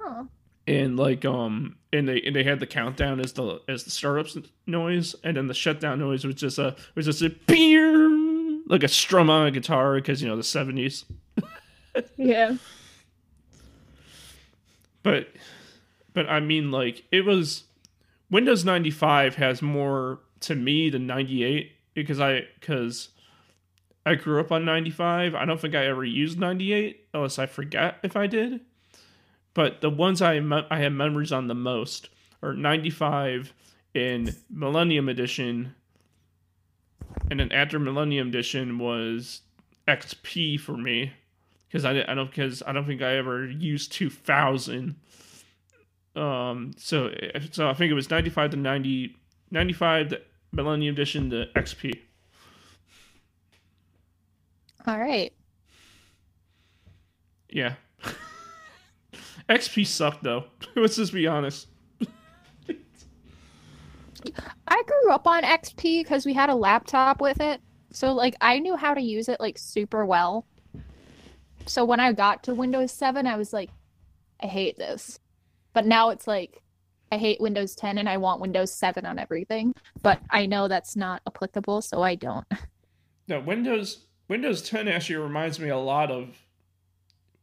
Huh. 0.00 0.24
and 0.66 0.96
like 0.96 1.24
um 1.24 1.76
and 1.92 2.08
they 2.08 2.20
and 2.22 2.34
they 2.36 2.44
had 2.44 2.60
the 2.60 2.66
countdown 2.66 3.18
as 3.20 3.32
the 3.32 3.60
as 3.68 3.84
the 3.84 3.90
startups 3.90 4.36
noise 4.66 5.14
and 5.24 5.36
then 5.36 5.46
the 5.48 5.54
shutdown 5.54 5.98
noise 5.98 6.24
was 6.24 6.36
just 6.36 6.58
a 6.58 6.76
was 6.94 7.06
just 7.06 7.22
a 7.22 7.30
beer 7.46 8.08
like 8.66 8.82
a 8.84 8.88
strum 8.88 9.28
on 9.30 9.46
a 9.46 9.50
guitar 9.50 9.96
because 9.96 10.22
you 10.22 10.28
know 10.28 10.36
the 10.36 10.44
seventies 10.44 11.04
Yeah. 12.16 12.56
but 15.02 15.28
but 16.12 16.28
I 16.28 16.40
mean 16.40 16.70
like 16.70 17.04
it 17.10 17.24
was 17.24 17.64
Windows 18.30 18.64
95 18.64 19.36
has 19.36 19.60
more 19.60 20.20
to 20.40 20.54
me 20.54 20.90
than 20.90 21.06
98 21.06 21.72
because 21.94 22.20
I 22.20 22.42
because 22.58 23.08
I 24.06 24.14
grew 24.14 24.40
up 24.40 24.52
on 24.52 24.64
95. 24.64 25.34
I 25.34 25.44
don't 25.44 25.60
think 25.60 25.74
I 25.74 25.86
ever 25.86 26.04
used 26.04 26.38
98 26.38 27.08
unless 27.12 27.38
I 27.38 27.46
forget 27.46 27.96
if 28.02 28.16
I 28.16 28.26
did. 28.26 28.60
But 29.52 29.80
the 29.80 29.90
ones 29.90 30.22
I 30.22 30.38
me- 30.40 30.66
I 30.70 30.78
have 30.78 30.92
memories 30.92 31.32
on 31.32 31.48
the 31.48 31.54
most 31.54 32.08
are 32.42 32.54
95 32.54 33.52
in 33.94 34.34
Millennium 34.48 35.08
Edition 35.08 35.74
and 37.30 37.40
then 37.40 37.52
after 37.52 37.78
Millennium 37.78 38.28
Edition 38.28 38.78
was 38.78 39.42
XP 39.88 40.60
for 40.60 40.76
me 40.76 41.12
because 41.68 41.84
I, 41.84 42.04
I 42.06 42.14
don't 42.14 42.30
because 42.30 42.62
I 42.66 42.72
don't 42.72 42.86
think 42.86 43.02
I 43.02 43.16
ever 43.16 43.46
used 43.46 43.92
2000 43.92 44.96
um 46.20 46.72
so 46.76 47.10
so 47.50 47.68
i 47.68 47.74
think 47.74 47.90
it 47.90 47.94
was 47.94 48.10
95 48.10 48.50
to 48.50 48.56
90 48.56 49.16
95 49.50 50.08
to 50.10 50.20
millennium 50.52 50.94
edition 50.94 51.30
to 51.30 51.46
xp 51.56 51.98
All 54.86 54.98
right. 54.98 55.32
yeah 57.48 57.74
xp 59.48 59.86
sucked 59.86 60.22
though 60.22 60.44
let's 60.76 60.96
just 60.96 61.12
be 61.12 61.26
honest 61.26 61.66
I 64.68 64.82
grew 64.86 65.12
up 65.12 65.26
on 65.26 65.42
XP 65.42 66.02
because 66.02 66.26
we 66.26 66.34
had 66.34 66.50
a 66.50 66.54
laptop 66.54 67.20
with 67.20 67.40
it. 67.40 67.60
So 67.90 68.12
like 68.12 68.36
I 68.40 68.58
knew 68.58 68.76
how 68.76 68.94
to 68.94 69.00
use 69.00 69.28
it 69.28 69.40
like 69.40 69.58
super 69.58 70.04
well. 70.04 70.46
So 71.66 71.84
when 71.84 72.00
I 72.00 72.12
got 72.12 72.42
to 72.44 72.54
Windows 72.54 72.92
7, 72.92 73.26
I 73.26 73.36
was 73.36 73.52
like, 73.52 73.70
I 74.42 74.46
hate 74.46 74.78
this. 74.78 75.18
But 75.72 75.86
now 75.86 76.10
it's 76.10 76.26
like 76.26 76.62
I 77.12 77.18
hate 77.18 77.40
Windows 77.40 77.74
10 77.74 77.98
and 77.98 78.08
I 78.08 78.18
want 78.18 78.40
Windows 78.40 78.72
7 78.72 79.04
on 79.04 79.18
everything. 79.18 79.74
But 80.02 80.20
I 80.30 80.46
know 80.46 80.68
that's 80.68 80.96
not 80.96 81.22
applicable, 81.26 81.82
so 81.82 82.02
I 82.02 82.14
don't. 82.14 82.46
no 83.30 83.40
windows 83.40 84.04
windows 84.28 84.60
10 84.60 84.88
actually 84.88 85.16
reminds 85.16 85.58
me 85.58 85.70
a 85.70 85.78
lot 85.78 86.10
of 86.10 86.42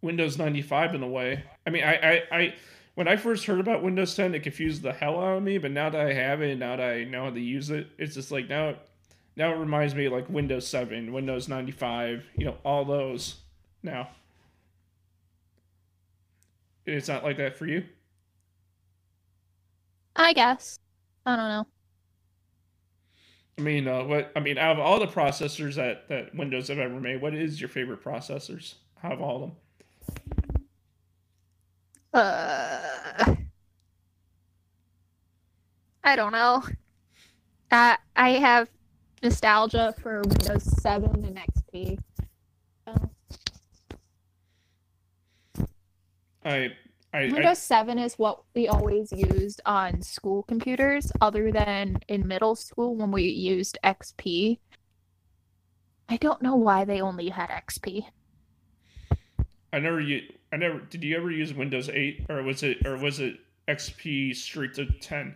windows 0.02 0.38
95 0.38 0.94
in 0.94 1.02
a 1.02 1.08
way 1.08 1.44
i 1.66 1.72
mean 1.72 1.84
i 1.84 1.96
i, 1.96 2.24
I 2.32 2.56
when 2.94 3.08
i 3.08 3.16
first 3.16 3.46
heard 3.46 3.60
about 3.60 3.82
windows 3.82 4.14
10 4.14 4.36
it 4.36 4.44
confused 4.44 4.84
the 4.84 4.94
hell 4.94 5.20
out 5.20 5.38
of 5.38 5.44
me 5.44 5.58
but 5.58 5.72
now 5.72 5.90
that 5.90 6.06
i 6.06 6.14
have 6.14 6.42
it 6.42 6.60
now 6.60 6.76
that 6.76 6.94
i 6.94 7.04
know 7.06 7.24
how 7.24 7.30
to 7.32 7.40
use 7.40 7.72
it 7.72 7.88
it's 7.98 8.14
just 8.14 8.32
like 8.32 8.48
now 8.48 8.76
now 9.36 9.52
it 9.52 9.58
reminds 9.58 9.96
me 9.96 10.10
like 10.10 10.30
windows 10.30 10.68
7 10.68 11.12
windows 11.12 11.48
95 11.48 12.26
you 12.36 12.46
know 12.46 12.58
all 12.64 12.86
those 12.86 13.38
now 13.82 14.10
it's 16.86 17.08
not 17.08 17.24
like 17.24 17.38
that 17.38 17.58
for 17.58 17.66
you 17.66 17.84
I 20.18 20.34
guess. 20.34 20.80
I 21.26 21.36
don't 21.36 21.48
know. 21.48 21.68
i 23.58 23.62
mean 23.62 23.88
uh, 23.88 24.04
what 24.04 24.32
i 24.36 24.40
mean 24.40 24.58
out 24.58 24.78
of 24.78 24.80
all 24.80 25.00
the 25.00 25.08
processors 25.08 25.76
that 25.76 26.08
that 26.10 26.34
windows 26.36 26.68
have 26.68 26.78
ever 26.80 27.00
made 27.00 27.22
what 27.22 27.34
is 27.34 27.60
your 27.60 27.70
favorite 27.70 28.04
processors 28.04 28.76
out 29.04 29.12
of 29.12 29.22
all 29.22 29.36
of 29.36 29.42
them 29.42 29.52
Uh, 32.14 33.36
I 36.04 36.16
don't 36.16 36.32
know. 36.32 36.64
Uh, 37.70 37.98
I 38.16 38.30
have 38.32 38.70
nostalgia 39.22 39.94
for 40.02 40.22
Windows 40.22 40.64
7 40.82 41.26
and 41.26 41.38
XP. 41.38 42.00
So, 42.86 43.10
i 46.46 46.72
I, 47.14 47.20
I 47.20 47.30
Windows 47.32 47.60
7 47.60 47.98
is 47.98 48.16
what 48.16 48.42
we 48.54 48.68
always 48.68 49.12
used 49.12 49.62
on 49.66 50.02
school 50.02 50.44
computers, 50.44 51.12
other 51.22 51.52
than 51.52 52.00
in 52.08 52.28
middle 52.28 52.56
school 52.56 52.96
when 52.96 53.12
we 53.12 53.24
used 53.24 53.78
XP. 53.84 54.60
I 56.10 56.18
don't 56.18 56.42
know 56.42 56.56
why 56.56 56.86
they 56.86 57.02
only 57.02 57.30
had 57.30 57.50
XP. 57.50 58.06
I 59.74 59.80
never 59.80 60.00
u- 60.00 60.34
I 60.52 60.58
never 60.58 60.80
did 60.80 61.04
you 61.04 61.18
ever 61.18 61.30
use 61.30 61.54
Windows 61.54 61.90
8 61.90 62.26
or 62.30 62.42
was 62.44 62.64
it 62.64 62.86
or 62.86 62.98
was 62.98 63.20
it 63.20 63.38
XP 63.68 64.36
straight 64.36 64.74
to 64.76 64.86
10? 64.86 65.36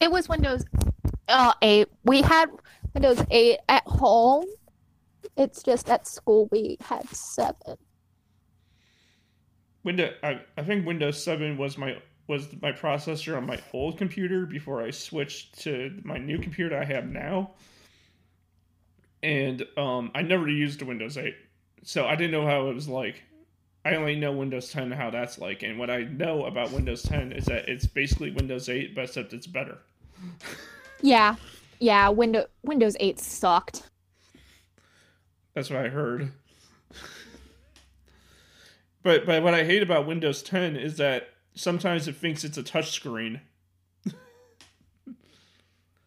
It 0.00 0.10
was 0.10 0.28
Windows 0.28 0.64
uh, 1.28 1.52
8. 1.60 1.88
We 2.04 2.22
had 2.22 2.48
Windows 2.94 3.22
8 3.30 3.58
at 3.68 3.86
home. 3.86 4.46
It's 5.36 5.62
just 5.62 5.90
at 5.90 6.06
school 6.06 6.48
we 6.50 6.78
had 6.80 7.08
7. 7.10 7.54
Windows 9.82 10.14
I, 10.22 10.40
I 10.56 10.62
think 10.62 10.86
Windows 10.86 11.22
7 11.22 11.56
was 11.56 11.78
my 11.78 11.96
was 12.26 12.48
my 12.62 12.72
processor 12.72 13.36
on 13.36 13.46
my 13.46 13.58
old 13.72 13.98
computer 13.98 14.46
before 14.46 14.82
I 14.82 14.90
switched 14.90 15.60
to 15.62 16.00
my 16.04 16.16
new 16.18 16.38
computer 16.38 16.78
I 16.78 16.84
have 16.84 17.06
now. 17.06 17.52
And 19.22 19.66
um 19.76 20.10
I 20.14 20.22
never 20.22 20.48
used 20.48 20.82
Windows 20.82 21.16
8. 21.16 21.34
So 21.82 22.06
I 22.06 22.16
didn't 22.16 22.32
know 22.32 22.46
how 22.46 22.68
it 22.68 22.74
was 22.74 22.88
like. 22.88 23.22
I 23.82 23.94
only 23.94 24.14
know 24.14 24.32
Windows 24.32 24.70
10 24.70 24.90
how 24.90 25.10
that's 25.10 25.38
like 25.38 25.62
and 25.62 25.78
what 25.78 25.90
I 25.90 26.02
know 26.02 26.44
about 26.44 26.70
Windows 26.70 27.02
10 27.02 27.32
is 27.32 27.46
that 27.46 27.68
it's 27.68 27.86
basically 27.86 28.30
Windows 28.30 28.68
8 28.68 28.94
but 28.94 29.04
except 29.04 29.32
it's 29.32 29.46
better. 29.46 29.78
Yeah. 31.02 31.36
Yeah, 31.78 32.10
Windows 32.10 32.46
Windows 32.62 32.96
8 33.00 33.18
sucked. 33.18 33.88
That's 35.54 35.70
what 35.70 35.84
I 35.84 35.88
heard. 35.88 36.30
But 39.02 39.26
but 39.26 39.42
what 39.42 39.54
I 39.54 39.64
hate 39.64 39.82
about 39.82 40.06
Windows 40.06 40.42
10 40.42 40.76
is 40.76 40.96
that 40.98 41.28
sometimes 41.54 42.08
it 42.08 42.16
thinks 42.16 42.44
it's 42.44 42.58
a 42.58 42.62
touchscreen, 42.62 43.40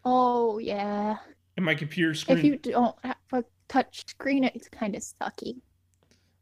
Oh, 0.06 0.58
yeah. 0.58 1.18
and 1.56 1.66
my 1.66 1.76
computer 1.76 2.14
screen. 2.14 2.38
If 2.38 2.44
you 2.44 2.58
don't 2.58 2.96
have 3.04 3.16
a 3.32 3.44
touch 3.68 4.06
screen, 4.10 4.44
it's 4.44 4.68
kind 4.70 4.96
of 4.96 5.02
sucky. 5.02 5.62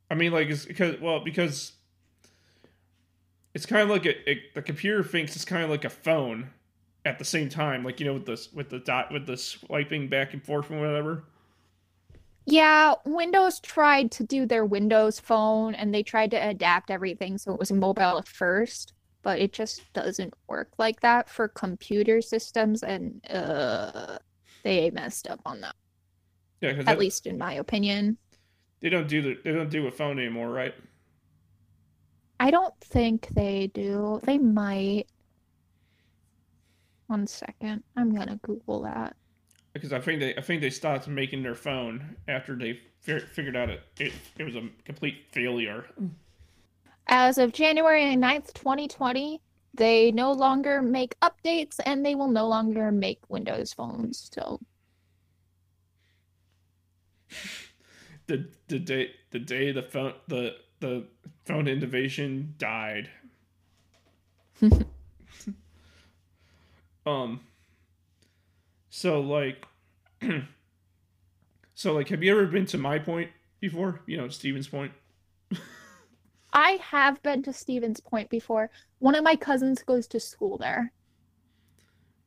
I 0.10 0.16
mean, 0.16 0.32
like, 0.32 0.50
it's 0.50 0.66
because 0.66 1.00
well, 1.00 1.20
because 1.24 1.74
it's 3.54 3.66
kind 3.66 3.84
of 3.84 3.90
like 3.90 4.06
a, 4.06 4.30
it, 4.30 4.54
the 4.56 4.62
computer 4.62 5.04
thinks 5.04 5.36
it's 5.36 5.46
kind 5.46 5.64
of 5.64 5.70
like 5.70 5.86
a 5.86 5.90
phone 5.90 6.50
at 7.06 7.20
the 7.20 7.26
same 7.26 7.50
time, 7.50 7.84
like 7.84 8.00
you 8.00 8.06
know, 8.06 8.14
with 8.14 8.26
the 8.26 8.48
with 8.54 8.70
the 8.70 8.80
dot 8.80 9.12
with 9.12 9.26
the 9.26 9.38
swiping 9.38 10.08
back 10.10 10.34
and 10.34 10.44
forth 10.44 10.70
and 10.70 10.80
whatever. 10.82 11.24
Yeah, 12.46 12.96
Windows 13.06 13.60
tried 13.60 14.12
to 14.14 14.24
do 14.24 14.46
their 14.46 14.66
Windows 14.66 15.20
phone 15.20 15.76
and 15.76 15.94
they 15.94 16.04
tried 16.04 16.32
to 16.32 16.38
adapt 16.38 16.90
everything 16.92 17.38
so 17.38 17.54
it 17.54 17.60
was 17.60 17.72
mobile 17.72 18.18
at 18.18 18.28
first, 18.28 18.94
but 19.22 19.40
it 19.40 19.54
just 19.54 19.92
doesn't 19.94 20.34
work 20.48 20.72
like 20.78 21.02
that 21.02 21.30
for 21.30 21.48
computer 21.48 22.22
systems 22.22 22.84
and 22.84 23.22
uh 23.30 24.18
they 24.64 24.90
messed 24.92 25.28
up 25.28 25.42
on 25.46 25.62
that. 25.62 25.76
Yeah, 26.62 26.84
At 26.86 27.00
least 27.00 27.26
in 27.28 27.38
my 27.38 27.54
opinion. 27.54 28.18
they 28.82 28.90
don't 28.90 29.08
do 29.08 29.22
the 29.22 29.38
they 29.44 29.52
don't 29.54 29.70
do 29.70 29.88
a 29.88 29.92
phone 29.92 30.20
anymore, 30.20 30.50
right? 30.50 30.74
I 32.40 32.52
don't 32.52 32.74
think 32.82 33.28
they 33.30 33.68
do. 33.68 34.20
They 34.24 34.38
might. 34.40 35.06
One 37.08 37.28
second. 37.28 37.84
I'm 37.96 38.14
gonna 38.16 38.38
Google 38.38 38.82
that. 38.84 39.16
Because 39.74 39.94
I 39.94 40.00
think 40.00 40.20
they 40.20 40.36
I 40.36 40.42
think 40.42 40.62
they 40.62 40.70
stopped 40.70 41.08
making 41.08 41.44
their 41.44 41.56
phone 41.56 42.18
after 42.28 42.56
they 42.56 42.80
fi- 43.00 43.20
figured 43.20 43.56
out 43.56 43.70
it, 43.70 43.82
it 44.00 44.14
it 44.38 44.44
was 44.44 44.56
a 44.56 44.68
complete 44.86 45.26
failure. 45.32 45.86
As 47.08 47.38
of 47.38 47.52
January 47.54 48.04
9th, 48.16 48.54
2020, 48.54 49.42
they 49.74 50.12
no 50.12 50.32
longer 50.32 50.82
make 50.82 51.20
updates 51.22 51.80
and 51.86 52.06
they 52.06 52.16
will 52.16 52.28
no 52.30 52.48
longer 52.48 52.92
make 52.92 53.20
Windows 53.30 53.74
phones. 53.74 54.30
So 54.34 54.60
The 58.28 58.50
the 58.68 58.80
day 58.80 59.12
the 59.32 59.40
day 59.40 59.72
the 59.72 59.82
phone 59.84 60.14
the 60.28 60.56
the 60.80 61.08
phone 61.46 61.68
innovation 61.68 62.56
died. 62.58 63.10
um. 67.06 67.42
So 68.92 69.22
like, 69.22 69.66
so 71.74 71.94
like, 71.94 72.10
have 72.10 72.22
you 72.22 72.32
ever 72.34 72.46
been 72.46 72.66
to 72.68 72.78
my 72.78 73.00
point 73.00 73.32
before? 73.62 74.02
You 74.06 74.18
know, 74.18 74.28
Stevens 74.28 74.68
Point. 74.68 74.92
I 76.54 76.72
have 76.82 77.24
been 77.24 77.42
to 77.44 77.54
Stevens 77.54 78.02
Point 78.02 78.30
before. 78.30 78.70
One 79.00 79.16
of 79.16 79.24
my 79.24 79.38
cousins 79.38 79.82
goes 79.82 80.08
to 80.08 80.20
school 80.20 80.58
there. 80.58 80.92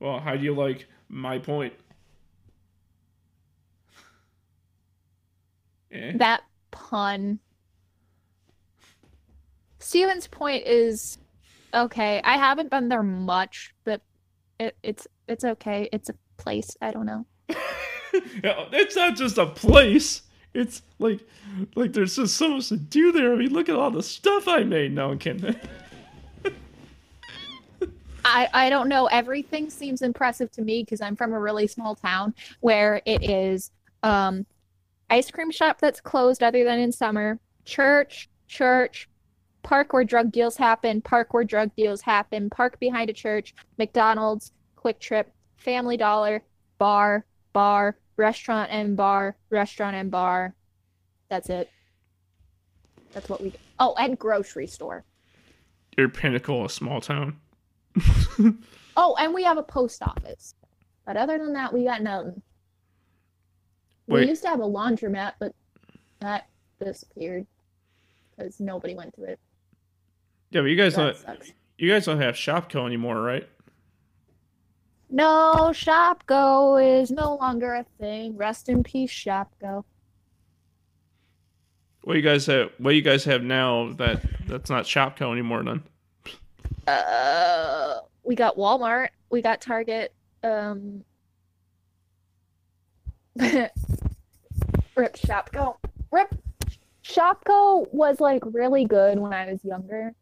Well, 0.01 0.19
how 0.21 0.37
do 0.37 0.43
you 0.43 0.55
like 0.55 0.89
my 1.11 1.39
point? 1.39 1.75
Eh? 5.93 6.13
That 6.17 6.45
pun. 6.71 7.41
Stevens 9.81 10.29
Point 10.29 10.67
is 10.67 11.19
okay. 11.75 12.23
I 12.25 12.39
haven't 12.39 12.71
been 12.71 12.89
there 12.89 13.03
much, 13.03 13.75
but 13.85 14.01
it, 14.59 14.75
it's 14.83 15.07
it's 15.29 15.45
okay. 15.45 15.91
It's 15.93 16.09
a 16.09 16.15
place. 16.37 16.77
I 16.81 16.91
don't 16.91 17.07
know. 17.07 17.27
Yeah, 18.45 18.67
it's 18.73 18.95
not 18.95 19.17
just 19.17 19.39
a 19.39 19.47
place. 19.47 20.23
It's 20.53 20.83
like, 21.01 21.21
like 21.75 21.93
there's 21.93 22.15
just 22.15 22.37
so 22.37 22.49
much 22.49 22.69
to 22.69 22.77
do 22.77 23.11
there. 23.11 23.33
I 23.33 23.37
mean, 23.37 23.53
look 23.53 23.69
at 23.69 23.75
all 23.75 23.91
the 23.91 24.05
stuff 24.05 24.47
I 24.47 24.63
made. 24.63 24.93
No, 24.93 25.11
I'm 25.11 25.19
kidding. 25.19 25.57
I, 28.25 28.49
I 28.55 28.71
don't 28.71 28.89
know. 28.89 29.07
Everything 29.07 29.69
seems 29.69 30.01
impressive 30.01 30.51
to 30.53 30.63
me 30.63 30.83
because 30.83 31.01
I'm 31.01 31.17
from 31.17 31.33
a 31.33 31.41
really 31.41 31.67
small 31.67 31.95
town 31.97 32.35
where 32.61 33.03
it 33.05 33.29
is 33.29 33.73
um, 34.03 34.47
ice 35.11 35.31
cream 35.31 35.51
shop 35.51 35.81
that's 35.81 36.01
closed 36.01 36.43
other 36.43 36.65
than 36.65 36.79
in 36.79 36.93
summer, 36.93 37.39
church, 37.65 38.31
church, 38.49 39.09
park 39.63 39.93
where 39.93 40.05
drug 40.05 40.31
deals 40.31 40.57
happen, 40.57 41.03
park 41.03 41.35
where 41.35 41.45
drug 41.45 41.75
deals 41.77 42.01
happen, 42.01 42.49
park 42.49 42.79
behind 42.79 43.11
a 43.11 43.13
church, 43.13 43.55
McDonald's, 43.79 44.53
Quick 44.77 45.01
Trip, 45.01 45.33
Family 45.57 45.97
Dollar, 45.97 46.43
bar, 46.79 47.25
bar, 47.53 47.97
restaurant 48.17 48.71
and 48.71 48.97
bar, 48.97 49.37
restaurant 49.51 49.97
and 49.97 50.11
bar. 50.11 50.55
That's 51.29 51.49
it. 51.51 51.71
That's 53.13 53.29
what 53.29 53.41
we. 53.41 53.53
Oh, 53.79 53.95
and 53.99 54.19
grocery 54.19 54.67
store. 54.67 55.05
Your 55.97 56.09
pinnacle, 56.09 56.65
a 56.65 56.69
small 56.69 57.01
town. 57.01 57.39
Oh, 58.97 59.17
and 59.19 59.35
we 59.35 59.43
have 59.45 59.59
a 59.59 59.63
post 59.63 60.03
office. 60.03 60.55
But 61.07 61.17
other 61.17 61.39
than 61.39 61.53
that, 61.55 61.73
we 61.73 61.85
got 61.85 62.03
nothing. 62.03 62.41
Wait. 64.07 64.21
We 64.21 64.29
used 64.29 64.43
to 64.43 64.49
have 64.49 64.61
a 64.61 64.65
laundromat, 64.65 65.33
but 65.39 65.53
that 66.21 66.47
disappeared 66.83 67.47
because 68.37 68.61
nobody 68.61 68.95
went 68.95 69.15
to 69.15 69.25
it. 69.25 69.41
Yeah, 70.51 70.61
but 70.61 70.67
you 70.67 70.77
guys 70.77 70.95
don't. 70.95 71.17
You 71.77 71.91
guys 71.91 72.05
don't 72.05 72.21
have 72.21 72.37
Shopko 72.37 72.87
anymore, 72.87 73.21
right? 73.21 73.49
No, 75.15 75.71
Shopko 75.71 77.01
is 77.01 77.13
no 77.13 77.37
longer 77.37 77.73
a 77.75 77.85
thing. 78.01 78.37
Rest 78.37 78.69
in 78.69 78.83
peace, 78.83 79.13
Shopko. 79.13 79.85
What 82.03 82.17
you 82.17 82.23
guys 82.23 82.47
have? 82.47 82.73
What 82.79 82.97
you 82.97 83.01
guys 83.01 83.23
have 83.23 83.45
now 83.45 83.93
that 83.93 84.23
that's 84.49 84.71
not 84.71 84.87
Shopko 84.87 85.31
anymore? 85.31 85.63
Then. 85.63 85.85
Uh, 86.89 87.99
we 88.25 88.35
got 88.35 88.57
Walmart. 88.57 89.11
We 89.31 89.41
got 89.41 89.61
Target. 89.61 90.13
Um, 90.43 91.05
Rip 93.37 93.71
Shopko. 94.97 95.77
Rip 96.11 96.35
Shopko 97.05 97.87
was 97.95 98.19
like 98.19 98.43
really 98.47 98.85
good 98.85 99.21
when 99.21 99.33
I 99.33 99.53
was 99.53 99.65
younger. 99.65 100.13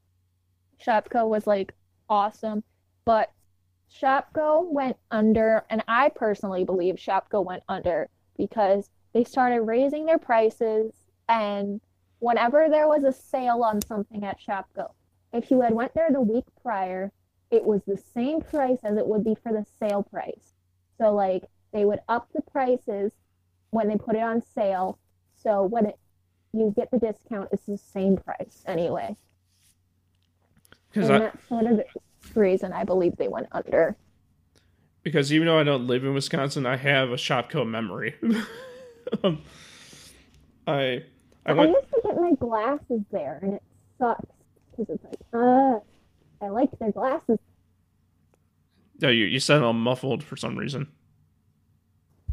Shopko 0.86 1.26
was 1.26 1.47
like 1.47 1.72
awesome, 2.11 2.62
but 3.07 3.32
Shopko 4.01 4.70
went 4.70 4.97
under, 5.11 5.64
and 5.70 5.82
I 5.86 6.09
personally 6.09 6.64
believe 6.64 6.97
Shopko 6.97 7.45
went 7.45 7.62
under 7.68 8.09
because 8.36 8.90
they 9.12 9.24
started 9.24 9.62
raising 9.62 10.07
their 10.07 10.18
prices, 10.18 10.93
and 11.28 11.80
whenever 12.18 12.68
there 12.70 12.88
was 12.88 13.05
a 13.05 13.12
sale 13.12 13.62
on 13.62 13.82
something 13.82 14.24
at 14.24 14.40
Shopko, 14.40 14.93
if 15.32 15.51
you 15.51 15.61
had 15.61 15.74
went 15.74 15.95
there 15.95 16.11
the 16.11 16.20
week 16.20 16.45
prior, 16.62 17.12
it 17.51 17.64
was 17.64 17.82
the 17.86 17.97
same 17.97 18.40
price 18.40 18.78
as 18.82 18.97
it 18.97 19.07
would 19.07 19.24
be 19.24 19.34
for 19.34 19.53
the 19.53 19.66
sale 19.78 20.03
price. 20.03 20.55
So 20.99 21.12
like 21.12 21.45
they 21.72 21.84
would 21.84 22.01
up 22.09 22.28
the 22.34 22.43
prices 22.43 23.12
when 23.70 23.88
they 23.88 23.97
put 23.97 24.16
it 24.16 24.22
on 24.22 24.43
sale. 24.43 24.99
So 25.36 25.62
when 25.64 25.86
it 25.86 25.99
you 26.53 26.72
get 26.76 26.90
the 26.90 26.99
discount, 26.99 27.49
it's 27.53 27.64
the 27.64 27.78
same 27.78 28.16
price 28.16 28.62
anyway. 28.66 29.16
Because 30.90 31.11
I 31.11 31.30
sort 31.49 31.66
of 31.66 31.80
reason 32.36 32.72
I 32.72 32.84
believe 32.84 33.16
they 33.16 33.28
went 33.28 33.48
under. 33.52 33.96
because 35.02 35.32
even 35.32 35.46
though 35.46 35.58
I 35.58 35.64
don't 35.64 35.86
live 35.86 36.04
in 36.04 36.14
Wisconsin, 36.14 36.66
I 36.66 36.76
have 36.76 37.10
a 37.10 37.16
Shopko 37.16 37.66
memory. 37.68 38.14
um, 39.24 39.42
I 40.66 41.04
I 41.44 41.52
I 41.52 41.64
used 41.66 41.88
to 41.90 42.00
get 42.04 42.16
my 42.16 42.32
glasses 42.38 43.00
there, 43.10 43.38
and 43.42 43.54
it 43.54 43.62
sucks 43.98 44.24
because 44.70 44.94
it's 44.94 45.04
like, 45.04 45.18
uh, 45.32 45.80
I 46.40 46.48
like 46.48 46.70
their 46.78 46.92
glasses. 46.92 47.38
No, 49.00 49.08
you 49.08 49.24
you 49.24 49.40
sound 49.40 49.64
all 49.64 49.72
muffled 49.72 50.22
for 50.22 50.36
some 50.36 50.56
reason. 50.56 50.86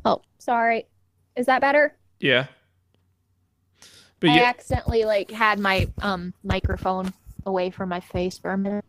Oh, 0.05 0.21
sorry. 0.37 0.87
Is 1.35 1.47
that 1.47 1.61
better? 1.61 1.97
Yeah. 2.19 2.47
But 4.19 4.31
I 4.31 4.35
yeah, 4.35 4.43
accidentally 4.43 5.05
like 5.05 5.31
had 5.31 5.59
my 5.59 5.87
um 6.01 6.33
microphone 6.43 7.13
away 7.45 7.71
from 7.71 7.89
my 7.89 7.99
face 8.01 8.37
for 8.37 8.51
a 8.51 8.57
minute. 8.57 8.85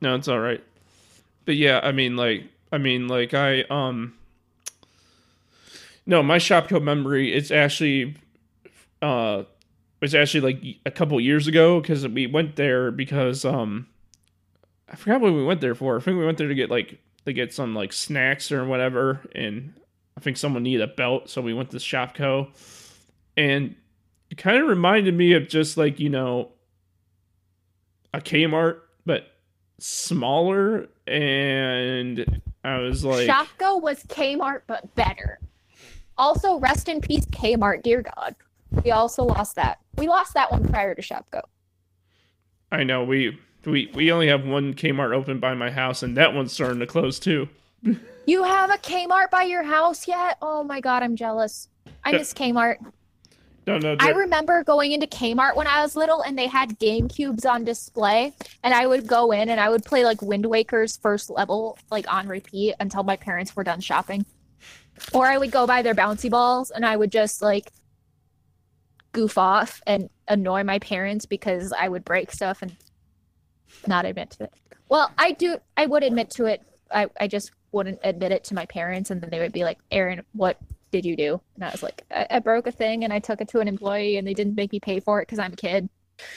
No, 0.00 0.14
it's 0.14 0.28
all 0.28 0.38
right. 0.38 0.62
But 1.44 1.56
yeah, 1.56 1.80
I 1.82 1.92
mean, 1.92 2.16
like, 2.16 2.44
I 2.72 2.78
mean, 2.78 3.08
like, 3.08 3.34
I 3.34 3.62
um. 3.62 4.14
No, 6.06 6.22
my 6.22 6.38
Shopko 6.38 6.82
memory 6.82 7.32
it's 7.32 7.50
actually, 7.50 8.16
uh, 9.00 9.44
it's 10.00 10.14
actually 10.14 10.40
like 10.40 10.64
a 10.86 10.90
couple 10.90 11.20
years 11.20 11.46
ago 11.46 11.80
because 11.80 12.06
we 12.08 12.26
went 12.26 12.56
there 12.56 12.90
because 12.90 13.44
um, 13.44 13.86
I 14.90 14.96
forgot 14.96 15.20
what 15.20 15.32
we 15.32 15.44
went 15.44 15.60
there 15.60 15.74
for. 15.74 15.96
I 15.96 16.00
think 16.00 16.18
we 16.18 16.26
went 16.26 16.38
there 16.38 16.48
to 16.48 16.54
get 16.54 16.70
like 16.70 16.98
to 17.26 17.32
get 17.32 17.52
some 17.52 17.74
like 17.74 17.92
snacks 17.92 18.50
or 18.50 18.64
whatever, 18.64 19.20
and 19.34 19.74
I 20.16 20.20
think 20.20 20.36
someone 20.36 20.62
needed 20.62 20.82
a 20.82 20.92
belt, 20.92 21.30
so 21.30 21.40
we 21.40 21.54
went 21.54 21.70
to 21.70 21.76
Shopko, 21.76 22.48
and 23.36 23.76
it 24.30 24.38
kind 24.38 24.58
of 24.58 24.68
reminded 24.68 25.14
me 25.14 25.34
of 25.34 25.48
just 25.48 25.76
like 25.76 26.00
you 26.00 26.08
know 26.08 26.50
a 28.12 28.20
Kmart, 28.20 28.80
smaller, 29.82 30.88
and 31.06 32.40
I 32.64 32.78
was 32.78 33.04
like, 33.04 33.28
Shopko 33.28 33.80
was 33.80 34.02
Kmart, 34.04 34.62
but 34.66 34.94
better. 34.94 35.38
Also, 36.18 36.58
rest 36.58 36.88
in 36.88 37.00
peace, 37.00 37.24
Kmart. 37.26 37.82
Dear 37.82 38.02
God, 38.02 38.34
we 38.84 38.90
also 38.90 39.24
lost 39.24 39.56
that. 39.56 39.78
We 39.96 40.06
lost 40.08 40.34
that 40.34 40.50
one 40.50 40.68
prior 40.68 40.94
to 40.94 41.02
Shopko. 41.02 41.42
I 42.70 42.84
know 42.84 43.04
we 43.04 43.38
we 43.64 43.90
we 43.94 44.12
only 44.12 44.28
have 44.28 44.46
one 44.46 44.74
Kmart 44.74 45.14
open 45.14 45.40
by 45.40 45.54
my 45.54 45.70
house, 45.70 46.02
and 46.02 46.16
that 46.16 46.34
one's 46.34 46.52
starting 46.52 46.80
to 46.80 46.86
close 46.86 47.18
too. 47.18 47.48
You 48.26 48.44
have 48.44 48.70
a 48.70 48.76
Kmart 48.76 49.30
by 49.30 49.42
your 49.42 49.62
house 49.62 50.06
yet? 50.06 50.36
Oh 50.42 50.62
my 50.62 50.80
God, 50.80 51.02
I'm 51.02 51.16
jealous. 51.16 51.68
I 52.04 52.12
miss 52.12 52.32
Kmart. 52.34 52.76
No, 53.78 53.78
no. 53.78 53.96
I 54.00 54.10
remember 54.10 54.64
going 54.64 54.92
into 54.92 55.06
Kmart 55.06 55.54
when 55.54 55.66
I 55.66 55.82
was 55.82 55.94
little 55.94 56.22
and 56.22 56.36
they 56.36 56.46
had 56.46 56.78
GameCubes 56.78 57.46
on 57.46 57.64
display 57.64 58.32
and 58.64 58.74
I 58.74 58.86
would 58.86 59.06
go 59.06 59.30
in 59.30 59.48
and 59.48 59.60
I 59.60 59.68
would 59.68 59.84
play 59.84 60.04
like 60.04 60.22
Wind 60.22 60.46
Waker's 60.46 60.96
first 60.96 61.30
level 61.30 61.78
like 61.90 62.12
on 62.12 62.26
repeat 62.26 62.74
until 62.80 63.02
my 63.02 63.16
parents 63.16 63.54
were 63.54 63.64
done 63.64 63.80
shopping. 63.80 64.26
Or 65.12 65.26
I 65.26 65.38
would 65.38 65.50
go 65.50 65.66
buy 65.66 65.82
their 65.82 65.94
bouncy 65.94 66.28
balls 66.28 66.70
and 66.70 66.84
I 66.84 66.96
would 66.96 67.12
just 67.12 67.42
like 67.42 67.70
goof 69.12 69.38
off 69.38 69.80
and 69.86 70.10
annoy 70.28 70.64
my 70.64 70.78
parents 70.78 71.26
because 71.26 71.72
I 71.72 71.88
would 71.88 72.04
break 72.04 72.32
stuff 72.32 72.62
and 72.62 72.76
not 73.86 74.04
admit 74.04 74.30
to 74.32 74.44
it. 74.44 74.52
Well, 74.88 75.10
I 75.16 75.32
do 75.32 75.58
I 75.76 75.86
would 75.86 76.02
admit 76.02 76.30
to 76.32 76.46
it. 76.46 76.62
I, 76.90 77.08
I 77.20 77.28
just 77.28 77.52
wouldn't 77.72 78.00
admit 78.02 78.32
it 78.32 78.44
to 78.44 78.54
my 78.54 78.66
parents 78.66 79.10
and 79.10 79.20
then 79.20 79.30
they 79.30 79.38
would 79.38 79.52
be 79.52 79.62
like, 79.62 79.78
Aaron, 79.92 80.24
what 80.32 80.58
did 80.90 81.04
you 81.04 81.16
do? 81.16 81.40
And 81.54 81.64
I 81.64 81.70
was 81.70 81.82
like, 81.82 82.04
I, 82.10 82.26
I 82.30 82.38
broke 82.38 82.66
a 82.66 82.72
thing 82.72 83.04
and 83.04 83.12
I 83.12 83.18
took 83.18 83.40
it 83.40 83.48
to 83.48 83.60
an 83.60 83.68
employee 83.68 84.16
and 84.16 84.26
they 84.26 84.34
didn't 84.34 84.54
make 84.54 84.72
me 84.72 84.80
pay 84.80 85.00
for 85.00 85.20
it 85.20 85.26
because 85.26 85.38
I'm 85.38 85.52
a 85.52 85.56
kid. 85.56 85.88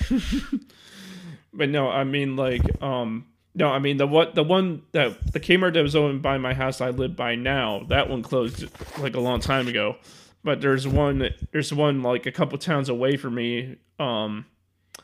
but 1.53 1.69
no, 1.69 1.89
I 1.89 2.03
mean 2.03 2.35
like 2.35 2.81
um 2.81 3.27
no, 3.55 3.69
I 3.69 3.79
mean 3.79 3.97
the 3.97 4.07
what 4.07 4.35
the 4.35 4.43
one 4.43 4.83
that 4.93 5.33
the 5.33 5.39
Kmart 5.39 5.73
that 5.73 5.83
was 5.83 5.95
owned 5.95 6.21
by 6.21 6.37
my 6.37 6.53
house 6.53 6.81
I 6.81 6.89
live 6.89 7.15
by 7.15 7.35
now, 7.35 7.83
that 7.89 8.09
one 8.09 8.23
closed 8.23 8.65
like 8.99 9.15
a 9.15 9.19
long 9.19 9.39
time 9.39 9.67
ago. 9.67 9.97
But 10.43 10.61
there's 10.61 10.87
one 10.87 11.29
there's 11.51 11.73
one 11.73 12.01
like 12.01 12.25
a 12.25 12.31
couple 12.31 12.57
towns 12.57 12.89
away 12.89 13.17
from 13.17 13.35
me 13.35 13.77
um 13.99 14.45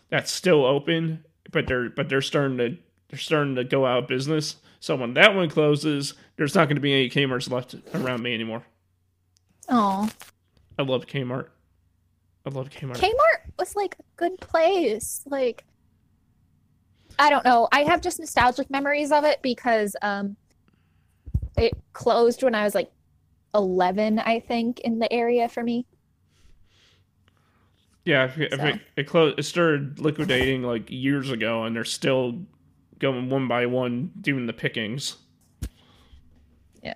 that's 0.09 0.31
still 0.31 0.65
open, 0.65 1.25
but 1.51 1.67
they're 1.67 1.89
but 1.89 2.09
they're 2.09 2.21
starting 2.21 2.57
to 2.57 2.77
they're 3.09 3.19
starting 3.19 3.55
to 3.55 3.63
go 3.63 3.85
out 3.85 4.03
of 4.03 4.07
business. 4.07 4.57
So 4.79 4.95
when 4.95 5.13
that 5.15 5.35
one 5.35 5.49
closes, 5.49 6.13
there's 6.37 6.55
not 6.55 6.65
going 6.67 6.75
to 6.75 6.81
be 6.81 6.93
any 6.93 7.09
Kmart's 7.09 7.49
left 7.49 7.75
around 7.93 8.23
me 8.23 8.33
anymore. 8.33 8.63
Oh, 9.69 10.09
I 10.77 10.83
love 10.83 11.05
Kmart. 11.05 11.47
I 12.45 12.49
love 12.49 12.69
Kmart. 12.69 12.95
Kmart 12.95 13.51
was 13.57 13.75
like 13.75 13.95
a 13.99 14.03
good 14.15 14.39
place. 14.39 15.21
Like, 15.25 15.63
I 17.19 17.29
don't 17.29 17.45
know. 17.45 17.67
I 17.71 17.81
have 17.81 18.01
just 18.01 18.19
nostalgic 18.19 18.69
memories 18.69 19.11
of 19.11 19.25
it 19.25 19.41
because 19.41 19.95
um, 20.01 20.35
it 21.57 21.73
closed 21.93 22.41
when 22.43 22.55
I 22.55 22.63
was 22.63 22.73
like 22.73 22.91
11, 23.53 24.19
I 24.19 24.39
think, 24.39 24.79
in 24.79 24.99
the 24.99 25.11
area 25.11 25.49
for 25.49 25.63
me. 25.63 25.85
Yeah, 28.05 28.25
if, 28.25 28.39
if 28.39 28.59
So. 28.59 28.65
it, 28.65 28.81
it 28.95 29.03
closed, 29.07 29.37
it 29.37 29.43
started 29.43 29.99
liquidating 29.99 30.63
like 30.63 30.89
years 30.89 31.29
ago, 31.29 31.65
and 31.65 31.75
they're 31.75 31.83
still 31.83 32.39
going 32.97 33.29
one 33.29 33.47
by 33.47 33.65
one 33.65 34.11
doing 34.19 34.47
the 34.47 34.53
pickings. 34.53 35.17
Yeah. 36.81 36.95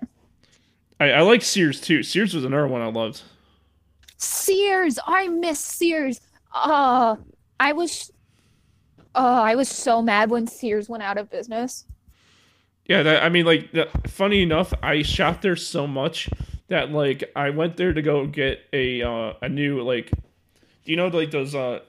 I, 1.04 1.18
I 1.18 1.20
like 1.22 1.42
Sears 1.42 1.80
too. 1.80 2.02
Sears 2.02 2.34
was 2.34 2.44
another 2.44 2.66
one 2.66 2.80
I 2.80 2.86
loved. 2.86 3.22
Sears, 4.16 4.98
I 5.06 5.28
miss 5.28 5.60
Sears. 5.60 6.20
Uh, 6.54 7.16
I 7.60 7.72
was, 7.72 8.10
uh, 9.14 9.42
I 9.42 9.54
was 9.54 9.68
so 9.68 10.00
mad 10.00 10.30
when 10.30 10.46
Sears 10.46 10.88
went 10.88 11.02
out 11.02 11.18
of 11.18 11.30
business. 11.30 11.84
Yeah, 12.86 13.02
that, 13.02 13.22
I 13.22 13.28
mean, 13.28 13.44
like, 13.44 13.72
the, 13.72 13.88
funny 14.06 14.42
enough, 14.42 14.72
I 14.82 15.02
shopped 15.02 15.42
there 15.42 15.56
so 15.56 15.86
much 15.86 16.28
that 16.68 16.90
like 16.90 17.30
I 17.36 17.50
went 17.50 17.76
there 17.76 17.92
to 17.92 18.02
go 18.02 18.26
get 18.26 18.60
a 18.72 19.02
uh, 19.02 19.34
a 19.42 19.48
new 19.48 19.82
like, 19.82 20.10
do 20.10 20.92
you 20.92 20.96
know 20.96 21.08
like 21.08 21.30
those 21.30 21.54
uh, 21.54 21.80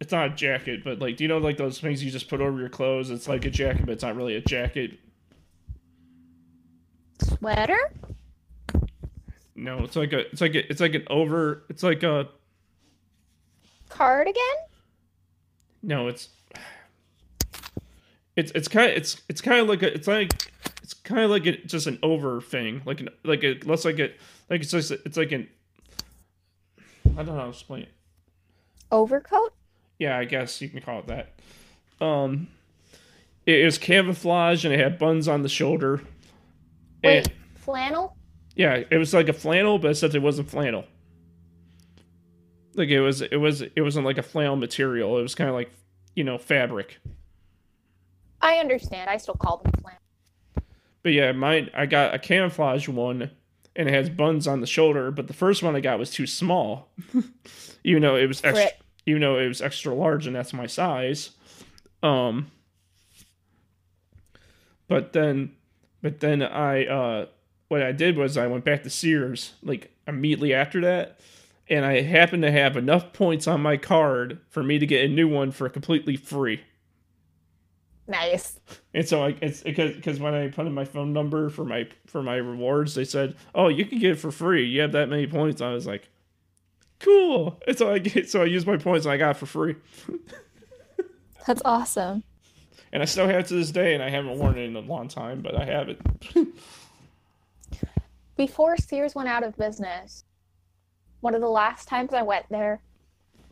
it's 0.00 0.12
not 0.12 0.32
a 0.32 0.34
jacket, 0.34 0.82
but 0.84 0.98
like, 0.98 1.16
do 1.16 1.24
you 1.24 1.28
know 1.28 1.38
like 1.38 1.56
those 1.56 1.80
things 1.80 2.02
you 2.02 2.10
just 2.10 2.28
put 2.28 2.40
over 2.40 2.58
your 2.58 2.68
clothes? 2.68 3.10
It's 3.10 3.28
like 3.28 3.44
a 3.44 3.50
jacket, 3.50 3.86
but 3.86 3.92
it's 3.92 4.02
not 4.02 4.16
really 4.16 4.36
a 4.36 4.40
jacket. 4.40 4.98
Sweater? 7.22 7.92
No, 9.54 9.84
it's 9.84 9.96
like 9.96 10.12
a, 10.12 10.20
it's 10.30 10.40
like 10.40 10.54
a, 10.54 10.70
it's 10.70 10.80
like 10.80 10.94
an 10.94 11.04
over, 11.08 11.64
it's 11.68 11.82
like 11.82 12.02
a, 12.02 12.28
Cardigan? 13.88 14.42
no, 15.82 16.08
it's, 16.08 16.28
it's 18.36 18.50
it's 18.52 18.68
kind 18.68 18.90
of 18.90 18.96
it's 18.96 19.20
it's 19.28 19.42
kind 19.42 19.60
of 19.60 19.68
like 19.68 19.82
a 19.82 19.92
it's 19.92 20.08
like 20.08 20.50
it's 20.82 20.94
kind 20.94 21.20
of 21.20 21.30
like 21.30 21.44
a, 21.46 21.56
just 21.66 21.86
an 21.86 21.98
over 22.02 22.40
thing, 22.40 22.82
like 22.86 23.00
an 23.00 23.10
like 23.24 23.44
it 23.44 23.66
looks 23.66 23.84
like 23.84 23.98
it 23.98 24.18
like 24.48 24.62
it's 24.62 24.70
just 24.70 24.90
it's 24.90 25.16
like 25.16 25.32
an, 25.32 25.48
I 27.04 27.10
don't 27.16 27.26
know 27.26 27.34
how 27.34 27.42
to 27.42 27.48
explain 27.50 27.82
it. 27.82 27.92
Overcoat? 28.90 29.52
Yeah, 29.98 30.18
I 30.18 30.24
guess 30.24 30.60
you 30.60 30.68
can 30.68 30.80
call 30.80 31.00
it 31.00 31.06
that. 31.08 31.34
Um, 32.04 32.48
it, 33.46 33.60
it 33.60 33.64
was 33.64 33.78
camouflage 33.78 34.64
and 34.64 34.72
it 34.72 34.80
had 34.80 34.98
buns 34.98 35.28
on 35.28 35.42
the 35.42 35.48
shoulder. 35.48 36.02
Wait, 37.02 37.18
And- 37.26 37.32
flannel? 37.56 38.16
yeah, 38.54 38.82
it 38.90 38.96
was 38.96 39.12
like 39.14 39.28
a 39.28 39.32
flannel, 39.32 39.78
but 39.78 39.90
except 39.92 40.14
it 40.14 40.20
wasn't 40.22 40.48
flannel. 40.50 40.84
Like 42.74 42.88
it 42.88 43.00
was, 43.00 43.20
it 43.22 43.36
was, 43.36 43.62
it 43.62 43.80
wasn't 43.82 44.06
like 44.06 44.18
a 44.18 44.22
flannel 44.22 44.56
material. 44.56 45.18
It 45.18 45.22
was 45.22 45.34
kind 45.34 45.48
of 45.50 45.54
like, 45.54 45.70
you 46.16 46.24
know, 46.24 46.38
fabric. 46.38 46.98
I 48.40 48.56
understand. 48.56 49.08
I 49.10 49.18
still 49.18 49.34
call 49.34 49.58
them 49.58 49.72
flannel. 49.80 49.98
But 51.02 51.12
yeah, 51.12 51.32
mine, 51.32 51.70
I 51.74 51.86
got 51.86 52.14
a 52.14 52.18
camouflage 52.18 52.88
one, 52.88 53.30
and 53.76 53.88
it 53.88 53.92
has 53.94 54.08
buns 54.08 54.46
on 54.46 54.60
the 54.60 54.66
shoulder. 54.66 55.10
But 55.10 55.26
the 55.26 55.32
first 55.34 55.62
one 55.62 55.76
I 55.76 55.80
got 55.80 55.98
was 55.98 56.10
too 56.10 56.26
small, 56.26 56.88
you 57.82 58.00
know, 58.00 58.16
it 58.16 58.26
was 58.26 58.38
extra, 58.44 58.64
Rip. 58.66 58.82
even 59.06 59.20
though 59.20 59.38
it 59.38 59.48
was 59.48 59.60
extra 59.60 59.94
large, 59.94 60.26
and 60.26 60.34
that's 60.34 60.52
my 60.52 60.66
size. 60.66 61.30
Um, 62.02 62.50
but 64.88 65.12
then, 65.12 65.52
but 66.02 66.20
then 66.20 66.42
I, 66.42 66.86
uh, 66.86 67.26
what 67.68 67.82
I 67.82 67.92
did 67.92 68.16
was 68.18 68.36
I 68.36 68.46
went 68.46 68.64
back 68.64 68.82
to 68.82 68.90
Sears 68.90 69.54
like 69.62 69.96
immediately 70.06 70.52
after 70.52 70.80
that, 70.82 71.20
and 71.68 71.84
I 71.84 72.02
happened 72.02 72.42
to 72.42 72.50
have 72.50 72.76
enough 72.76 73.12
points 73.12 73.46
on 73.46 73.62
my 73.62 73.76
card 73.76 74.40
for 74.48 74.62
me 74.62 74.78
to 74.78 74.86
get 74.86 75.04
a 75.04 75.08
new 75.08 75.28
one 75.28 75.52
for 75.52 75.68
completely 75.68 76.16
free. 76.16 76.60
Nice. 78.06 78.60
And 78.92 79.08
so 79.08 79.24
I 79.24 79.36
it's 79.40 79.62
because 79.62 79.94
because 79.94 80.18
when 80.18 80.34
I 80.34 80.48
put 80.48 80.66
in 80.66 80.74
my 80.74 80.84
phone 80.84 81.12
number 81.12 81.48
for 81.48 81.64
my 81.64 81.88
for 82.06 82.22
my 82.22 82.36
rewards, 82.36 82.94
they 82.94 83.04
said, 83.04 83.36
"Oh, 83.54 83.68
you 83.68 83.84
can 83.86 84.00
get 84.00 84.12
it 84.12 84.18
for 84.18 84.30
free. 84.30 84.66
You 84.66 84.80
have 84.82 84.92
that 84.92 85.08
many 85.08 85.26
points." 85.26 85.62
I 85.62 85.72
was 85.72 85.86
like, 85.86 86.08
"Cool." 86.98 87.60
And 87.66 87.78
so 87.78 87.92
I 87.92 87.98
get 88.00 88.28
so 88.28 88.42
I 88.42 88.46
used 88.46 88.66
my 88.66 88.76
points 88.76 89.06
and 89.06 89.12
I 89.12 89.16
got 89.16 89.36
it 89.36 89.38
for 89.38 89.46
free, 89.46 89.76
That's 91.46 91.62
awesome. 91.64 92.24
And 92.92 93.02
I 93.02 93.06
still 93.06 93.26
have 93.26 93.40
it 93.40 93.46
to 93.46 93.54
this 93.54 93.70
day, 93.70 93.94
and 93.94 94.02
I 94.02 94.10
haven't 94.10 94.38
worn 94.38 94.58
it 94.58 94.64
in 94.64 94.76
a 94.76 94.80
long 94.80 95.08
time, 95.08 95.40
but 95.40 95.54
I 95.54 95.64
have 95.64 95.88
it. 95.88 96.00
Before 98.36 98.76
Sears 98.76 99.14
went 99.14 99.28
out 99.28 99.44
of 99.44 99.56
business, 99.56 100.24
one 101.20 101.34
of 101.34 101.40
the 101.40 101.48
last 101.48 101.88
times 101.88 102.12
I 102.12 102.22
went 102.22 102.46
there, 102.50 102.82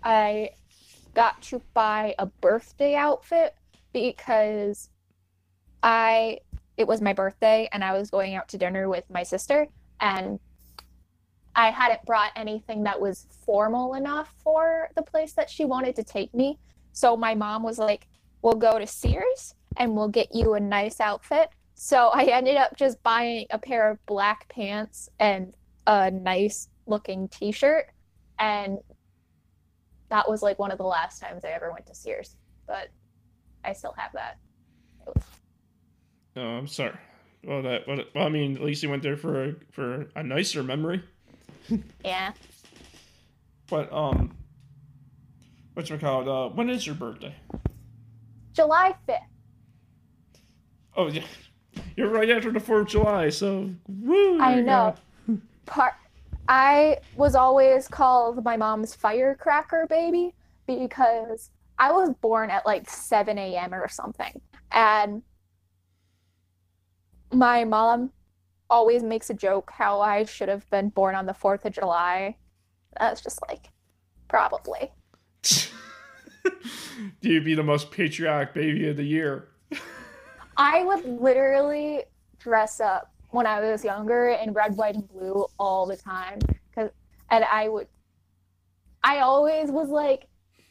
I 0.03 0.51
got 1.15 1.41
to 1.43 1.61
buy 1.75 2.15
a 2.19 2.27
birthday 2.27 2.95
outfit 2.95 3.55
because 3.93 4.91
I 5.83 6.39
it 6.77 6.87
was 6.87 7.01
my 7.01 7.13
birthday 7.13 7.69
and 7.73 7.85
I 7.85 7.93
was 7.93 8.11
going 8.11 8.35
out 8.35 8.49
to 8.49 8.59
dinner 8.59 8.89
with 8.89 9.05
my 9.11 9.23
sister 9.23 9.67
and 10.01 10.41
I 11.55 11.71
hadn't 11.71 12.05
brought 12.07 12.31
anything 12.37 12.85
that 12.85 13.01
was 13.01 13.27
formal 13.45 13.95
enough 13.95 14.33
for 14.43 14.89
the 14.95 15.03
place 15.03 15.33
that 15.35 15.51
she 15.51 15.65
wanted 15.65 15.97
to 15.97 16.05
take 16.05 16.33
me. 16.33 16.59
So 16.93 17.17
my 17.17 17.35
mom 17.35 17.63
was 17.63 17.79
like, 17.79 18.07
"We'll 18.43 18.55
go 18.55 18.79
to 18.79 18.87
Sears 18.87 19.55
and 19.77 19.95
we'll 19.95 20.09
get 20.09 20.35
you 20.35 20.55
a 20.55 20.61
nice 20.61 21.01
outfit." 21.01 21.51
So 21.75 22.09
I 22.09 22.25
ended 22.25 22.57
up 22.57 22.77
just 22.77 23.03
buying 23.03 23.47
a 23.51 23.59
pair 23.59 23.91
of 23.91 24.05
black 24.07 24.49
pants 24.49 25.09
and 25.19 25.55
a 25.87 26.11
nice 26.11 26.69
looking 26.87 27.29
t-shirt 27.29 27.87
and 28.39 28.79
that 30.11 30.29
was 30.29 30.43
like 30.43 30.59
one 30.59 30.71
of 30.71 30.79
the 30.79 30.85
last 30.85 31.21
times 31.21 31.45
I 31.45 31.49
ever 31.49 31.73
went 31.73 31.87
to 31.87 31.95
Sears. 31.95 32.37
But 32.67 32.89
I 33.65 33.73
still 33.73 33.95
have 33.97 34.13
that. 34.13 34.39
Was 35.07 35.23
Oh, 36.37 36.43
I'm 36.43 36.67
sorry. 36.67 36.97
Well, 37.45 37.63
that 37.63 37.89
well, 37.89 37.99
well, 38.15 38.27
I 38.27 38.29
mean, 38.29 38.57
at 38.57 38.63
least 38.63 38.83
you 38.83 38.91
went 38.91 39.03
there 39.03 39.17
for 39.17 39.45
a, 39.45 39.55
for 39.73 40.09
a 40.15 40.23
nicer 40.23 40.63
memory. 40.63 41.03
yeah. 42.05 42.33
But 43.69 43.93
um, 43.93 44.37
what's 45.75 45.91
it 45.91 46.01
called? 46.01 46.29
Uh, 46.29 46.49
when 46.55 46.69
is 46.69 46.87
your 46.87 46.95
birthday? 46.95 47.35
July 48.53 48.95
5th. 49.09 49.19
Oh 50.97 51.09
yeah, 51.09 51.25
you're 51.97 52.11
right 52.11 52.31
after 52.31 52.51
the 52.51 52.61
Fourth 52.61 52.83
of 52.83 52.89
July, 52.89 53.31
so 53.31 53.71
woo. 53.87 54.41
I 54.41 54.61
know. 54.61 54.95
Part 55.67 55.95
I 56.49 56.99
was 57.15 57.37
always 57.37 57.87
called 57.87 58.45
my 58.45 58.57
mom's 58.57 58.93
firecracker 58.93 59.87
baby 59.89 60.35
because 60.67 61.51
I 61.79 61.93
was 61.93 62.11
born 62.21 62.51
at 62.51 62.67
like 62.67 62.91
7 62.91 63.39
a.m. 63.39 63.73
or 63.73 63.89
something. 63.89 64.41
And 64.73 65.23
my 67.33 67.65
mom 67.65 68.11
always 68.69 69.05
makes 69.05 69.31
a 69.31 69.35
joke 69.35 69.71
how 69.73 70.01
I 70.01 70.25
should 70.25 70.49
have 70.49 70.69
been 70.71 70.89
born 70.89 71.15
on 71.15 71.27
the 71.27 71.33
4th 71.33 71.65
of 71.65 71.73
July. 71.73 72.37
That's 72.99 73.21
just 73.21 73.41
like, 73.49 73.69
probably. 74.29 74.91
You'd 77.21 77.45
be 77.45 77.55
the 77.55 77.63
most 77.63 77.91
patriotic 77.91 78.55
baby 78.55 78.89
of 78.89 78.97
the 78.97 79.05
year. 79.05 79.49
I 80.57 80.85
would 80.85 81.05
literally 81.05 82.05
dress 82.39 82.81
up 82.81 83.13
when 83.31 83.47
I 83.47 83.61
was 83.61 83.85
younger 83.85 84.31
in 84.31 84.53
red, 84.53 84.77
white, 84.77 84.95
and 84.95 85.09
blue 85.09 85.47
all 85.59 85.87
the 85.87 85.97
time. 85.97 86.39
Cause, 86.75 86.91
and 87.31 87.45
I 87.45 87.69
would 87.69 87.87
I 89.03 89.21
always 89.21 89.71
was 89.71 89.89
like 89.89 90.27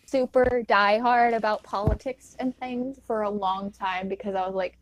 super 0.06 0.64
diehard 0.68 1.36
about 1.36 1.64
politics 1.64 2.36
and 2.40 2.56
things 2.58 3.00
for 3.06 3.24
a 3.24 3.30
long 3.30 3.72
time 3.72 4.08
because 4.08 4.36
I 4.36 4.46
was 4.46 4.56
like 4.56 4.78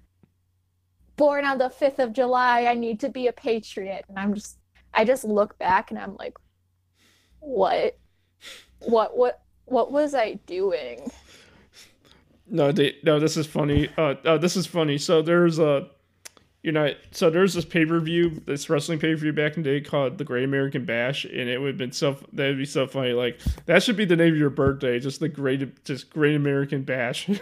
born 1.15 1.45
on 1.45 1.57
the 1.57 1.69
5th 1.69 1.99
of 1.99 2.13
July, 2.13 2.65
I 2.65 2.73
need 2.73 2.99
to 3.01 3.09
be 3.09 3.27
a 3.27 3.33
patriot. 3.33 4.05
And 4.09 4.19
I'm 4.19 4.33
just 4.33 4.59
I 4.93 5.05
just 5.05 5.23
look 5.23 5.57
back 5.57 5.91
and 5.91 5.99
I'm 5.99 6.15
like 6.15 6.37
what 7.39 7.97
what 8.79 9.17
what 9.17 9.41
what 9.67 9.91
was 9.91 10.13
I 10.15 10.33
doing? 10.45 11.09
No, 12.49 12.71
they, 12.71 12.95
no, 13.03 13.19
this 13.19 13.37
is 13.37 13.45
funny. 13.45 13.89
Uh, 13.97 14.15
uh, 14.25 14.37
this 14.37 14.55
is 14.55 14.65
funny. 14.65 14.97
So 14.97 15.21
there's 15.21 15.59
a, 15.59 15.87
you 16.63 16.71
know, 16.71 16.93
so 17.11 17.29
there's 17.29 17.53
this 17.53 17.65
pay 17.65 17.85
per 17.85 17.99
view, 17.99 18.41
this 18.45 18.69
wrestling 18.69 18.99
pay 18.99 19.13
per 19.13 19.17
view 19.19 19.33
back 19.33 19.57
in 19.57 19.63
the 19.63 19.69
day 19.69 19.81
called 19.81 20.17
the 20.17 20.23
Great 20.23 20.43
American 20.45 20.85
Bash, 20.85 21.25
and 21.25 21.49
it 21.49 21.59
would 21.59 21.67
have 21.67 21.77
been 21.77 21.91
so 21.91 22.17
that'd 22.33 22.57
be 22.57 22.65
so 22.65 22.87
funny. 22.87 23.11
Like 23.13 23.39
that 23.65 23.83
should 23.83 23.97
be 23.97 24.05
the 24.05 24.15
name 24.15 24.33
of 24.33 24.39
your 24.39 24.49
birthday, 24.49 24.99
just 24.99 25.19
the 25.19 25.29
Great, 25.29 25.83
just 25.83 26.09
Great 26.09 26.35
American 26.35 26.83
Bash. 26.83 27.29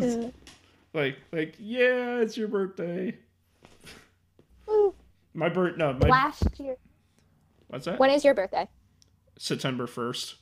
Uh, 0.00 0.30
like, 0.94 1.18
like, 1.32 1.54
yeah, 1.58 2.16
it's 2.20 2.34
your 2.36 2.48
birthday. 2.48 3.14
Ooh, 4.68 4.94
My 5.34 5.50
birth, 5.50 5.76
no, 5.76 5.92
my 5.92 6.08
last 6.08 6.44
year. 6.58 6.76
what's 7.68 7.84
that? 7.84 7.98
When 7.98 8.08
is 8.08 8.24
your 8.24 8.32
birthday? 8.32 8.66
September 9.42 9.88
first. 9.88 10.36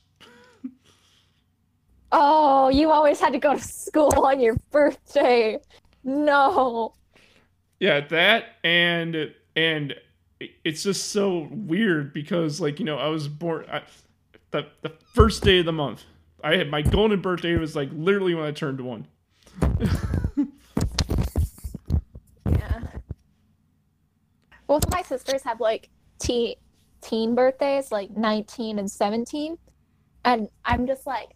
Oh, 2.11 2.69
you 2.69 2.91
always 2.91 3.19
had 3.19 3.33
to 3.33 3.39
go 3.39 3.55
to 3.55 3.59
school 3.59 4.25
on 4.25 4.39
your 4.39 4.55
birthday. 4.69 5.59
No. 6.03 6.93
Yeah, 7.79 8.01
that 8.01 8.57
and 8.63 9.33
and 9.55 9.95
it's 10.63 10.83
just 10.83 11.07
so 11.07 11.47
weird 11.49 12.13
because 12.13 12.61
like 12.61 12.79
you 12.79 12.85
know 12.85 12.99
I 12.99 13.07
was 13.07 13.27
born 13.27 13.65
I, 13.71 13.81
the 14.51 14.67
the 14.83 14.93
first 15.15 15.41
day 15.41 15.59
of 15.59 15.65
the 15.65 15.71
month. 15.71 16.03
I 16.43 16.57
had 16.57 16.69
my 16.69 16.83
golden 16.83 17.21
birthday 17.21 17.55
was 17.55 17.75
like 17.75 17.89
literally 17.91 18.35
when 18.35 18.45
I 18.45 18.51
turned 18.51 18.81
one. 18.81 19.07
Yeah. 22.45 22.81
Both 24.67 24.85
of 24.85 24.91
my 24.91 25.01
sisters 25.01 25.41
have 25.43 25.59
like 25.59 25.89
teen 26.19 26.55
teen 27.01 27.35
birthdays, 27.35 27.91
like 27.91 28.11
19 28.11 28.79
and 28.79 28.89
17. 28.89 29.57
And 30.23 30.47
I'm 30.65 30.87
just 30.87 31.05
like, 31.05 31.29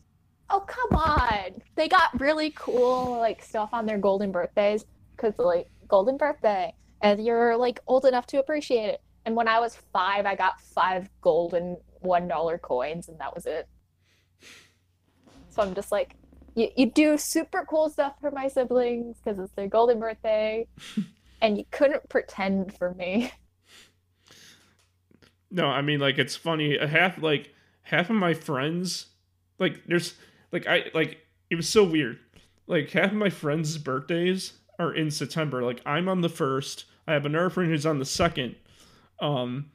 oh 0.50 0.62
come 0.62 1.00
on. 1.00 1.62
They 1.76 1.88
got 1.88 2.20
really 2.20 2.52
cool 2.56 3.18
like 3.18 3.44
stuff 3.44 3.70
on 3.74 3.86
their 3.86 3.98
golden 3.98 4.32
birthdays. 4.32 4.86
Cause 5.18 5.34
like 5.38 5.68
golden 5.88 6.18
birthday. 6.18 6.74
And 7.02 7.24
you're 7.24 7.56
like 7.58 7.80
old 7.88 8.06
enough 8.06 8.28
to 8.28 8.40
appreciate 8.40 8.90
it. 8.90 9.02
And 9.26 9.36
when 9.36 9.48
I 9.48 9.60
was 9.60 9.76
five, 9.92 10.26
I 10.26 10.36
got 10.36 10.62
five 10.62 11.10
golden 11.22 11.78
one 12.02 12.28
dollar 12.28 12.58
coins 12.58 13.10
and 13.10 13.20
that 13.20 13.34
was 13.34 13.46
it. 13.46 13.68
So 15.50 15.62
I'm 15.62 15.74
just 15.74 15.92
like, 15.92 16.16
you, 16.54 16.70
you 16.76 16.92
do 16.92 17.18
super 17.18 17.66
cool 17.68 17.90
stuff 17.90 18.14
for 18.22 18.32
my 18.32 18.48
siblings 18.48 19.18
because 19.18 19.40
it's 19.40 19.54
their 19.54 19.68
golden 19.68 20.00
birthday 20.00 20.68
and 21.42 21.58
you 21.58 21.66
couldn't 21.72 22.08
pretend 22.10 22.76
for 22.78 22.94
me. 22.94 23.32
No, 25.52 25.68
I 25.68 25.82
mean 25.82 26.00
like 26.00 26.18
it's 26.18 26.36
funny. 26.36 26.78
A 26.78 26.88
half 26.88 27.22
like 27.22 27.54
half 27.84 28.10
of 28.10 28.16
my 28.16 28.34
friends 28.34 29.08
like 29.60 29.86
there's 29.86 30.16
like 30.52 30.68
I 30.68 30.86
like 30.94 31.20
it 31.50 31.56
was 31.56 31.70
so 31.70 31.84
weird. 31.84 32.20
Like 32.68 32.90
half 32.92 33.12
of 33.12 33.18
my 33.18 33.30
friends' 33.30 33.78
birthdays 33.78 34.54
are 34.80 34.94
in 34.94 35.12
September. 35.12 35.62
Like 35.64 35.82
I'm 35.86 36.10
on 36.10 36.22
the 36.22 36.30
first. 36.30 36.86
I 37.08 37.14
have 37.14 37.26
another 37.26 37.50
friend 37.50 37.70
who's 37.70 37.86
on 37.86 38.00
the 38.00 38.06
second. 38.06 38.56
Um, 39.20 39.72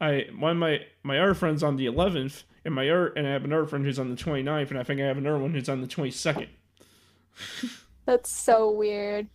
I 0.00 0.26
one 0.36 0.52
of 0.52 0.56
my 0.58 0.80
my 1.02 1.18
other 1.18 1.34
friends 1.34 1.62
on 1.62 1.76
the 1.76 1.86
eleventh, 1.86 2.42
and 2.64 2.74
my 2.74 2.88
other, 2.88 3.08
and 3.08 3.26
I 3.26 3.30
have 3.30 3.44
another 3.44 3.66
friend 3.66 3.84
who's 3.84 3.98
on 3.98 4.10
the 4.10 4.16
29th, 4.16 4.70
and 4.70 4.78
I 4.78 4.82
think 4.82 5.00
I 5.00 5.04
have 5.04 5.18
another 5.18 5.38
one 5.38 5.54
who's 5.54 5.68
on 5.68 5.80
the 5.80 5.86
twenty 5.86 6.10
second. 6.10 6.48
That's 8.06 8.30
so 8.30 8.70
weird. 8.70 9.28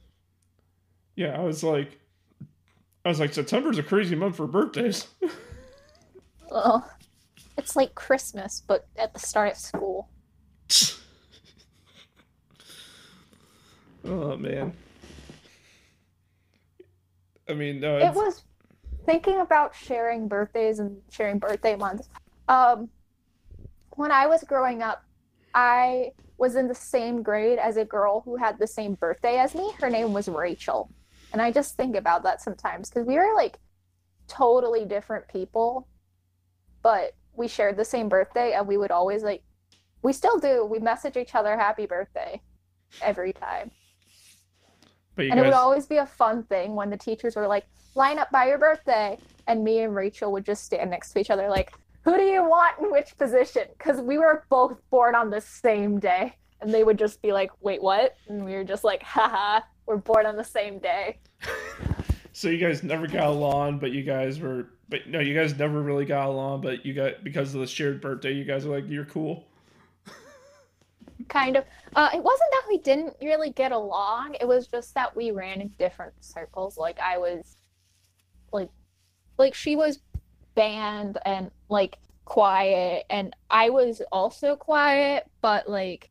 Yeah, 1.16 1.36
I 1.36 1.40
was 1.40 1.64
like, 1.64 2.00
I 3.04 3.10
was 3.10 3.20
like 3.20 3.34
September's 3.34 3.78
a 3.78 3.84
crazy 3.84 4.16
month 4.16 4.36
for 4.36 4.48
birthdays. 4.48 5.08
Well, 6.52 6.90
it's 7.58 7.76
like 7.76 7.96
Christmas, 7.96 8.64
but 8.66 8.88
at 8.98 9.14
the 9.14 9.20
start 9.20 9.52
of 9.54 9.58
school. 9.58 10.10
oh 14.06 14.38
man. 14.38 14.74
I 17.48 17.54
mean, 17.54 17.80
no, 17.80 17.98
It 17.98 18.14
was 18.14 18.44
thinking 19.06 19.40
about 19.40 19.74
sharing 19.76 20.28
birthdays 20.28 20.78
and 20.80 21.02
sharing 21.10 21.40
birthday 21.40 21.76
months. 21.76 22.08
Um, 22.48 22.90
when 23.92 24.12
I 24.12 24.28
was 24.28 24.44
growing 24.44 24.84
up, 24.84 25.04
I 25.56 26.12
was 26.38 26.56
in 26.56 26.68
the 26.68 26.76
same 26.76 27.24
grade 27.24 27.60
as 27.60 27.78
a 27.78 27.86
girl 27.86 28.22
who 28.22 28.38
had 28.38 28.60
the 28.60 28.68
same 28.68 28.94
birthday 28.94 29.38
as 29.40 29.56
me. 29.56 29.72
Her 29.80 29.90
name 29.90 30.14
was 30.14 30.28
Rachel. 30.28 30.92
And 31.34 31.42
I 31.42 31.52
just 31.52 31.76
think 31.76 31.96
about 31.96 32.24
that 32.24 32.42
sometimes 32.42 32.90
because 32.90 33.06
we 33.06 33.16
were 33.16 33.34
like 33.36 33.60
totally 34.28 34.86
different 34.86 35.28
people, 35.28 35.88
but 36.82 37.14
we 37.36 37.48
shared 37.48 37.78
the 37.78 37.86
same 37.86 38.10
birthday 38.10 38.54
and 38.54 38.68
we 38.68 38.78
would 38.78 38.92
always 38.92 39.24
like, 39.24 39.44
we 40.02 40.14
still 40.14 40.40
do. 40.40 40.66
We 40.66 40.80
message 40.80 41.18
each 41.18 41.36
other 41.36 41.58
happy 41.58 41.86
birthday 41.86 42.42
every 43.02 43.34
time. 43.34 43.72
And 45.32 45.40
it 45.40 45.44
would 45.44 45.54
always 45.54 45.86
be 45.86 45.98
a 45.98 46.06
fun 46.06 46.44
thing 46.44 46.76
when 46.76 46.90
the 46.90 46.98
teachers 46.98 47.36
were 47.36 47.48
like, 47.48 47.66
line 47.96 48.20
up 48.20 48.32
by 48.32 48.48
your 48.48 48.58
birthday. 48.58 49.18
And 49.48 49.64
me 49.64 49.80
and 49.80 49.94
Rachel 49.96 50.32
would 50.32 50.46
just 50.46 50.64
stand 50.64 50.92
next 50.92 51.12
to 51.12 51.20
each 51.20 51.30
other, 51.30 51.50
like, 51.50 51.74
who 52.04 52.16
do 52.16 52.24
you 52.24 52.44
want 52.44 52.80
in 52.80 52.92
which 52.92 53.18
position? 53.18 53.64
Because 53.78 54.00
we 54.00 54.18
were 54.18 54.46
both 54.50 54.80
born 54.90 55.16
on 55.16 55.30
the 55.30 55.42
same 55.42 56.00
day. 56.00 56.36
And 56.62 56.74
they 56.74 56.84
would 56.84 56.98
just 56.98 57.22
be 57.22 57.32
like, 57.32 57.52
wait, 57.62 57.82
what? 57.82 58.16
And 58.28 58.46
we 58.46 58.54
were 58.54 58.64
just 58.64 58.84
like, 58.84 59.04
haha, 59.04 59.62
we're 59.86 59.98
born 59.98 60.26
on 60.26 60.38
the 60.38 60.44
same 60.44 60.80
day. 60.80 61.20
so 62.34 62.50
you 62.50 62.58
guys 62.58 62.84
never 62.84 63.08
got 63.08 63.28
along, 63.28 63.80
but 63.80 63.92
you 63.92 64.04
guys 64.04 64.40
were, 64.40 64.70
but 64.90 65.08
no, 65.08 65.20
you 65.20 65.34
guys 65.34 65.58
never 65.58 65.82
really 65.82 66.06
got 66.06 66.28
along, 66.28 66.62
but 66.62 66.86
you 66.86 66.94
got 66.94 67.24
because 67.24 67.54
of 67.54 67.62
the 67.62 67.68
shared 67.68 68.02
birthday, 68.02 68.32
you 68.34 68.44
guys 68.44 68.66
are 68.66 68.70
like, 68.70 68.88
you're 68.88 69.06
cool. 69.06 69.46
Kind 71.28 71.58
of. 71.58 71.66
Uh, 71.96 72.10
it 72.14 72.24
wasn't 72.24 72.50
that 72.52 72.64
we 72.70 72.78
didn't 72.78 73.16
really 73.22 73.52
get 73.52 73.72
along. 73.72 74.36
It 74.40 74.48
was 74.48 74.68
just 74.68 74.94
that 74.96 75.16
we 75.16 75.32
ran 75.32 75.62
in 75.62 75.68
different 75.78 76.14
circles. 76.24 76.78
Like 76.78 77.00
I 77.00 77.18
was, 77.18 77.58
like, 78.52 78.70
like 79.38 79.54
she 79.54 79.76
was 79.76 80.00
band 80.56 81.18
and 81.26 81.52
like 81.68 81.98
quiet, 82.26 83.06
and 83.10 83.36
I 83.50 83.70
was 83.70 84.02
also 84.12 84.56
quiet, 84.56 85.30
but 85.42 85.70
like 85.70 86.10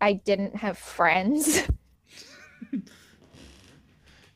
I 0.00 0.14
didn't 0.14 0.56
have 0.56 0.78
friends. 0.78 1.62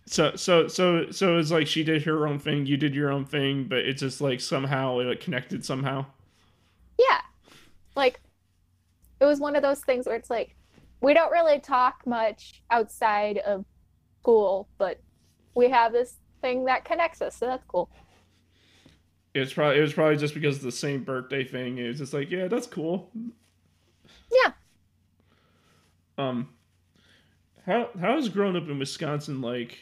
So 0.06 0.36
so 0.36 0.68
so 0.68 1.10
so 1.10 1.38
it's 1.38 1.50
like 1.50 1.66
she 1.66 1.82
did 1.82 2.02
her 2.04 2.26
own 2.26 2.38
thing, 2.38 2.66
you 2.66 2.76
did 2.76 2.94
your 2.94 3.10
own 3.10 3.24
thing, 3.24 3.64
but 3.64 3.78
it's 3.78 4.00
just 4.00 4.20
like 4.20 4.40
somehow 4.40 4.98
it 4.98 5.04
like, 5.04 5.20
connected 5.20 5.64
somehow. 5.64 6.06
yeah, 6.98 7.20
like 7.96 8.20
it 9.20 9.24
was 9.24 9.40
one 9.40 9.56
of 9.56 9.62
those 9.62 9.80
things 9.80 10.06
where 10.06 10.16
it's 10.16 10.30
like 10.30 10.56
we 11.00 11.14
don't 11.14 11.32
really 11.32 11.58
talk 11.58 12.06
much 12.06 12.62
outside 12.70 13.38
of 13.38 13.64
school, 14.20 14.68
but 14.78 15.00
we 15.54 15.70
have 15.70 15.92
this 15.92 16.16
thing 16.42 16.64
that 16.66 16.84
connects 16.84 17.22
us, 17.22 17.36
so 17.36 17.46
that's 17.46 17.64
cool. 17.66 17.88
It's 19.34 19.52
probably 19.52 19.78
it 19.78 19.82
was 19.82 19.94
probably 19.94 20.16
just 20.16 20.34
because 20.34 20.56
of 20.56 20.62
the 20.62 20.72
same 20.72 21.02
birthday 21.02 21.44
thing. 21.44 21.78
It 21.78 21.88
was 21.88 21.98
just 21.98 22.12
like, 22.14 22.30
yeah, 22.30 22.48
that's 22.48 22.66
cool. 22.66 23.10
Yeah. 24.30 24.52
Um, 26.18 26.50
how 27.66 27.88
how 27.98 28.18
is 28.18 28.28
growing 28.28 28.56
up 28.56 28.68
in 28.68 28.78
Wisconsin 28.78 29.40
like 29.40 29.78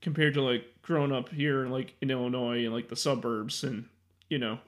compared 0.00 0.34
to 0.34 0.42
like 0.42 0.64
growing 0.82 1.12
up 1.12 1.28
here 1.30 1.64
in 1.64 1.70
like 1.70 1.94
in 2.00 2.10
Illinois 2.10 2.64
and 2.64 2.74
like 2.74 2.88
the 2.88 2.96
suburbs 2.96 3.64
and 3.64 3.86
you 4.28 4.38
know 4.38 4.58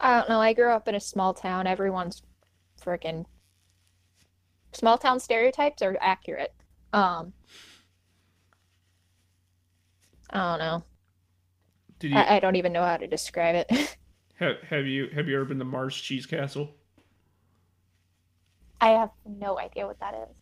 I 0.00 0.18
don't 0.18 0.28
know. 0.28 0.40
I 0.40 0.52
grew 0.52 0.70
up 0.70 0.86
in 0.88 0.94
a 0.94 1.00
small 1.00 1.34
town. 1.34 1.66
Everyone's 1.66 2.22
freaking 2.80 3.24
small 4.72 4.98
town 4.98 5.20
stereotypes 5.20 5.82
are 5.82 5.96
accurate. 6.00 6.54
Um, 6.92 7.32
I 10.30 10.38
don't 10.38 10.58
know. 10.58 10.84
did 11.98 12.12
you 12.12 12.16
I, 12.16 12.36
I 12.36 12.40
don't 12.40 12.56
even 12.56 12.72
know 12.72 12.84
how 12.84 12.96
to 12.96 13.06
describe 13.06 13.56
it. 13.56 13.96
have 14.36 14.56
have 14.68 14.86
you 14.86 15.08
have 15.08 15.28
you 15.28 15.36
ever 15.36 15.44
been 15.46 15.58
to 15.58 15.64
Mars 15.64 15.96
Cheese 15.96 16.26
Castle? 16.26 16.70
I 18.80 18.90
have 18.90 19.10
no 19.26 19.58
idea 19.58 19.86
what 19.86 19.98
that 19.98 20.14
is. 20.14 20.36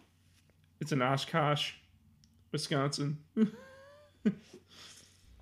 It's 0.80 0.92
in 0.92 1.00
Oshkosh, 1.00 1.72
Wisconsin. 2.56 3.18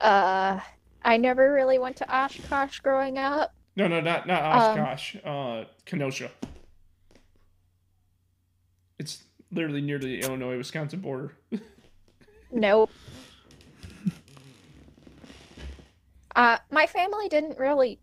Uh, 0.01 0.61
I 1.03 1.17
never 1.17 1.55
really 1.55 1.79
went 1.79 1.97
to 1.97 2.15
Oshkosh 2.15 2.81
growing 2.81 3.17
up. 3.17 3.55
No, 3.77 3.89
no, 3.89 4.01
not 4.01 4.27
not 4.27 4.43
Um, 4.43 4.81
Oshkosh. 4.81 5.17
uh, 5.25 5.65
Kenosha. 5.87 6.31
It's 8.99 9.23
literally 9.51 9.81
near 9.81 9.99
the 9.99 10.21
Illinois 10.21 10.59
Wisconsin 10.59 11.01
border. 11.01 11.37
Nope. 12.53 12.91
Uh, 16.37 16.59
my 16.71 16.87
family 16.87 17.29
didn't 17.29 17.59
really 17.59 17.99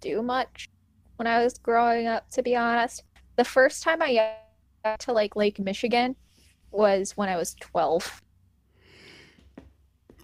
do 0.00 0.20
much 0.20 0.68
when 1.16 1.26
I 1.26 1.42
was 1.42 1.56
growing 1.58 2.06
up, 2.06 2.28
to 2.32 2.42
be 2.42 2.54
honest. 2.54 3.02
The 3.36 3.44
first 3.44 3.82
time 3.82 4.02
I 4.02 4.34
got 4.84 5.00
to 5.00 5.12
like 5.12 5.34
Lake 5.36 5.58
Michigan 5.58 6.14
was 6.70 7.16
when 7.16 7.28
I 7.30 7.36
was 7.36 7.54
12. 7.54 8.20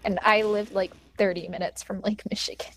And 0.03 0.19
I 0.21 0.41
lived 0.43 0.73
like 0.73 0.91
30 1.17 1.47
minutes 1.47 1.83
from 1.83 2.01
Lake 2.01 2.21
Michigan. 2.29 2.71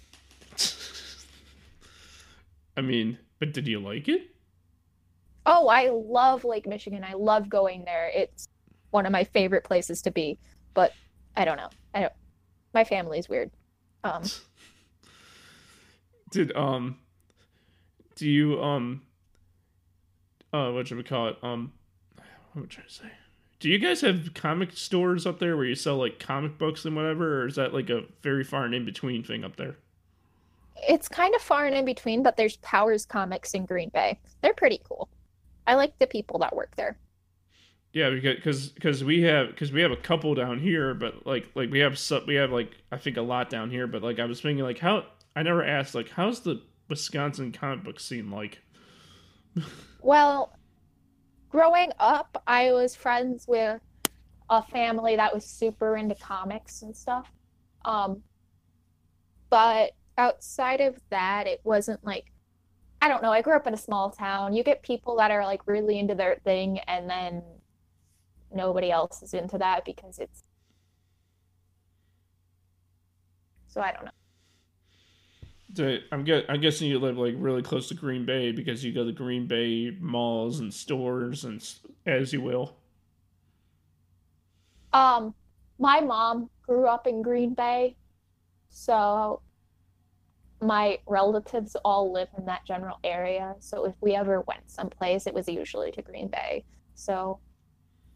I 2.76 2.82
mean, 2.82 3.18
but 3.38 3.52
did 3.52 3.66
you 3.66 3.80
like 3.80 4.08
it? 4.08 4.30
Oh, 5.44 5.68
I 5.68 5.90
love 5.90 6.44
Lake 6.44 6.66
Michigan. 6.66 7.04
I 7.04 7.14
love 7.14 7.48
going 7.48 7.84
there. 7.84 8.10
It's 8.14 8.48
one 8.90 9.06
of 9.06 9.12
my 9.12 9.24
favorite 9.24 9.64
places 9.64 10.02
to 10.02 10.10
be. 10.10 10.38
But 10.74 10.92
I 11.36 11.44
don't 11.44 11.56
know. 11.56 11.70
I 11.94 12.00
don't. 12.00 12.12
My 12.74 12.84
family's 12.84 13.28
weird. 13.28 13.50
Um. 14.04 14.22
Did 16.30 16.54
um. 16.56 16.98
Do 18.16 18.28
you 18.28 18.60
um. 18.62 19.02
Uh, 20.52 20.70
what 20.72 20.88
should 20.88 20.96
we 20.96 21.02
call 21.02 21.28
it? 21.28 21.36
Um, 21.42 21.72
what 22.16 22.60
am 22.60 22.62
I 22.64 22.66
trying 22.66 22.86
to 22.86 22.92
say? 22.92 23.10
Do 23.58 23.70
you 23.70 23.78
guys 23.78 24.02
have 24.02 24.34
comic 24.34 24.72
stores 24.72 25.26
up 25.26 25.38
there 25.38 25.56
where 25.56 25.64
you 25.64 25.74
sell 25.74 25.96
like 25.96 26.18
comic 26.18 26.58
books 26.58 26.84
and 26.84 26.94
whatever, 26.94 27.42
or 27.42 27.46
is 27.46 27.56
that 27.56 27.72
like 27.72 27.88
a 27.88 28.02
very 28.22 28.44
far 28.44 28.64
and 28.64 28.74
in 28.74 28.84
between 28.84 29.22
thing 29.22 29.44
up 29.44 29.56
there? 29.56 29.76
It's 30.88 31.08
kind 31.08 31.34
of 31.34 31.40
far 31.40 31.64
and 31.66 31.74
in 31.74 31.86
between, 31.86 32.22
but 32.22 32.36
there's 32.36 32.58
Powers 32.58 33.06
Comics 33.06 33.54
in 33.54 33.64
Green 33.64 33.88
Bay. 33.88 34.18
They're 34.42 34.52
pretty 34.52 34.80
cool. 34.86 35.08
I 35.66 35.74
like 35.74 35.98
the 35.98 36.06
people 36.06 36.38
that 36.40 36.54
work 36.54 36.76
there. 36.76 36.98
Yeah, 37.92 38.10
because 38.10 38.68
because 38.68 39.02
we 39.02 39.22
have 39.22 39.48
because 39.48 39.72
we 39.72 39.80
have 39.80 39.90
a 39.90 39.96
couple 39.96 40.34
down 40.34 40.58
here, 40.58 40.92
but 40.92 41.26
like 41.26 41.48
like 41.54 41.70
we 41.70 41.78
have 41.78 41.98
some, 41.98 42.26
we 42.26 42.34
have 42.34 42.52
like 42.52 42.72
I 42.92 42.98
think 42.98 43.16
a 43.16 43.22
lot 43.22 43.48
down 43.48 43.70
here, 43.70 43.86
but 43.86 44.02
like 44.02 44.18
I 44.18 44.26
was 44.26 44.38
thinking 44.40 44.62
like 44.62 44.78
how 44.78 45.06
I 45.34 45.42
never 45.42 45.64
asked 45.64 45.94
like 45.94 46.10
how's 46.10 46.40
the 46.40 46.60
Wisconsin 46.90 47.52
comic 47.52 47.84
book 47.84 47.98
scene 47.98 48.30
like? 48.30 48.60
well, 50.02 50.52
growing 51.48 51.92
up, 51.98 52.42
I 52.46 52.72
was 52.72 52.94
friends 52.94 53.46
with 53.46 53.80
a 54.48 54.62
family 54.62 55.16
that 55.16 55.34
was 55.34 55.44
super 55.44 55.96
into 55.96 56.14
comics 56.14 56.82
and 56.82 56.96
stuff. 56.96 57.30
Um, 57.84 58.22
but 59.50 59.92
outside 60.18 60.80
of 60.80 61.00
that, 61.10 61.46
it 61.46 61.60
wasn't 61.64 62.04
like 62.04 62.32
I 63.00 63.08
don't 63.08 63.22
know. 63.22 63.32
I 63.32 63.42
grew 63.42 63.54
up 63.54 63.66
in 63.66 63.74
a 63.74 63.76
small 63.76 64.10
town. 64.10 64.54
You 64.54 64.64
get 64.64 64.82
people 64.82 65.16
that 65.16 65.30
are 65.30 65.44
like 65.44 65.66
really 65.66 65.98
into 65.98 66.14
their 66.14 66.36
thing, 66.44 66.78
and 66.88 67.08
then 67.08 67.42
nobody 68.52 68.90
else 68.90 69.22
is 69.22 69.34
into 69.34 69.58
that 69.58 69.84
because 69.84 70.18
it's. 70.18 70.42
So 73.68 73.80
I 73.80 73.92
don't 73.92 74.06
know. 74.06 74.10
I'm 76.12 76.24
get, 76.24 76.46
I'm 76.48 76.60
guessing 76.60 76.88
you 76.88 76.98
live 76.98 77.18
like 77.18 77.34
really 77.36 77.62
close 77.62 77.88
to 77.88 77.94
Green 77.94 78.24
Bay 78.24 78.52
because 78.52 78.84
you 78.84 78.92
go 78.92 79.04
to 79.04 79.12
Green 79.12 79.46
Bay 79.46 79.96
malls 80.00 80.60
and 80.60 80.72
stores 80.72 81.44
and 81.44 81.62
as 82.06 82.32
you 82.32 82.40
will. 82.40 82.76
Um, 84.92 85.34
my 85.78 86.00
mom 86.00 86.48
grew 86.62 86.86
up 86.86 87.06
in 87.06 87.20
Green 87.20 87.52
Bay, 87.52 87.96
so 88.70 89.42
my 90.62 90.98
relatives 91.06 91.76
all 91.84 92.12
live 92.12 92.28
in 92.38 92.46
that 92.46 92.64
general 92.64 92.98
area. 93.04 93.54
So 93.58 93.84
if 93.84 93.94
we 94.00 94.14
ever 94.14 94.40
went 94.42 94.70
someplace, 94.70 95.26
it 95.26 95.34
was 95.34 95.48
usually 95.48 95.92
to 95.92 96.02
Green 96.02 96.28
Bay. 96.28 96.64
So 96.94 97.40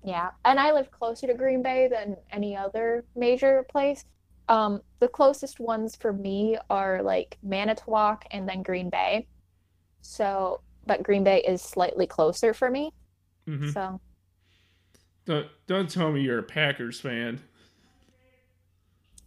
yeah, 0.03 0.30
and 0.44 0.59
I 0.59 0.72
live 0.72 0.90
closer 0.90 1.26
to 1.26 1.34
Green 1.34 1.62
Bay 1.62 1.88
than 1.88 2.16
any 2.32 2.57
other 2.57 3.05
major 3.14 3.66
place. 3.70 4.05
Um, 4.51 4.82
the 4.98 5.07
closest 5.07 5.61
ones 5.61 5.94
for 5.94 6.12
me 6.12 6.59
are 6.68 7.03
like 7.03 7.38
Manitowoc 7.40 8.24
and 8.32 8.48
then 8.48 8.62
Green 8.62 8.90
Bay. 8.90 9.28
So, 10.03 10.61
but 10.86 11.05
Green 11.05 11.22
Bay 11.22 11.40
is 11.46 11.62
slightly 11.62 12.07
closer 12.07 12.53
for 12.53 12.68
me. 12.68 12.92
Mm-hmm. 13.48 13.70
So, 13.70 14.01
don't 15.24 15.46
don't 15.68 15.88
tell 15.88 16.11
me 16.11 16.22
you're 16.22 16.40
a 16.40 16.42
Packers 16.42 17.01
fan. 17.01 17.40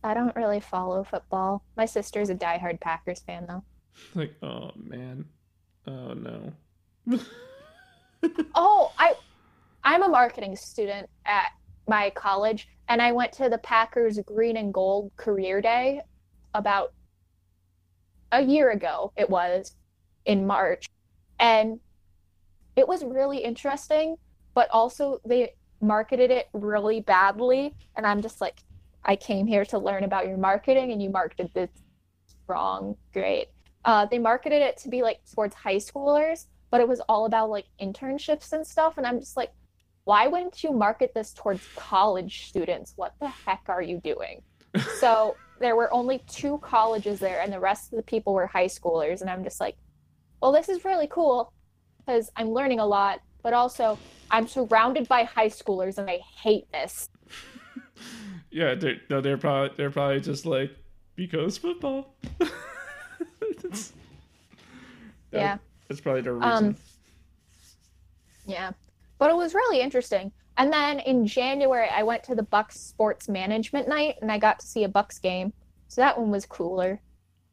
I 0.03 0.13
don't 0.13 0.35
really 0.35 0.59
follow 0.59 1.05
football. 1.05 1.63
My 1.77 1.85
sister's 1.85 2.29
a 2.29 2.35
diehard 2.35 2.81
Packers 2.81 3.21
fan, 3.21 3.45
though. 3.47 3.63
Like, 4.15 4.35
oh 4.43 4.71
man, 4.75 5.23
oh 5.87 6.13
no. 6.13 7.19
oh, 8.55 8.91
I, 8.97 9.13
I'm 9.85 10.03
a 10.03 10.09
marketing 10.09 10.57
student 10.57 11.09
at 11.25 11.51
my 11.87 12.09
college, 12.11 12.67
and 12.87 13.01
I 13.01 13.11
went 13.11 13.33
to 13.33 13.49
the 13.49 13.57
Packers 13.57 14.19
Green 14.25 14.57
and 14.57 14.73
Gold 14.73 15.11
Career 15.17 15.61
Day 15.61 16.01
about 16.53 16.93
a 18.31 18.41
year 18.41 18.71
ago. 18.71 19.11
It 19.17 19.29
was 19.29 19.75
in 20.25 20.47
March, 20.47 20.87
and 21.39 21.79
it 22.75 22.87
was 22.87 23.03
really 23.03 23.39
interesting. 23.39 24.15
But 24.55 24.69
also, 24.69 25.19
they 25.25 25.55
marketed 25.81 26.31
it 26.31 26.47
really 26.53 27.01
badly, 27.01 27.73
and 27.95 28.05
I'm 28.05 28.21
just 28.21 28.39
like, 28.39 28.63
I 29.05 29.15
came 29.15 29.45
here 29.47 29.65
to 29.65 29.77
learn 29.77 30.03
about 30.03 30.27
your 30.27 30.37
marketing 30.37 30.91
and 30.91 31.01
you 31.01 31.09
marketed 31.09 31.51
this 31.53 31.69
wrong. 32.47 32.95
Great. 33.11 33.47
Uh, 33.85 34.05
they 34.05 34.19
marketed 34.19 34.61
it 34.61 34.77
to 34.77 34.89
be 34.89 35.01
like 35.01 35.19
towards 35.33 35.55
high 35.55 35.75
schoolers, 35.75 36.45
but 36.71 36.79
it 36.79 36.87
was 36.87 37.01
all 37.09 37.25
about 37.25 37.49
like 37.49 37.65
internships 37.81 38.53
and 38.53 38.65
stuff. 38.65 38.97
And 38.97 39.05
I'm 39.05 39.19
just 39.19 39.35
like, 39.35 39.51
why 40.05 40.27
wouldn't 40.27 40.63
you 40.63 40.71
market 40.71 41.13
this 41.13 41.33
towards 41.33 41.65
college 41.75 42.47
students? 42.47 42.93
What 42.95 43.13
the 43.19 43.27
heck 43.27 43.63
are 43.67 43.81
you 43.81 43.99
doing? 44.03 44.41
so 44.99 45.35
there 45.59 45.75
were 45.75 45.93
only 45.93 46.23
two 46.27 46.57
colleges 46.59 47.19
there, 47.19 47.41
and 47.41 47.51
the 47.51 47.59
rest 47.59 47.91
of 47.93 47.97
the 47.97 48.03
people 48.03 48.33
were 48.33 48.47
high 48.47 48.67
schoolers. 48.67 49.21
And 49.21 49.29
I'm 49.29 49.43
just 49.43 49.59
like, 49.59 49.75
well, 50.41 50.51
this 50.51 50.67
is 50.67 50.83
really 50.83 51.07
cool 51.07 51.53
because 51.99 52.29
I'm 52.35 52.49
learning 52.49 52.79
a 52.79 52.85
lot, 52.85 53.21
but 53.43 53.53
also 53.53 53.97
I'm 54.29 54.47
surrounded 54.47 55.07
by 55.07 55.23
high 55.23 55.49
schoolers 55.49 55.97
and 55.97 56.09
I 56.09 56.19
hate 56.41 56.69
this 56.71 57.09
yeah, 58.51 58.75
they're, 58.75 58.97
no, 59.09 59.21
they're 59.21 59.37
probably 59.37 59.75
they're 59.77 59.91
probably 59.91 60.21
just 60.21 60.45
like 60.45 60.71
because 61.15 61.57
football. 61.57 62.15
that's, 63.61 63.93
yeah, 65.31 65.57
that's 65.87 66.01
probably 66.01 66.21
the 66.21 66.33
reason. 66.33 66.51
Um, 66.51 66.75
yeah, 68.45 68.71
but 69.23 69.29
it 69.29 69.37
was 69.37 69.53
really 69.53 69.79
interesting. 69.79 70.33
And 70.57 70.73
then 70.73 70.99
in 70.99 71.25
January, 71.25 71.87
I 71.87 72.03
went 72.03 72.25
to 72.25 72.35
the 72.35 72.43
Bucks 72.43 72.77
Sports 72.77 73.29
Management 73.29 73.87
Night, 73.87 74.15
and 74.21 74.29
I 74.29 74.37
got 74.37 74.59
to 74.59 74.67
see 74.67 74.83
a 74.83 74.89
Bucks 74.89 75.17
game. 75.17 75.53
So 75.87 76.01
that 76.01 76.19
one 76.19 76.29
was 76.29 76.45
cooler. 76.45 76.99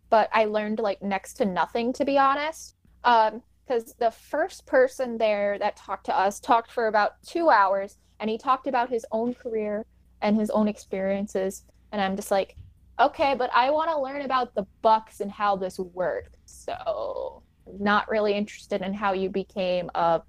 But 0.08 0.28
I 0.32 0.46
learned 0.46 0.80
like 0.80 1.00
next 1.00 1.34
to 1.34 1.44
nothing, 1.44 1.92
to 1.92 2.04
be 2.04 2.18
honest. 2.18 2.74
Um, 3.04 3.40
because 3.64 3.94
the 4.00 4.10
first 4.10 4.66
person 4.66 5.16
there 5.16 5.60
that 5.60 5.76
talked 5.76 6.06
to 6.06 6.18
us 6.18 6.40
talked 6.40 6.72
for 6.72 6.88
about 6.88 7.22
two 7.24 7.50
hours, 7.50 7.98
and 8.18 8.28
he 8.28 8.36
talked 8.36 8.66
about 8.66 8.90
his 8.90 9.06
own 9.12 9.32
career 9.32 9.86
and 10.22 10.36
his 10.36 10.50
own 10.50 10.68
experiences 10.68 11.64
and 11.92 12.00
i'm 12.00 12.16
just 12.16 12.30
like 12.30 12.56
okay 12.98 13.34
but 13.34 13.50
i 13.54 13.70
want 13.70 13.90
to 13.90 13.98
learn 13.98 14.22
about 14.22 14.54
the 14.54 14.66
bucks 14.82 15.20
and 15.20 15.30
how 15.30 15.56
this 15.56 15.78
works 15.78 16.36
so 16.44 17.42
not 17.78 18.08
really 18.10 18.34
interested 18.34 18.82
in 18.82 18.92
how 18.92 19.12
you 19.12 19.30
became 19.30 19.90
a 19.94 20.20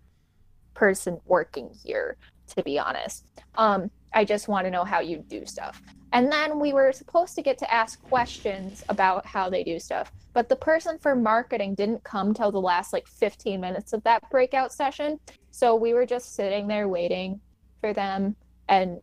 person 0.74 1.20
working 1.26 1.70
here 1.84 2.18
to 2.56 2.64
be 2.64 2.80
honest. 2.80 3.26
Um 3.56 3.90
i 4.14 4.26
just 4.26 4.48
want 4.50 4.66
to 4.66 4.72
know 4.72 4.84
how 4.84 5.00
you 5.00 5.18
do 5.28 5.46
stuff. 5.46 5.82
And 6.14 6.30
then 6.30 6.60
we 6.60 6.74
were 6.74 6.92
supposed 6.92 7.36
to 7.36 7.42
get 7.42 7.58
to 7.60 7.74
ask 7.74 8.02
questions 8.04 8.84
about 8.90 9.26
how 9.26 9.50
they 9.50 9.64
do 9.64 9.80
stuff 9.80 10.12
but 10.34 10.48
the 10.48 10.56
person 10.56 10.98
for 10.98 11.16
marketing 11.16 11.76
didn't 11.76 12.04
come 12.04 12.34
till 12.34 12.52
the 12.52 12.62
last 12.62 12.94
like 12.94 13.08
15 13.08 13.60
minutes 13.60 13.94
of 13.94 14.04
that 14.04 14.30
breakout 14.30 14.72
session. 14.72 15.20
So 15.52 15.76
we 15.76 15.94
were 15.94 16.06
just 16.06 16.36
sitting 16.36 16.68
there 16.68 16.88
waiting 16.88 17.42
for 17.82 17.94
them 17.94 18.36
and 18.70 19.02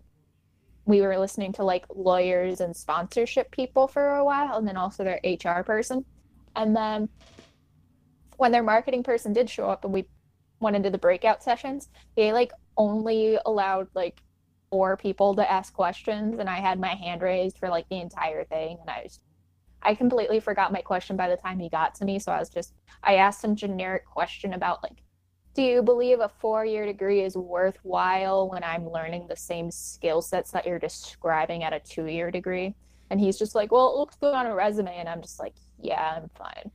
we 0.86 1.02
were 1.02 1.18
listening 1.18 1.52
to 1.54 1.64
like 1.64 1.84
lawyers 1.94 2.60
and 2.60 2.74
sponsorship 2.74 3.50
people 3.50 3.86
for 3.86 4.16
a 4.16 4.24
while 4.24 4.56
and 4.56 4.66
then 4.66 4.78
also 4.78 5.04
their 5.04 5.20
HR 5.22 5.62
person. 5.62 6.04
And 6.56 6.74
then 6.74 7.10
when 8.38 8.52
their 8.52 8.62
marketing 8.62 9.02
person 9.02 9.34
did 9.34 9.50
show 9.50 9.68
up 9.68 9.84
and 9.84 9.92
we 9.92 10.06
went 10.60 10.76
into 10.76 10.90
the 10.90 10.98
breakout 10.98 11.42
sessions, 11.42 11.88
they 12.16 12.32
like 12.32 12.52
only 12.76 13.38
allowed 13.46 13.88
like 13.94 14.20
four 14.70 14.96
people 14.96 15.34
to 15.34 15.50
ask 15.50 15.72
questions 15.72 16.38
and 16.38 16.48
I 16.48 16.56
had 16.56 16.78
my 16.78 16.94
hand 16.94 17.22
raised 17.22 17.58
for 17.58 17.68
like 17.68 17.88
the 17.88 18.00
entire 18.00 18.44
thing 18.44 18.78
and 18.80 18.90
I 18.90 19.02
was 19.04 19.20
I 19.80 19.94
completely 19.94 20.40
forgot 20.40 20.72
my 20.72 20.80
question 20.80 21.16
by 21.16 21.28
the 21.28 21.36
time 21.36 21.60
he 21.60 21.68
got 21.68 21.94
to 21.96 22.04
me, 22.04 22.18
so 22.18 22.32
I 22.32 22.40
was 22.40 22.50
just 22.50 22.74
I 23.02 23.14
asked 23.14 23.40
some 23.40 23.54
generic 23.54 24.04
question 24.04 24.54
about 24.54 24.82
like 24.82 25.02
do 25.54 25.64
you 25.64 25.82
believe 25.82 26.20
a 26.20 26.28
four 26.28 26.64
year 26.64 26.86
degree 26.86 27.22
is 27.22 27.36
worthwhile 27.36 28.48
when 28.48 28.62
I'm 28.62 28.88
learning 28.88 29.26
the 29.26 29.34
same 29.34 29.72
skill 29.72 30.22
sets 30.22 30.52
that 30.52 30.64
you're 30.64 30.78
describing 30.78 31.64
at 31.64 31.72
a 31.72 31.80
two 31.80 32.06
year 32.06 32.30
degree? 32.30 32.76
And 33.10 33.18
he's 33.18 33.38
just 33.38 33.56
like, 33.56 33.72
well, 33.72 33.92
it 33.92 33.98
looks 33.98 34.14
good 34.14 34.34
on 34.34 34.46
a 34.46 34.54
resume. 34.54 34.94
And 34.94 35.08
I'm 35.08 35.20
just 35.20 35.40
like, 35.40 35.54
yeah, 35.80 36.16
I'm 36.16 36.28
fine. 36.36 36.70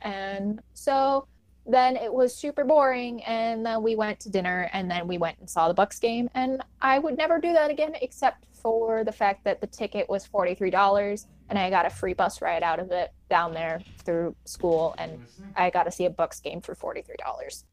And 0.00 0.60
so 0.72 1.28
then 1.72 1.96
it 1.96 2.12
was 2.12 2.34
super 2.34 2.64
boring. 2.64 3.22
And 3.24 3.64
then 3.64 3.82
we 3.82 3.96
went 3.96 4.20
to 4.20 4.30
dinner 4.30 4.68
and 4.72 4.90
then 4.90 5.06
we 5.06 5.18
went 5.18 5.38
and 5.38 5.48
saw 5.48 5.68
the 5.68 5.74
Bucks 5.74 5.98
game. 5.98 6.28
And 6.34 6.62
I 6.80 6.98
would 6.98 7.16
never 7.16 7.38
do 7.38 7.52
that 7.52 7.70
again, 7.70 7.94
except 8.02 8.46
for 8.52 9.04
the 9.04 9.12
fact 9.12 9.44
that 9.44 9.60
the 9.60 9.66
ticket 9.66 10.08
was 10.08 10.26
$43 10.26 11.24
and 11.50 11.58
I 11.58 11.68
got 11.68 11.84
a 11.84 11.90
free 11.90 12.14
bus 12.14 12.40
ride 12.40 12.62
out 12.62 12.78
of 12.78 12.92
it 12.92 13.12
down 13.28 13.52
there 13.52 13.82
through 14.04 14.36
school, 14.44 14.94
and 14.98 15.26
I 15.56 15.70
got 15.70 15.82
to 15.82 15.90
see 15.90 16.04
a 16.04 16.10
Bucks 16.10 16.40
game 16.40 16.60
for 16.60 16.74
forty 16.74 17.02
three 17.02 17.16
dollars. 17.18 17.64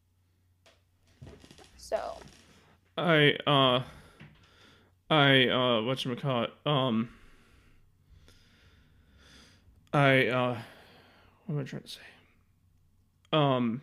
So 1.76 2.18
I 2.96 3.36
uh 3.46 3.82
I 5.08 5.46
uh 5.46 5.80
whatchamacallit, 5.82 6.50
um 6.66 7.08
I 9.92 10.26
uh 10.26 10.58
what 11.46 11.54
am 11.54 11.60
I 11.60 11.64
trying 11.64 11.82
to 11.82 11.88
say? 11.88 12.00
Um 13.32 13.80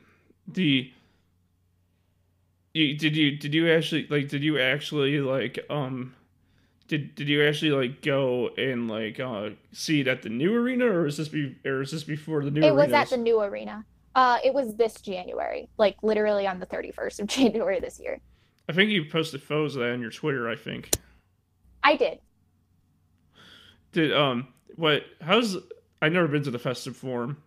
the 0.47 0.91
did 2.73 3.15
you 3.15 3.37
did 3.37 3.53
you 3.53 3.71
actually 3.71 4.05
like 4.09 4.27
did 4.27 4.43
you 4.43 4.59
actually 4.59 5.19
like 5.19 5.59
um 5.69 6.13
did 6.87 7.15
did 7.15 7.27
you 7.27 7.43
actually 7.43 7.71
like 7.71 8.01
go 8.01 8.49
and 8.57 8.89
like 8.89 9.19
uh 9.19 9.49
see 9.71 10.01
it 10.01 10.07
at 10.07 10.21
the 10.21 10.29
new 10.29 10.53
arena 10.53 10.85
or 10.85 11.05
is 11.05 11.17
this 11.17 11.29
be 11.29 11.55
or 11.65 11.81
is 11.81 11.91
this 11.91 12.03
before 12.03 12.43
the 12.43 12.51
new 12.51 12.61
it 12.61 12.75
was 12.75 12.91
at 12.91 13.09
the 13.09 13.17
new 13.17 13.41
arena. 13.41 13.85
Uh, 14.13 14.37
it 14.45 14.53
was 14.53 14.75
this 14.75 15.01
January, 15.01 15.67
like 15.77 15.97
literally 16.01 16.47
on 16.47 16.59
the 16.59 16.65
thirty 16.65 16.91
first 16.91 17.19
of 17.19 17.27
January 17.27 17.81
this 17.81 17.99
year. 17.99 18.21
I 18.69 18.73
think 18.73 18.89
you 18.89 19.05
posted 19.05 19.43
photos 19.43 19.75
of 19.75 19.81
that 19.81 19.91
on 19.91 20.01
your 20.01 20.11
Twitter, 20.11 20.49
I 20.49 20.55
think. 20.55 20.91
I 21.83 21.97
did. 21.97 22.19
Did 23.91 24.13
um 24.13 24.47
what 24.75 25.03
how's 25.21 25.57
I've 26.01 26.13
never 26.13 26.27
been 26.27 26.43
to 26.43 26.51
the 26.51 26.59
Fiserv 26.59 26.95
Forum 26.95 27.41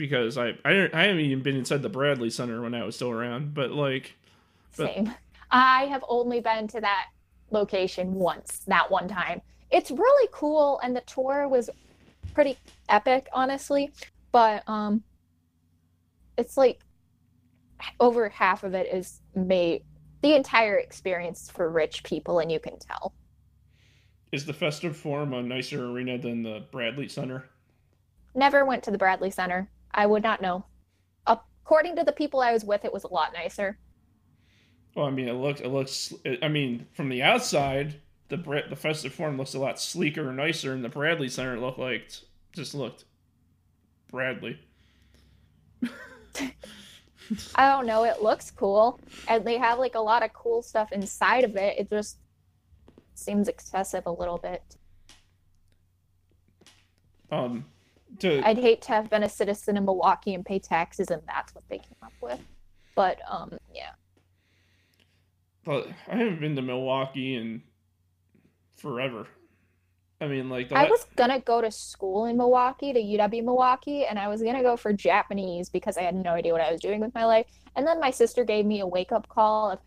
because 0.00 0.38
I 0.38 0.54
I 0.64 0.72
don't 0.72 0.94
I 0.94 1.02
haven't 1.04 1.20
even 1.20 1.42
been 1.42 1.56
inside 1.56 1.82
the 1.82 1.88
Bradley 1.88 2.30
Center 2.30 2.62
when 2.62 2.74
I 2.74 2.82
was 2.84 2.96
still 2.96 3.10
around, 3.10 3.54
but 3.54 3.70
like 3.70 4.16
But- 4.76 4.94
Same. 4.94 5.14
I 5.52 5.86
have 5.86 6.04
only 6.08 6.40
been 6.40 6.66
to 6.68 6.80
that 6.80 7.08
location 7.50 8.14
once, 8.14 8.60
that 8.68 8.90
one 8.90 9.08
time. 9.08 9.42
It's 9.70 9.90
really 9.90 10.28
cool, 10.32 10.80
and 10.82 10.94
the 10.96 11.00
tour 11.02 11.48
was 11.48 11.68
pretty 12.34 12.56
epic, 12.88 13.28
honestly. 13.32 13.92
But 14.32 14.62
um, 14.68 15.02
it's 16.38 16.56
like 16.56 16.80
over 17.98 18.28
half 18.28 18.62
of 18.64 18.74
it 18.74 18.92
is 18.92 19.20
made. 19.34 19.82
The 20.22 20.34
entire 20.34 20.76
experience 20.76 21.50
for 21.50 21.68
rich 21.68 22.04
people, 22.04 22.38
and 22.38 22.50
you 22.50 22.60
can 22.60 22.78
tell. 22.78 23.12
is 24.32 24.46
the 24.46 24.52
Fiserv 24.52 24.94
Forum 24.94 25.32
a 25.34 25.42
nicer 25.42 25.84
arena 25.90 26.16
than 26.16 26.42
the 26.42 26.64
Bradley 26.70 27.08
Center? 27.08 27.44
Never 28.36 28.64
went 28.64 28.84
to 28.84 28.92
the 28.92 28.98
Bradley 28.98 29.30
Center. 29.32 29.68
I 29.92 30.06
would 30.06 30.22
not 30.22 30.40
know. 30.40 30.64
According 31.26 31.96
to 31.96 32.04
the 32.04 32.12
people 32.12 32.40
I 32.40 32.52
was 32.52 32.64
with, 32.64 32.84
it 32.84 32.92
was 32.92 33.04
a 33.04 33.12
lot 33.12 33.32
nicer. 33.32 33.78
Well, 34.94 35.06
I 35.06 35.10
mean, 35.10 35.28
it 35.28 35.34
looks 35.34 35.60
it 35.60 35.68
looks. 35.68 36.12
I 36.42 36.48
mean, 36.48 36.86
from 36.92 37.08
the 37.08 37.22
outside, 37.22 38.00
the 38.28 38.36
the 38.36 38.76
Fiserv 38.76 39.12
Forum 39.12 39.36
looks 39.36 39.54
a 39.54 39.58
lot 39.60 39.80
sleeker 39.80 40.28
and 40.28 40.36
nicer, 40.36 40.72
and 40.72 40.84
the 40.84 40.88
Bradley 40.88 41.28
Center 41.28 41.58
looked 41.60 41.78
like 41.78 42.10
just 42.52 42.74
looked 42.74 43.04
Bradley. 44.10 44.58
I 47.54 47.68
don't 47.68 47.86
know. 47.86 48.04
It 48.04 48.22
looks 48.22 48.50
cool, 48.50 48.98
and 49.28 49.44
they 49.44 49.58
have 49.58 49.78
like 49.78 49.94
a 49.94 50.00
lot 50.00 50.24
of 50.24 50.32
cool 50.32 50.62
stuff 50.62 50.90
inside 50.90 51.44
of 51.44 51.54
it. 51.56 51.78
It 51.78 51.88
just 51.88 52.18
seems 53.14 53.48
excessive 53.48 54.06
a 54.06 54.10
little 54.10 54.38
bit. 54.38 54.62
Um, 57.30 57.64
to 58.18 58.46
I'd 58.46 58.58
hate 58.58 58.82
to 58.82 58.88
have 58.88 59.08
been 59.08 59.22
a 59.22 59.28
citizen 59.28 59.76
in 59.76 59.84
Milwaukee 59.84 60.34
and 60.34 60.44
pay 60.44 60.58
taxes, 60.58 61.10
and 61.10 61.22
that's 61.26 61.54
what 61.54 61.64
they 61.68 61.78
came 61.78 61.96
up 62.02 62.12
with. 62.20 62.40
But 62.94 63.18
um, 63.28 63.58
yeah, 63.72 63.92
but 65.64 65.88
I 66.08 66.16
haven't 66.16 66.40
been 66.40 66.56
to 66.56 66.62
Milwaukee 66.62 67.34
in 67.34 67.62
forever. 68.76 69.26
I 70.20 70.26
mean, 70.26 70.50
like 70.50 70.68
the 70.68 70.76
I 70.76 70.84
was 70.88 71.06
gonna 71.16 71.40
go 71.40 71.60
to 71.60 71.70
school 71.70 72.26
in 72.26 72.36
Milwaukee, 72.36 72.92
to 72.92 73.00
UW 73.00 73.42
Milwaukee, 73.42 74.04
and 74.04 74.18
I 74.18 74.28
was 74.28 74.42
gonna 74.42 74.62
go 74.62 74.76
for 74.76 74.92
Japanese 74.92 75.70
because 75.70 75.96
I 75.96 76.02
had 76.02 76.14
no 76.14 76.32
idea 76.32 76.52
what 76.52 76.60
I 76.60 76.70
was 76.70 76.80
doing 76.80 77.00
with 77.00 77.14
my 77.14 77.24
life. 77.24 77.46
And 77.74 77.86
then 77.86 78.00
my 78.00 78.10
sister 78.10 78.44
gave 78.44 78.66
me 78.66 78.80
a 78.80 78.86
wake 78.86 79.12
up 79.12 79.28
call 79.28 79.70
of, 79.70 79.78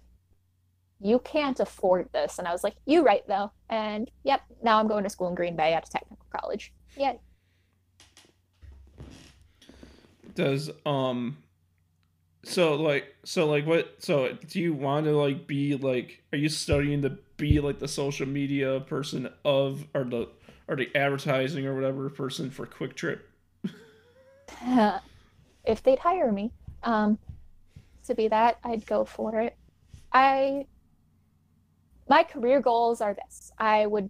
"You 0.99 1.19
can't 1.19 1.59
afford 1.59 2.09
this," 2.13 2.39
and 2.39 2.47
I 2.47 2.51
was 2.51 2.63
like, 2.63 2.76
"You 2.86 3.03
right 3.03 3.28
though." 3.28 3.51
And 3.69 4.09
yep, 4.24 4.41
now 4.63 4.80
I'm 4.80 4.88
going 4.88 5.03
to 5.03 5.09
school 5.09 5.28
in 5.28 5.36
Green 5.36 5.55
Bay 5.55 5.74
at 5.74 5.88
a 5.88 5.91
technical 5.91 6.26
college. 6.36 6.74
Yeah, 6.97 7.13
does 10.36 10.69
um 10.86 11.38
so 12.43 12.75
like 12.75 13.15
so 13.23 13.47
like 13.47 13.65
what 13.65 13.95
so 13.99 14.36
do 14.47 14.59
you 14.59 14.73
want 14.73 15.05
to 15.05 15.11
like 15.11 15.47
be 15.47 15.75
like 15.75 16.21
are 16.31 16.38
you 16.38 16.49
studying 16.49 17.01
to 17.01 17.09
be 17.38 17.59
like 17.59 17.79
the 17.79 17.88
social 17.88 18.27
media 18.27 18.79
person 18.81 19.29
of 19.45 19.86
or 19.93 20.03
the 20.03 20.27
or 20.67 20.75
the 20.75 20.89
advertising 20.95 21.65
or 21.65 21.75
whatever 21.75 22.09
person 22.09 22.49
for 22.49 22.65
Quick 22.65 22.95
Trip 22.95 23.29
if 25.65 25.84
they'd 25.84 25.99
hire 25.99 26.31
me 26.31 26.51
um, 26.84 27.17
to 28.05 28.15
be 28.15 28.27
that, 28.27 28.59
I'd 28.63 28.86
go 28.86 29.05
for 29.05 29.39
it. 29.39 29.55
I 30.11 30.65
my 32.09 32.23
career 32.23 32.59
goals 32.59 32.99
are 33.01 33.13
this. 33.13 33.51
I 33.57 33.86
would 33.86 34.09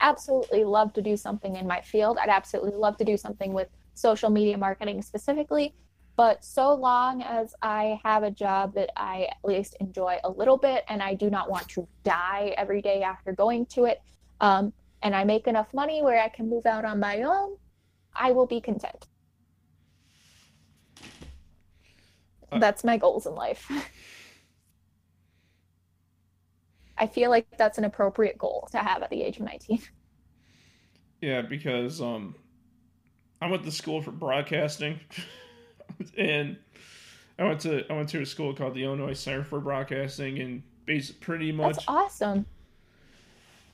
absolutely 0.00 0.64
love 0.64 0.92
to 0.94 1.02
do 1.02 1.16
something 1.16 1.56
in 1.56 1.66
my 1.66 1.80
field. 1.80 2.16
I'd 2.20 2.28
absolutely 2.28 2.72
love 2.72 2.96
to 2.98 3.04
do 3.04 3.16
something 3.16 3.52
with 3.52 3.68
social 3.98 4.30
media 4.30 4.56
marketing 4.56 5.02
specifically. 5.02 5.74
But 6.16 6.44
so 6.44 6.74
long 6.74 7.22
as 7.22 7.54
I 7.62 8.00
have 8.04 8.22
a 8.24 8.30
job 8.30 8.74
that 8.74 8.90
I 8.96 9.28
at 9.30 9.36
least 9.44 9.76
enjoy 9.80 10.18
a 10.24 10.30
little 10.30 10.56
bit 10.56 10.84
and 10.88 11.00
I 11.02 11.14
do 11.14 11.30
not 11.30 11.48
want 11.48 11.68
to 11.70 11.86
die 12.02 12.54
every 12.56 12.82
day 12.82 13.02
after 13.02 13.32
going 13.32 13.66
to 13.66 13.84
it, 13.84 14.00
um, 14.40 14.72
and 15.02 15.14
I 15.14 15.22
make 15.24 15.46
enough 15.46 15.72
money 15.72 16.02
where 16.02 16.20
I 16.20 16.28
can 16.28 16.50
move 16.50 16.66
out 16.66 16.84
on 16.84 16.98
my 16.98 17.22
own, 17.22 17.56
I 18.16 18.32
will 18.32 18.46
be 18.46 18.60
content. 18.60 19.06
Uh, 22.50 22.58
That's 22.58 22.82
my 22.82 22.96
goals 22.96 23.26
in 23.26 23.34
life. 23.34 23.70
I 26.98 27.06
feel 27.06 27.30
like 27.30 27.46
that's 27.56 27.78
an 27.78 27.84
appropriate 27.84 28.38
goal 28.38 28.68
to 28.72 28.78
have 28.78 29.02
at 29.02 29.10
the 29.10 29.22
age 29.22 29.36
of 29.36 29.44
19. 29.44 29.78
yeah 31.20 31.42
because 31.42 32.00
um 32.00 32.34
i 33.40 33.48
went 33.48 33.64
to 33.64 33.70
school 33.70 34.02
for 34.02 34.10
broadcasting 34.10 35.00
and 36.16 36.56
i 37.38 37.44
went 37.44 37.60
to 37.60 37.84
i 37.90 37.96
went 37.96 38.08
to 38.08 38.20
a 38.20 38.26
school 38.26 38.54
called 38.54 38.74
the 38.74 38.84
illinois 38.84 39.14
center 39.14 39.44
for 39.44 39.60
broadcasting 39.60 40.38
and 40.38 40.62
based 40.88 41.20
pretty 41.20 41.52
much 41.52 41.76
That's 41.76 41.84
awesome. 41.86 42.46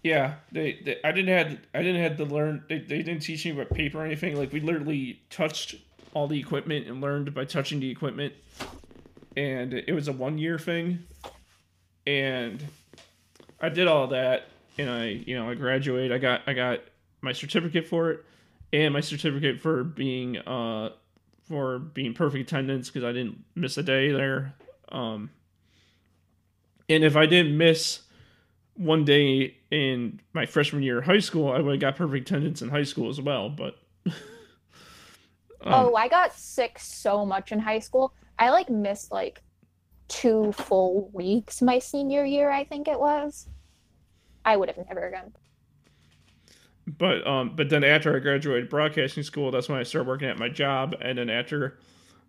Yeah, 0.03 0.35
they, 0.53 0.81
they 0.85 0.99
I 1.03 1.13
didn't 1.13 1.35
have 1.35 1.59
I 1.73 1.83
didn't 1.83 2.03
have 2.03 2.19
to 2.19 2.27
learn. 2.27 2.63
They, 2.69 2.79
they 2.79 3.03
didn't 3.03 3.21
teach 3.21 3.47
me 3.47 3.53
about 3.53 3.71
paper 3.71 4.03
or 4.03 4.05
anything. 4.05 4.37
Like 4.37 4.53
we 4.53 4.61
literally 4.61 5.23
touched 5.31 5.77
all 6.13 6.29
the 6.29 6.39
equipment 6.39 6.87
and 6.87 7.01
learned 7.01 7.33
by 7.33 7.47
touching 7.47 7.81
the 7.81 7.91
equipment. 7.91 8.35
And 9.35 9.73
it 9.73 9.93
was 9.93 10.07
a 10.09 10.13
one 10.13 10.37
year 10.37 10.59
thing, 10.59 11.05
and 12.07 12.63
I 13.61 13.71
did 13.71 13.89
all 13.89 14.09
that, 14.09 14.49
and 14.77 14.91
I 14.91 15.07
you 15.07 15.37
know 15.37 15.49
I 15.49 15.55
graduated. 15.55 16.13
I 16.13 16.19
got 16.19 16.43
I 16.47 16.53
got 16.53 16.81
my 17.23 17.33
certificate 17.33 17.89
for 17.89 18.11
it, 18.11 18.25
and 18.75 18.93
my 18.93 19.01
certificate 19.01 19.61
for 19.61 19.85
being 19.85 20.37
uh 20.39 20.91
for 21.49 21.79
being 21.79 22.13
perfect 22.15 22.51
attendance 22.51 22.89
because 22.91 23.05
I 23.05 23.13
didn't 23.13 23.45
miss 23.55 23.77
a 23.77 23.83
day 23.83 24.11
there. 24.11 24.55
Um, 24.89 25.31
and 26.89 27.05
if 27.05 27.17
I 27.17 27.27
didn't 27.27 27.57
miss 27.57 28.01
one 28.77 29.05
day 29.05 29.57
in 29.71 30.21
my 30.33 30.47
freshman 30.47 30.83
year 30.83 30.99
of 30.99 31.05
high 31.05 31.19
school, 31.19 31.53
I 31.53 31.61
would 31.61 31.73
have 31.73 31.81
got 31.81 31.97
perfect 31.97 32.31
attendance 32.31 32.63
in 32.63 32.71
high 32.71 32.83
school 32.83 33.11
as 33.11 33.21
well. 33.21 33.51
But 33.51 33.77
um, 34.07 34.13
oh, 35.65 35.95
I 35.95 36.09
got 36.09 36.33
sick 36.33 36.79
so 36.79 37.27
much 37.27 37.53
in 37.53 37.59
high 37.59 37.79
school. 37.79 38.15
I 38.39 38.51
like 38.51 38.71
missed 38.71 39.13
like 39.13 39.43
two 40.09 40.53
full 40.53 41.11
weeks 41.13 41.63
my 41.63 41.79
senior 41.79 42.25
year, 42.25 42.51
I 42.51 42.65
think 42.65 42.89
it 42.89 42.99
was. 42.99 43.49
I 44.45 44.57
would 44.57 44.69
have 44.69 44.79
never 44.89 45.11
gone. 45.11 45.33
But 46.87 47.27
um, 47.27 47.53
but 47.57 47.69
then 47.71 47.85
after 47.85 48.15
I 48.15 48.19
graduated 48.19 48.69
broadcasting 48.69 49.23
school, 49.23 49.51
that's 49.51 49.69
when 49.69 49.79
I 49.79 49.83
started 49.83 50.09
working 50.09 50.29
at 50.29 50.39
my 50.39 50.49
job, 50.49 50.95
and 51.01 51.19
then 51.19 51.31
after, 51.31 51.79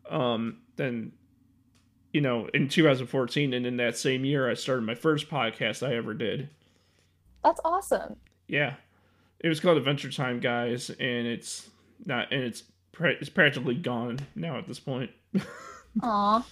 um, 0.10 0.58
then, 0.76 1.12
you 2.14 2.22
know, 2.22 2.48
in 2.54 2.70
2014, 2.70 3.54
and 3.54 3.66
in 3.66 3.78
that 3.78 3.98
same 3.98 4.24
year, 4.26 4.50
I 4.50 4.54
started 4.54 4.86
my 4.86 4.96
first 4.96 5.30
podcast 5.30 5.86
I 5.86 5.96
ever 5.96 6.14
did. 6.14 6.50
That's 7.44 7.60
awesome. 7.66 8.16
Yeah, 8.48 8.76
it 9.40 9.50
was 9.50 9.60
called 9.60 9.78
Adventure 9.78 10.12
Time, 10.12 10.40
guys, 10.40 10.90
and 10.90 11.28
it's 11.28 11.70
not, 12.06 12.32
and 12.32 12.44
it's 12.44 12.64
pra- 12.92 13.12
it's 13.20 13.30
practically 13.30 13.76
gone 13.76 14.20
now 14.36 14.58
at 14.58 14.68
this 14.68 14.80
point. 14.80 15.12
Aw. 16.02 16.46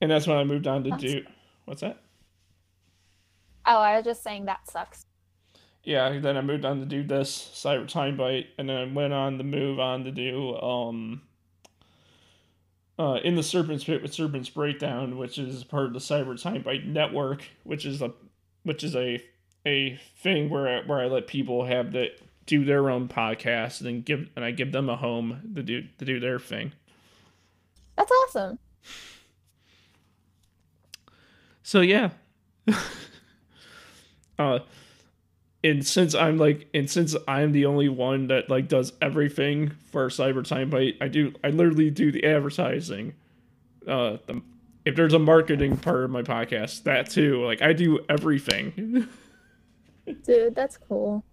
And 0.00 0.10
that's 0.10 0.26
when 0.26 0.36
I 0.36 0.44
moved 0.44 0.66
on 0.66 0.82
to 0.84 0.90
That's- 0.90 1.12
do. 1.12 1.24
What's 1.64 1.80
that? 1.82 2.00
Oh, 3.64 3.78
I 3.78 3.94
was 3.96 4.04
just 4.04 4.24
saying 4.24 4.46
that 4.46 4.68
sucks. 4.68 5.06
Yeah, 5.84 6.18
then 6.18 6.36
I 6.36 6.42
moved 6.42 6.64
on 6.64 6.80
to 6.80 6.86
do 6.86 7.02
this 7.02 7.50
Cyber 7.54 7.88
Time 7.88 8.16
Bite, 8.16 8.46
and 8.58 8.68
then 8.68 8.76
I 8.76 8.92
went 8.92 9.12
on 9.12 9.38
to 9.38 9.44
move 9.44 9.80
on 9.80 10.04
to 10.04 10.12
do 10.12 10.56
um 10.56 11.22
uh 12.98 13.18
in 13.24 13.34
the 13.34 13.42
Serpent's 13.42 13.84
Pit 13.84 14.02
with 14.02 14.14
Serpent's 14.14 14.48
Breakdown, 14.48 15.18
which 15.18 15.38
is 15.38 15.64
part 15.64 15.86
of 15.86 15.92
the 15.92 15.98
Cyber 15.98 16.40
Time 16.40 16.62
Bite 16.62 16.86
network, 16.86 17.44
which 17.64 17.84
is 17.84 18.00
a 18.00 18.12
which 18.62 18.84
is 18.84 18.94
a 18.94 19.22
a 19.66 19.98
thing 20.18 20.50
where 20.50 20.68
I, 20.68 20.86
where 20.86 21.00
I 21.00 21.06
let 21.06 21.26
people 21.26 21.64
have 21.64 21.92
the 21.92 22.10
do 22.46 22.64
their 22.64 22.90
own 22.90 23.08
podcast 23.08 23.80
and 23.80 23.86
then 23.86 24.02
give 24.02 24.28
and 24.36 24.44
I 24.44 24.50
give 24.50 24.72
them 24.72 24.88
a 24.88 24.96
home 24.96 25.52
to 25.54 25.62
do 25.62 25.82
to 25.98 26.04
do 26.04 26.20
their 26.20 26.38
thing. 26.38 26.72
That's 27.96 28.10
awesome. 28.10 28.58
So 31.62 31.80
yeah. 31.80 32.10
uh 34.38 34.60
and 35.64 35.86
since 35.86 36.14
I'm 36.14 36.38
like 36.38 36.68
and 36.74 36.90
since 36.90 37.14
I'm 37.28 37.52
the 37.52 37.66
only 37.66 37.88
one 37.88 38.28
that 38.28 38.50
like 38.50 38.68
does 38.68 38.92
everything 39.00 39.70
for 39.90 40.08
Cyber 40.08 40.46
Time 40.46 40.70
Bite, 40.70 40.96
I 41.00 41.08
do 41.08 41.32
I 41.44 41.48
literally 41.48 41.90
do 41.90 42.10
the 42.10 42.24
advertising. 42.24 43.14
Uh 43.86 44.18
the, 44.26 44.42
if 44.84 44.96
there's 44.96 45.14
a 45.14 45.18
marketing 45.18 45.76
part 45.76 46.04
of 46.04 46.10
my 46.10 46.22
podcast, 46.22 46.82
that 46.84 47.08
too. 47.08 47.44
Like 47.44 47.62
I 47.62 47.72
do 47.72 48.00
everything. 48.08 49.08
Dude, 50.24 50.54
that's 50.54 50.76
cool. 50.76 51.24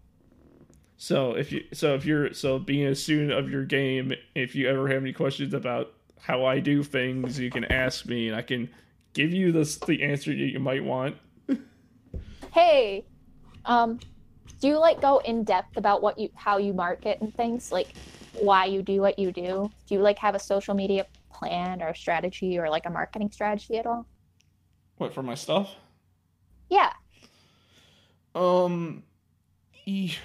So 0.97 1.31
if 1.31 1.51
you 1.51 1.63
so 1.73 1.95
if 1.95 2.05
you're 2.05 2.33
so 2.33 2.59
being 2.59 2.87
a 2.87 2.95
student 2.95 3.31
of 3.31 3.49
your 3.49 3.65
game, 3.65 4.13
if 4.35 4.53
you 4.55 4.67
ever 4.69 4.87
have 4.89 5.01
any 5.01 5.13
questions 5.13 5.53
about 5.53 5.93
how 6.19 6.45
I 6.45 6.59
do 6.59 6.83
things, 6.83 7.39
you 7.39 7.49
can 7.49 7.65
ask 7.65 8.05
me 8.05 8.27
and 8.27 8.35
I 8.35 8.41
can 8.41 8.69
give 9.13 9.33
you 9.33 9.51
the 9.51 9.79
the 9.87 10.03
answer 10.03 10.31
that 10.31 10.37
you 10.37 10.59
might 10.59 10.83
want. 10.83 11.15
Hey, 12.53 13.05
um, 13.65 13.99
do 14.59 14.67
you 14.67 14.77
like 14.77 15.01
go 15.01 15.19
in 15.19 15.43
depth 15.43 15.77
about 15.77 16.01
what 16.01 16.19
you 16.19 16.29
how 16.35 16.57
you 16.57 16.73
market 16.73 17.19
and 17.21 17.33
things 17.33 17.71
like 17.71 17.93
why 18.33 18.65
you 18.65 18.81
do 18.81 19.01
what 19.01 19.17
you 19.17 19.31
do? 19.31 19.71
Do 19.87 19.95
you 19.95 20.01
like 20.01 20.19
have 20.19 20.35
a 20.35 20.39
social 20.39 20.73
media 20.73 21.05
plan 21.31 21.81
or 21.81 21.89
a 21.89 21.95
strategy 21.95 22.57
or 22.57 22.69
like 22.69 22.85
a 22.85 22.89
marketing 22.89 23.31
strategy 23.31 23.77
at 23.77 23.85
all? 23.85 24.05
What 24.97 25.13
for 25.13 25.23
my 25.23 25.35
stuff? 25.35 25.75
Yeah. 26.69 26.91
Um, 28.35 29.03
e- 29.85 30.15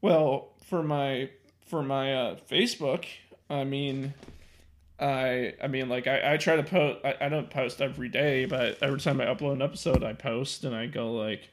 well, 0.00 0.52
for 0.64 0.82
my 0.82 1.30
for 1.66 1.82
my 1.82 2.14
uh, 2.14 2.36
Facebook, 2.50 3.04
I 3.48 3.64
mean, 3.64 4.14
I 4.98 5.54
I 5.62 5.68
mean 5.68 5.88
like 5.88 6.06
I, 6.06 6.34
I 6.34 6.36
try 6.36 6.56
to 6.56 6.62
post. 6.62 6.98
I, 7.04 7.14
I 7.20 7.28
don't 7.28 7.50
post 7.50 7.80
every 7.80 8.08
day, 8.08 8.44
but 8.44 8.82
every 8.82 9.00
time 9.00 9.20
I 9.20 9.26
upload 9.26 9.54
an 9.54 9.62
episode, 9.62 10.02
I 10.02 10.12
post 10.12 10.64
and 10.64 10.74
I 10.74 10.86
go 10.86 11.12
like, 11.12 11.48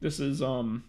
this 0.00 0.20
is 0.20 0.40
um, 0.40 0.84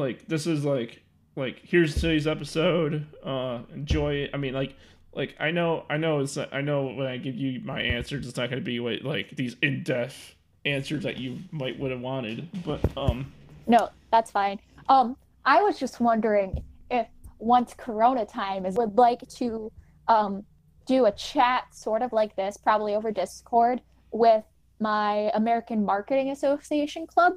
like 0.00 0.26
this 0.26 0.46
is 0.46 0.64
like 0.64 1.02
like 1.36 1.60
here's 1.62 1.94
today's 1.94 2.26
episode. 2.26 3.06
Uh, 3.22 3.60
enjoy 3.72 4.14
it. 4.14 4.30
I 4.34 4.36
mean 4.36 4.54
like 4.54 4.74
like 5.12 5.36
I 5.38 5.50
know 5.50 5.84
I 5.88 5.96
know 5.96 6.20
it's 6.20 6.36
I 6.36 6.60
know 6.60 6.86
when 6.86 7.06
I 7.06 7.16
give 7.16 7.36
you 7.36 7.60
my 7.60 7.80
answers, 7.80 8.26
it's 8.26 8.36
not 8.36 8.50
gonna 8.50 8.62
be 8.62 8.80
what 8.80 9.02
like 9.02 9.36
these 9.36 9.56
in 9.62 9.82
depth 9.82 10.34
answers 10.64 11.04
that 11.04 11.18
you 11.18 11.38
might 11.50 11.78
would 11.78 11.90
have 11.90 12.00
wanted, 12.00 12.48
but 12.64 12.80
um. 12.96 13.32
No, 13.66 13.90
that's 14.10 14.30
fine. 14.30 14.58
Um, 14.88 15.16
I 15.44 15.62
was 15.62 15.78
just 15.78 16.00
wondering 16.00 16.62
if 16.90 17.06
once 17.38 17.74
Corona 17.74 18.26
time 18.26 18.66
is 18.66 18.76
would 18.76 18.96
like 18.96 19.26
to 19.36 19.70
um 20.08 20.44
do 20.86 21.06
a 21.06 21.12
chat 21.12 21.64
sort 21.72 22.02
of 22.02 22.12
like 22.12 22.34
this, 22.36 22.56
probably 22.56 22.94
over 22.94 23.12
Discord, 23.12 23.80
with 24.12 24.44
my 24.80 25.30
American 25.34 25.84
Marketing 25.84 26.30
Association 26.30 27.06
club. 27.06 27.34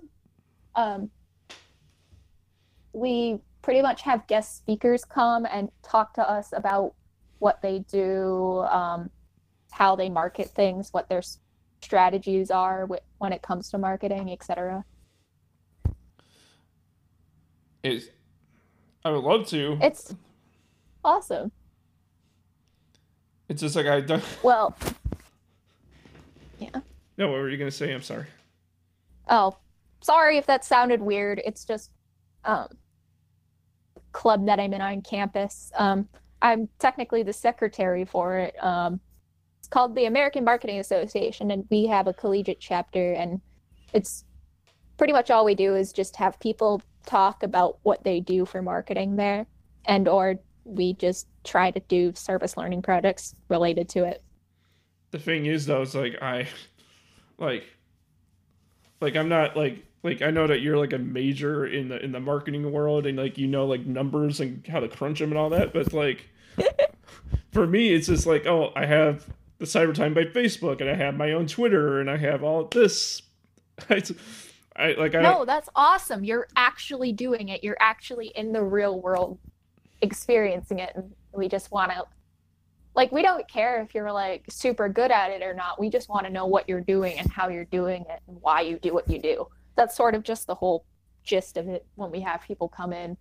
Um, 0.76 1.12
we 2.94 3.40
pretty 3.62 3.82
much 3.82 4.04
have 4.04 4.26
guest 4.28 4.58
speakers 4.58 5.04
come 5.04 5.46
and 5.46 5.70
talk 5.82 6.14
to 6.14 6.30
us 6.30 6.54
about 6.56 6.94
what 7.40 7.62
they 7.62 7.80
do, 7.80 8.60
um, 8.70 9.10
how 9.72 9.96
they 9.96 10.10
market 10.10 10.50
things, 10.50 10.90
what 10.92 11.10
their 11.10 11.22
strategies 11.82 12.52
are 12.52 12.88
when 13.18 13.34
it 13.34 13.42
comes 13.42 13.70
to 13.72 13.78
marketing, 13.78 14.32
etc. 14.32 14.86
Is 17.84 18.10
I 19.04 19.12
would 19.12 19.24
love 19.24 19.48
to. 19.48 19.78
It's 19.82 20.16
awesome. 21.04 21.52
It's 23.50 23.62
just 23.62 23.76
like 23.76 23.88
I 23.88 24.00
don't. 24.02 24.24
Well, 24.44 24.76
yeah. 26.60 26.80
No, 27.18 27.28
what 27.28 27.40
were 27.40 27.50
you 27.50 27.58
gonna 27.58 27.72
say? 27.72 27.94
I'm 27.94 28.02
sorry. 28.02 28.28
Oh, 29.28 29.58
sorry 30.02 30.38
if 30.38 30.46
that 30.46 30.64
sounded 30.64 31.02
weird. 31.02 31.42
It's 31.46 31.66
just 31.66 31.92
um 32.46 32.68
club 34.14 34.46
that 34.46 34.60
I'm 34.60 34.74
in 34.74 34.82
on 34.82 35.02
campus. 35.02 35.72
Um, 35.78 36.08
I'm 36.42 36.70
technically 36.80 37.24
the 37.24 37.34
secretary 37.34 38.06
for 38.06 38.38
it. 38.38 38.56
Um, 38.64 39.00
it's 39.60 39.68
called 39.68 39.96
the 39.96 40.06
American 40.06 40.44
Marketing 40.44 40.80
Association, 40.80 41.52
and 41.52 41.66
we 41.70 41.88
have 41.88 42.08
a 42.08 42.14
collegiate 42.14 42.60
chapter. 42.60 43.14
And 43.14 43.42
it's 43.94 44.24
pretty 44.98 45.14
much 45.14 45.32
all 45.32 45.44
we 45.44 45.56
do 45.56 45.76
is 45.76 45.92
just 45.92 46.16
have 46.18 46.40
people 46.40 46.82
talk 47.06 47.44
about 47.44 47.80
what 47.84 48.04
they 48.04 48.20
do 48.20 48.46
for 48.46 48.62
marketing 48.62 49.16
there, 49.18 49.46
and 49.86 50.08
or 50.08 50.40
we 50.64 50.94
just 50.94 51.28
try 51.44 51.72
to 51.72 51.80
do 51.82 52.14
service 52.16 52.56
learning 52.56 52.82
projects 52.82 53.36
related 53.50 53.90
to 53.90 54.06
it. 54.06 54.24
The 55.12 55.20
thing 55.20 55.46
is, 55.46 55.66
though, 55.66 55.82
it's 55.82 55.94
like 55.94 56.22
I, 56.22 56.48
like, 57.38 57.66
like 59.02 59.16
I'm 59.16 59.30
not 59.30 59.58
like 59.58 59.84
like 60.04 60.22
I 60.22 60.32
know 60.32 60.48
that 60.48 60.60
you're 60.60 60.78
like 60.78 60.94
a 60.94 60.98
major 60.98 61.66
in 61.66 61.88
the 61.88 62.04
in 62.04 62.12
the 62.12 62.20
marketing 62.20 62.70
world 62.72 63.06
and 63.06 63.18
like 63.18 63.38
you 63.38 63.48
know 63.48 63.66
like 63.66 63.86
numbers 63.86 64.42
and 64.42 64.66
how 64.68 64.82
to 64.82 64.90
crunch 64.90 65.20
them 65.20 65.32
and 65.32 65.40
all 65.40 65.50
that, 65.52 65.74
but 65.74 65.94
like 65.94 66.30
for 67.52 67.66
me, 67.66 67.94
it's 67.94 68.08
just 68.08 68.28
like 68.28 68.46
oh, 68.46 68.74
I 68.76 68.86
have 68.86 69.26
the 69.60 69.66
Cyber 69.66 69.94
Time 69.94 70.14
Bite 70.14 70.34
Facebook 70.34 70.82
and 70.82 70.90
I 70.90 70.96
have 70.96 71.16
my 71.16 71.32
own 71.32 71.48
Twitter 71.48 72.02
and 72.02 72.10
I 72.12 72.18
have 72.18 72.44
all 72.44 72.66
this. 72.66 73.22
I, 73.90 74.04
I 74.76 74.94
like 74.94 75.16
I 75.16 75.22
no, 75.22 75.46
that's 75.46 75.70
awesome. 75.76 76.26
You're 76.26 76.48
actually 76.58 77.14
doing 77.14 77.50
it. 77.50 77.64
You're 77.64 77.78
actually 77.80 78.28
in 78.36 78.52
the 78.52 78.62
real 78.62 79.00
world, 79.00 79.40
experiencing 80.02 80.80
it, 80.80 80.92
and 80.96 81.14
we 81.34 81.48
just 81.48 81.72
want 81.72 81.92
to. 81.92 82.04
Like 82.96 83.12
we 83.12 83.22
don't 83.24 83.48
care 83.48 83.82
if 83.82 83.96
you're 83.96 84.12
like 84.12 84.44
super 84.50 84.90
good 84.90 85.12
at 85.12 85.32
it 85.32 85.42
or 85.42 85.54
not. 85.54 85.80
We 85.80 85.90
just 85.90 86.10
want 86.10 86.28
to 86.28 86.32
know 86.32 86.46
what 86.46 86.68
you're 86.68 86.82
doing 86.82 87.18
and 87.18 87.32
how 87.32 87.48
you're 87.48 87.66
doing 87.66 88.04
it 88.10 88.20
and 88.28 88.38
why 88.42 88.62
you 88.62 88.78
do 88.78 88.94
what 88.94 89.10
you 89.10 89.20
do 89.20 89.48
that's 89.76 89.96
sort 89.96 90.16
of 90.16 90.24
just 90.24 90.48
the 90.48 90.56
whole 90.56 90.86
gist 91.24 91.58
of 91.58 91.68
it 91.68 91.86
when 91.96 92.12
we 92.12 92.22
have 92.22 92.42
people 92.42 92.68
come 92.68 92.94
in. 92.94 93.18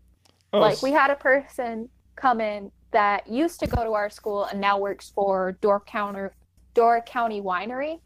Oh, 0.53 0.61
like 0.61 0.83
we 0.83 0.93
had 0.93 1.11
a 1.11 1.17
person 1.17 1.89
come 2.17 2.41
in 2.41 2.71
that 2.91 3.27
used 3.27 3.59
to 3.61 3.67
go 3.67 3.85
to 3.85 3.93
our 3.93 4.11
school 4.11 4.45
and 4.45 4.61
now 4.61 4.79
works 4.79 5.11
for 5.15 5.53
Door 5.61 5.85
Counter 5.87 6.35
Door 6.75 7.03
County 7.03 7.41
Winery 7.41 8.01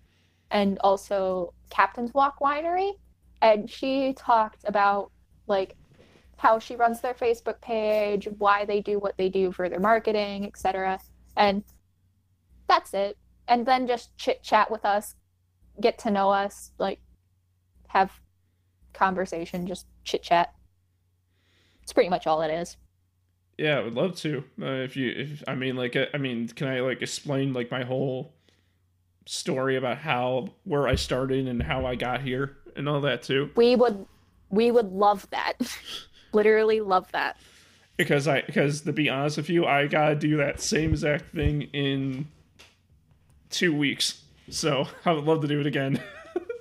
and 0.51 0.79
also 0.81 1.53
Captain's 1.71 2.15
Walk 2.15 2.39
Winery. 2.41 2.93
And 3.43 3.69
she 3.69 4.15
talked 4.15 4.65
about 4.65 5.11
like 5.47 5.77
how 6.37 6.59
she 6.59 6.77
runs 6.77 7.01
their 7.01 7.15
Facebook 7.15 7.61
page, 7.61 8.29
why 8.39 8.65
they 8.65 8.81
do 8.81 8.99
what 8.99 9.17
they 9.17 9.29
do 9.29 9.53
for 9.53 9.69
their 9.69 9.81
marketing, 9.81 10.47
etc. 10.47 11.01
And 11.37 11.65
that's 12.69 12.95
it. 12.95 13.17
And 13.49 13.67
then 13.67 13.87
just 13.87 14.17
chit 14.17 14.43
chat 14.43 14.71
with 14.71 14.85
us, 14.85 15.15
get 15.81 15.99
to 16.01 16.11
know 16.11 16.31
us, 16.31 16.73
like 16.79 17.01
have 17.89 18.13
conversation, 18.97 19.67
just 19.67 19.87
chit 20.05 20.23
chat. 20.23 20.55
It's 21.83 21.93
pretty 21.93 22.09
much 22.09 22.27
all 22.27 22.43
it 22.43 22.51
is. 22.51 22.77
Yeah, 23.59 23.79
I 23.79 23.83
would 23.83 23.95
love 23.95 24.17
to. 24.17 24.45
Uh, 24.61 24.67
if 24.67 24.97
you, 24.97 25.13
if 25.17 25.45
I 25.47 25.55
mean, 25.55 25.77
like, 25.77 25.97
uh, 25.97 26.07
I 26.13 26.19
mean, 26.19 26.49
can 26.49 26.69
I 26.69 26.81
like 26.81 27.01
explain 27.01 27.53
like 27.53 27.71
my 27.71 27.85
whole 27.85 28.35
story 29.25 29.77
about 29.77 29.99
how 29.99 30.49
where 30.65 30.87
I 30.89 30.95
started 30.95 31.47
and 31.47 31.63
how 31.63 31.87
I 31.87 31.95
got 31.95 32.23
here 32.23 32.57
and 32.75 32.89
all 32.89 33.01
that 33.03 33.23
too? 33.23 33.51
We 33.57 33.77
would, 33.77 34.05
we 34.51 34.71
would 34.71 34.93
love 34.93 35.29
that. 35.31 35.55
Literally 36.33 36.81
love 36.81 37.11
that. 37.13 37.39
Because 37.97 38.29
I, 38.29 38.43
because 38.43 38.83
to 38.83 38.93
be 38.93 39.09
honest 39.09 39.39
with 39.39 39.49
you, 39.49 39.65
I 39.65 39.87
gotta 39.87 40.17
do 40.17 40.37
that 40.37 40.61
same 40.61 40.91
exact 40.91 41.33
thing 41.33 41.63
in 41.73 42.29
two 43.49 43.75
weeks. 43.75 44.23
So 44.51 44.87
I 45.07 45.13
would 45.13 45.25
love 45.25 45.41
to 45.43 45.49
do 45.49 45.61
it 45.61 45.67
again. 45.67 46.03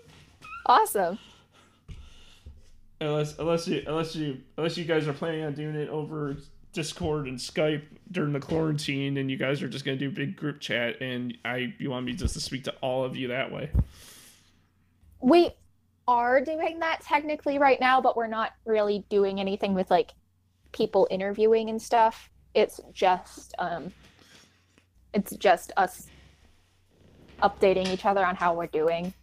awesome 0.66 1.20
unless 3.02 3.38
unless 3.38 3.68
you 3.68 3.84
unless 3.88 4.16
you 4.16 4.42
unless 4.58 4.78
you 4.78 4.86
guys 4.86 5.08
are 5.08 5.14
planning 5.14 5.44
on 5.44 5.54
doing 5.54 5.76
it 5.76 5.90
over 5.90 6.38
Discord 6.74 7.28
and 7.28 7.38
Skype 7.38 7.84
during 8.12 8.34
the 8.34 8.40
quarantine, 8.40 9.18
and 9.18 9.32
you 9.32 9.38
guys 9.38 9.62
are 9.62 9.70
just 9.70 9.86
gonna 9.86 9.98
do 9.98 10.12
big 10.12 10.36
group 10.36 10.60
chat, 10.60 11.02
and 11.02 11.38
I 11.46 11.74
you 11.80 11.90
want 11.90 12.06
me 12.06 12.14
just 12.14 12.34
to 12.34 12.42
speak 12.42 12.64
to 12.66 12.74
all 12.82 13.04
of 13.04 13.16
you 13.16 13.30
that 13.30 13.52
way. 13.52 13.70
We 15.22 15.52
are 16.08 16.42
doing 16.42 16.80
that 16.80 17.02
technically 17.02 17.58
right 17.58 17.80
now, 17.80 18.00
but 18.00 18.16
we're 18.16 18.28
not 18.28 18.52
really 18.66 19.06
doing 19.10 19.40
anything 19.40 19.74
with 19.74 19.90
like 19.90 20.14
people 20.72 21.08
interviewing 21.10 21.70
and 21.70 21.82
stuff. 21.82 22.30
It's 22.54 22.80
just 22.94 23.54
um, 23.58 23.92
it's 25.14 25.36
just 25.38 25.72
us 25.78 26.08
updating 27.42 27.88
each 27.88 28.06
other 28.06 28.26
on 28.26 28.36
how 28.36 28.54
we're 28.54 28.68
doing. 28.68 29.14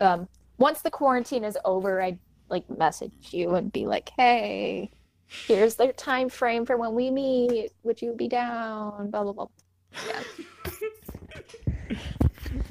Um, 0.00 0.28
once 0.58 0.82
the 0.82 0.90
quarantine 0.90 1.44
is 1.44 1.58
over, 1.64 2.02
I 2.02 2.18
like 2.48 2.68
message 2.70 3.12
you 3.30 3.54
and 3.54 3.72
be 3.72 3.86
like, 3.86 4.10
"Hey, 4.16 4.90
here's 5.26 5.74
their 5.76 5.92
time 5.92 6.28
frame 6.28 6.64
for 6.66 6.76
when 6.76 6.94
we 6.94 7.10
meet. 7.10 7.70
Would 7.84 8.00
you 8.02 8.12
be 8.14 8.28
down?" 8.28 9.10
Blah 9.10 9.24
blah 9.24 9.32
blah. 9.32 9.46
Yeah. 10.06 10.22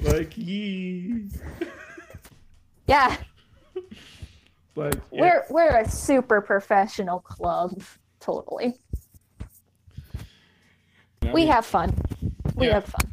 like 0.02 0.36
ye. 0.36 1.28
Yeah. 2.88 3.16
Like. 4.76 4.94
We're 5.10 5.44
we're 5.50 5.78
a 5.80 5.90
super 5.90 6.40
professional 6.40 7.18
club. 7.18 7.82
Totally. 8.20 8.74
We 11.32 11.46
have 11.46 11.66
fun. 11.66 11.92
We 12.54 12.68
Yeah. 12.68 12.74
have 12.74 12.84
fun. 12.84 13.10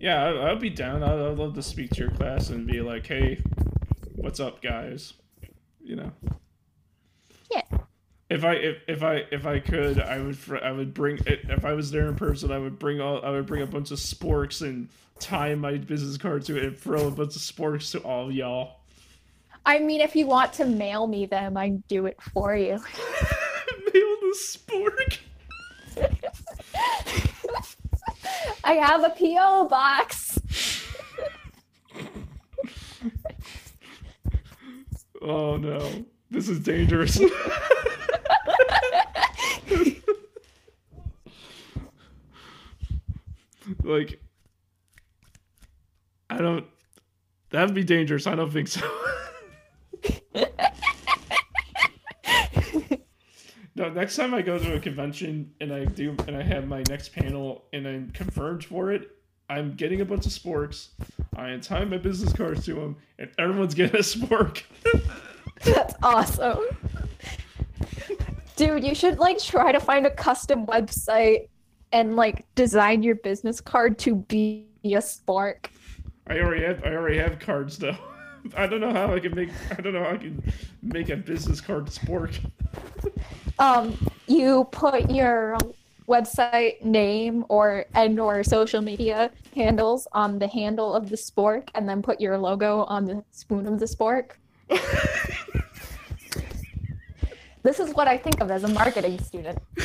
Yeah, 0.00 0.24
I- 0.24 0.50
I'd 0.50 0.60
be 0.60 0.70
down. 0.70 1.02
I'd, 1.02 1.10
I'd 1.18 1.36
love 1.38 1.52
to 1.56 1.62
speak 1.62 1.90
to 1.90 2.00
your 2.00 2.10
class 2.12 2.48
and 2.48 2.66
be 2.66 2.80
like, 2.80 3.06
"Hey, 3.06 3.42
what's 4.16 4.40
up, 4.40 4.62
guys?" 4.62 5.12
You 5.84 5.96
know. 5.96 6.12
Yeah. 7.50 7.62
If 8.30 8.44
I 8.44 8.54
if, 8.54 8.78
if 8.88 9.02
I 9.02 9.24
if 9.30 9.46
I 9.46 9.60
could, 9.60 10.00
I 10.00 10.18
would 10.18 10.36
fr- 10.36 10.56
I 10.56 10.72
would 10.72 10.94
bring 10.94 11.18
if 11.26 11.64
I 11.64 11.74
was 11.74 11.90
there 11.90 12.08
in 12.08 12.16
person, 12.16 12.50
I 12.50 12.58
would 12.58 12.78
bring 12.78 13.00
all 13.00 13.24
I 13.24 13.30
would 13.30 13.46
bring 13.46 13.62
a 13.62 13.66
bunch 13.66 13.90
of 13.90 13.98
sporks 13.98 14.62
and 14.62 14.88
tie 15.20 15.54
my 15.54 15.76
business 15.76 16.16
card 16.16 16.44
to 16.46 16.56
it 16.56 16.64
and 16.64 16.76
throw 16.76 17.06
a 17.06 17.10
bunch 17.10 17.36
of 17.36 17.42
sporks 17.42 17.92
to 17.92 17.98
all 18.00 18.32
y'all. 18.32 18.80
I 19.66 19.78
mean, 19.78 20.00
if 20.00 20.16
you 20.16 20.26
want 20.26 20.52
to 20.54 20.64
mail 20.64 21.06
me 21.06 21.26
them, 21.26 21.56
I 21.56 21.70
do 21.88 22.06
it 22.06 22.20
for 22.32 22.56
you. 22.56 22.82
Mail 23.94 24.16
the 24.20 24.36
spork. 24.40 25.18
I 28.64 28.72
have 28.72 29.04
a 29.04 29.10
PO 29.10 29.68
box. 29.68 30.23
Oh 35.24 35.56
no, 35.56 36.04
this 36.30 36.50
is 36.50 36.60
dangerous. 36.60 37.18
like, 43.82 44.20
I 46.28 46.36
don't. 46.36 46.66
That'd 47.48 47.74
be 47.74 47.84
dangerous. 47.84 48.26
I 48.26 48.34
don't 48.34 48.52
think 48.52 48.68
so. 48.68 48.86
no, 53.74 53.88
next 53.88 54.16
time 54.16 54.34
I 54.34 54.42
go 54.42 54.58
to 54.58 54.74
a 54.74 54.80
convention 54.80 55.54
and 55.58 55.72
I 55.72 55.86
do 55.86 56.14
and 56.28 56.36
I 56.36 56.42
have 56.42 56.68
my 56.68 56.82
next 56.90 57.14
panel 57.14 57.64
and 57.72 57.88
I'm 57.88 58.10
confirmed 58.10 58.62
for 58.62 58.92
it, 58.92 59.10
I'm 59.48 59.74
getting 59.74 60.00
a 60.00 60.04
bunch 60.04 60.26
of 60.26 60.32
sporks. 60.32 60.88
I 61.36 61.50
am 61.50 61.60
tying 61.60 61.90
my 61.90 61.98
business 61.98 62.32
cards 62.32 62.64
to 62.66 62.74
them, 62.74 62.96
and 63.18 63.30
everyone's 63.38 63.74
getting 63.74 63.96
a 63.96 64.02
spork. 64.02 64.62
That's 65.64 65.94
awesome. 66.02 66.60
Dude, 68.56 68.84
you 68.84 68.94
should 68.94 69.18
like 69.18 69.38
try 69.38 69.72
to 69.72 69.80
find 69.80 70.06
a 70.06 70.10
custom 70.10 70.66
website 70.66 71.48
and 71.92 72.16
like 72.16 72.44
design 72.54 73.02
your 73.02 73.16
business 73.16 73.60
card 73.60 73.98
to 74.00 74.16
be 74.16 74.66
a 74.84 75.00
spark. 75.00 75.70
I 76.26 76.38
already 76.40 76.64
have 76.64 76.84
I 76.84 76.94
already 76.94 77.18
have 77.18 77.38
cards 77.38 77.78
though. 77.78 77.96
I 78.56 78.66
don't 78.66 78.80
know 78.80 78.92
how 78.92 79.14
I 79.14 79.20
can 79.20 79.34
make 79.34 79.50
I 79.70 79.80
don't 79.80 79.92
know 79.92 80.04
how 80.04 80.10
I 80.10 80.16
can 80.18 80.42
make 80.82 81.08
a 81.08 81.16
business 81.16 81.60
card 81.60 81.86
spork. 81.86 82.38
Um, 83.58 83.96
you 84.26 84.68
put 84.72 85.10
your 85.10 85.56
website 86.08 86.82
name 86.84 87.44
or 87.48 87.86
and 87.94 88.20
or 88.20 88.44
social 88.44 88.80
media 88.80 89.30
handles 89.54 90.06
on 90.12 90.38
the 90.38 90.48
handle 90.48 90.94
of 90.94 91.08
the 91.10 91.16
spork 91.16 91.68
and 91.74 91.88
then 91.88 92.02
put 92.02 92.20
your 92.20 92.38
logo 92.38 92.84
on 92.84 93.04
the 93.04 93.24
spoon 93.30 93.66
of 93.66 93.78
the 93.80 93.86
spork. 93.86 94.32
This 97.64 97.80
is 97.80 97.94
what 97.94 98.06
I 98.06 98.18
think 98.18 98.40
of 98.42 98.50
as 98.50 98.62
a 98.62 98.68
marketing 98.68 99.18
student. 99.18 99.58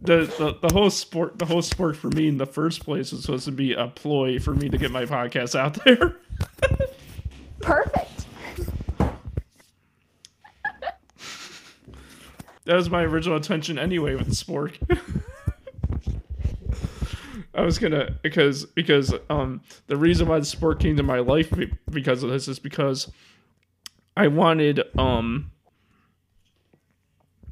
The, 0.00 0.26
the 0.38 0.68
the 0.68 0.72
whole 0.72 0.90
sport 0.90 1.38
the 1.38 1.46
whole 1.46 1.60
sport 1.60 1.96
for 1.96 2.08
me 2.08 2.28
in 2.28 2.36
the 2.38 2.46
first 2.46 2.84
place 2.84 3.10
was 3.10 3.22
supposed 3.22 3.46
to 3.46 3.52
be 3.52 3.72
a 3.72 3.88
ploy 3.88 4.38
for 4.38 4.54
me 4.54 4.68
to 4.68 4.78
get 4.78 4.90
my 4.92 5.06
podcast 5.06 5.58
out 5.58 5.82
there. 5.84 6.16
Perfect. 7.60 8.26
That 12.68 12.76
was 12.76 12.90
my 12.90 13.02
original 13.02 13.38
intention 13.38 13.78
anyway 13.78 14.14
with 14.14 14.26
the 14.26 14.34
spork. 14.34 14.76
I 17.54 17.62
was 17.62 17.78
gonna 17.78 18.18
because 18.20 18.66
because 18.66 19.14
um 19.30 19.62
the 19.86 19.96
reason 19.96 20.28
why 20.28 20.38
the 20.38 20.44
sport 20.44 20.78
came 20.78 20.94
to 20.98 21.02
my 21.02 21.20
life 21.20 21.50
because 21.90 22.22
of 22.22 22.28
this 22.28 22.46
is 22.46 22.58
because 22.58 23.10
I 24.18 24.26
wanted 24.26 24.82
um 24.98 25.50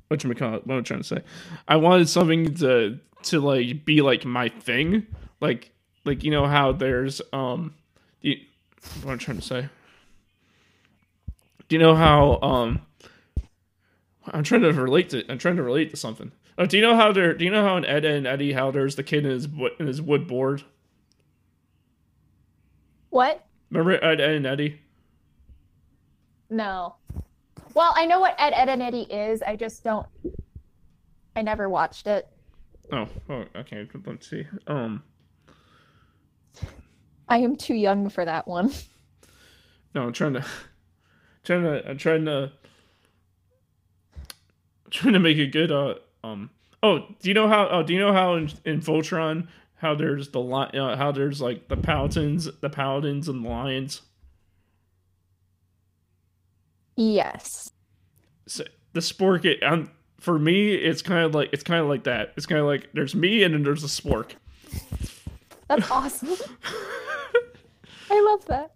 what 0.08 0.20
call 0.36 0.56
it? 0.56 0.66
What 0.66 0.74
am 0.74 0.80
I 0.80 0.82
trying 0.82 1.00
to 1.00 1.04
say? 1.04 1.22
I 1.66 1.76
wanted 1.76 2.10
something 2.10 2.54
to 2.56 3.00
to 3.22 3.40
like 3.40 3.86
be 3.86 4.02
like 4.02 4.26
my 4.26 4.50
thing, 4.50 5.06
like 5.40 5.70
like 6.04 6.24
you 6.24 6.30
know 6.30 6.44
how 6.46 6.72
there's 6.72 7.22
um 7.32 7.72
the 8.20 8.38
what 9.00 9.12
am 9.12 9.14
I 9.14 9.16
trying 9.16 9.38
to 9.38 9.42
say? 9.42 9.68
Do 11.68 11.76
you 11.76 11.78
know 11.78 11.94
how 11.94 12.38
um 12.42 12.82
I'm 14.32 14.42
trying 14.42 14.62
to 14.62 14.72
relate 14.72 15.10
to 15.10 15.24
I'm 15.30 15.38
trying 15.38 15.56
to 15.56 15.62
relate 15.62 15.90
to 15.90 15.96
something. 15.96 16.32
Oh, 16.58 16.66
do 16.66 16.76
you 16.76 16.82
know 16.82 16.96
how 16.96 17.12
there? 17.12 17.34
Do 17.34 17.44
you 17.44 17.50
know 17.50 17.62
how 17.62 17.76
in 17.76 17.84
Ed 17.84 18.04
and 18.04 18.26
Eddie 18.26 18.52
how 18.52 18.70
there's 18.70 18.96
the 18.96 19.02
kid 19.02 19.24
in 19.24 19.30
his 19.30 19.48
wood 19.48 19.72
in 19.78 19.86
his 19.86 20.00
wood 20.00 20.26
board? 20.26 20.64
What? 23.10 23.46
Remember 23.70 23.92
Ed, 24.04 24.20
Edd 24.20 24.30
and 24.30 24.46
Eddy? 24.46 24.80
No. 26.50 26.96
Well, 27.74 27.92
I 27.94 28.06
know 28.06 28.20
what 28.20 28.34
Ed, 28.38 28.52
Edd, 28.54 28.68
and 28.68 28.82
Eddy 28.82 29.02
is. 29.02 29.42
I 29.42 29.56
just 29.56 29.84
don't. 29.84 30.06
I 31.34 31.42
never 31.42 31.68
watched 31.68 32.06
it. 32.06 32.28
Oh, 32.92 33.08
oh, 33.28 33.44
okay. 33.56 33.86
Let's 34.06 34.30
see. 34.30 34.46
Um, 34.66 35.02
I 37.28 37.38
am 37.38 37.56
too 37.56 37.74
young 37.74 38.08
for 38.08 38.24
that 38.24 38.46
one. 38.46 38.72
no, 39.94 40.04
I'm 40.04 40.12
trying 40.12 40.34
to, 40.34 40.44
trying 41.44 41.64
to, 41.64 41.88
I'm 41.88 41.98
trying 41.98 42.24
to, 42.26 42.52
trying 44.90 45.14
to 45.14 45.20
make 45.20 45.36
it 45.38 45.52
good. 45.52 45.70
Uh, 45.72 45.94
um. 46.24 46.50
Oh, 46.82 47.00
do 47.20 47.28
you 47.28 47.34
know 47.34 47.48
how? 47.48 47.68
Oh, 47.68 47.82
do 47.82 47.92
you 47.92 47.98
know 47.98 48.12
how 48.12 48.34
in, 48.34 48.50
in 48.64 48.80
Voltron 48.80 49.48
how 49.76 49.94
there's 49.94 50.30
the 50.30 50.40
li- 50.40 50.70
uh, 50.78 50.96
how 50.96 51.12
there's 51.12 51.40
like 51.40 51.68
the 51.68 51.76
paladins, 51.76 52.48
the 52.60 52.70
paladins 52.70 53.28
and 53.28 53.44
the 53.44 53.48
lions. 53.48 54.02
Yes. 56.96 57.70
so 58.46 58.64
the 58.94 59.00
spork 59.00 59.44
it 59.44 59.62
um, 59.62 59.90
for 60.18 60.38
me 60.38 60.72
it's 60.74 61.02
kind 61.02 61.24
of 61.24 61.34
like 61.34 61.50
it's 61.52 61.62
kind 61.62 61.80
of 61.82 61.88
like 61.88 62.04
that 62.04 62.32
it's 62.36 62.46
kind 62.46 62.60
of 62.60 62.66
like 62.66 62.88
there's 62.94 63.14
me 63.14 63.42
and 63.42 63.52
then 63.52 63.62
there's 63.62 63.84
a 63.84 63.86
spork 63.86 64.30
That's 65.68 65.90
awesome. 65.90 66.30
I 68.10 68.20
love 68.20 68.46
that. 68.46 68.72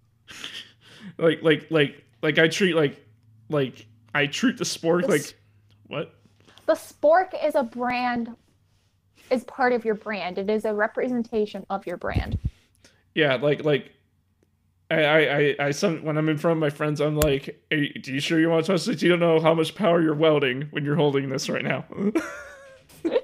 like 1.18 1.42
like 1.42 1.66
like 1.70 2.04
like 2.22 2.38
i 2.38 2.48
treat 2.48 2.74
like 2.74 3.02
like 3.48 3.86
i 4.14 4.26
treat 4.26 4.58
the 4.58 4.64
spork 4.64 5.06
This- 5.06 5.10
like 5.28 5.39
what 5.90 6.14
The 6.66 6.74
spork 6.74 7.32
is 7.44 7.54
a 7.54 7.62
brand, 7.62 8.34
is 9.30 9.44
part 9.44 9.72
of 9.72 9.84
your 9.84 9.94
brand. 9.94 10.38
It 10.38 10.48
is 10.48 10.64
a 10.64 10.72
representation 10.72 11.66
of 11.68 11.86
your 11.86 11.96
brand. 11.96 12.38
yeah 13.14 13.34
like 13.34 13.64
like 13.64 13.92
I, 14.90 15.02
I, 15.02 15.18
I, 15.18 15.56
I 15.66 15.70
some 15.70 16.02
when 16.02 16.16
I'm 16.18 16.28
in 16.28 16.36
front 16.36 16.56
of 16.56 16.60
my 16.60 16.70
friends, 16.70 17.00
I'm 17.00 17.16
like, 17.16 17.62
hey, 17.70 17.92
"Do 18.02 18.12
you 18.12 18.20
sure 18.20 18.40
you 18.40 18.50
want 18.50 18.66
to 18.66 18.72
touch 18.72 18.86
this? 18.86 19.02
You 19.02 19.08
don't 19.08 19.20
know 19.20 19.40
how 19.40 19.54
much 19.54 19.74
power 19.76 20.02
you're 20.02 20.14
welding 20.14 20.62
when 20.72 20.84
you're 20.84 20.96
holding 20.96 21.28
this 21.28 21.48
right 21.48 21.62
now." 21.62 21.84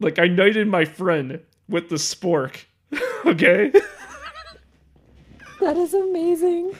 like 0.00 0.18
I 0.18 0.26
knighted 0.26 0.66
my 0.66 0.84
friend 0.84 1.40
with 1.68 1.88
the 1.88 1.96
spork. 1.96 2.64
okay. 3.26 3.72
That 5.60 5.76
is 5.76 5.94
amazing. 5.94 6.72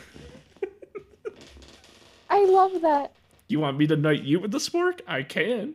I 2.28 2.44
love 2.44 2.82
that. 2.82 3.12
You 3.48 3.60
want 3.60 3.78
me 3.78 3.86
to 3.86 3.96
knight 3.96 4.22
you 4.22 4.40
with 4.40 4.50
the 4.50 4.58
spork? 4.58 5.00
I 5.06 5.22
can. 5.22 5.74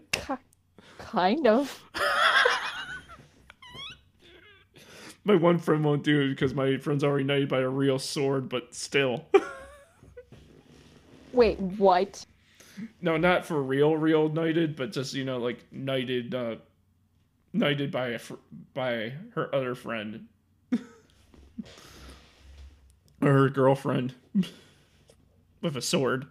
Kind 0.97 1.47
of. 1.47 1.83
My 5.23 5.35
one 5.35 5.59
friend 5.59 5.83
won't 5.83 6.03
do 6.03 6.21
it 6.21 6.29
because 6.29 6.55
my 6.55 6.77
friend's 6.77 7.03
already 7.03 7.23
knighted 7.23 7.47
by 7.47 7.59
a 7.59 7.69
real 7.69 7.99
sword, 7.99 8.49
but 8.49 8.73
still. 8.73 9.25
Wait, 11.31 11.59
what? 11.59 12.25
no, 13.01 13.17
not 13.17 13.45
for 13.45 13.61
real, 13.61 13.95
real 13.95 14.29
knighted, 14.29 14.75
but 14.75 14.91
just 14.91 15.13
you 15.13 15.23
know, 15.23 15.37
like 15.37 15.59
knighted, 15.71 16.33
uh, 16.33 16.55
knighted 17.53 17.91
by 17.91 18.09
a 18.09 18.19
fr- 18.19 18.33
by 18.73 19.13
her 19.35 19.53
other 19.53 19.75
friend 19.75 20.25
or 23.21 23.31
her 23.31 23.49
girlfriend 23.49 24.15
with 25.61 25.77
a 25.77 25.81
sword. 25.81 26.25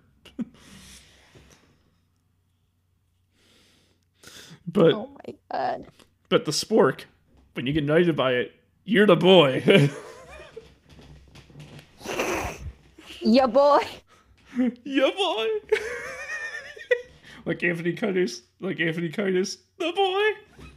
But 4.73 4.95
oh 4.95 5.11
my 5.27 5.35
god! 5.51 5.87
But 6.29 6.45
the 6.45 6.53
spork, 6.53 7.05
when 7.55 7.67
you 7.67 7.73
get 7.73 7.85
knighted 7.85 8.15
by 8.15 8.35
it, 8.35 8.55
you're 8.85 9.07
the 9.07 9.17
boy. 9.17 9.63
yeah, 13.21 13.47
boy. 13.47 13.81
yeah, 14.85 15.11
boy. 15.17 15.49
like 17.45 17.65
Anthony 17.65 17.95
Curtis. 17.95 18.43
Like 18.61 18.79
Anthony 18.79 19.09
Curtis. 19.09 19.59
The 19.79 19.93
boy. 19.93 20.31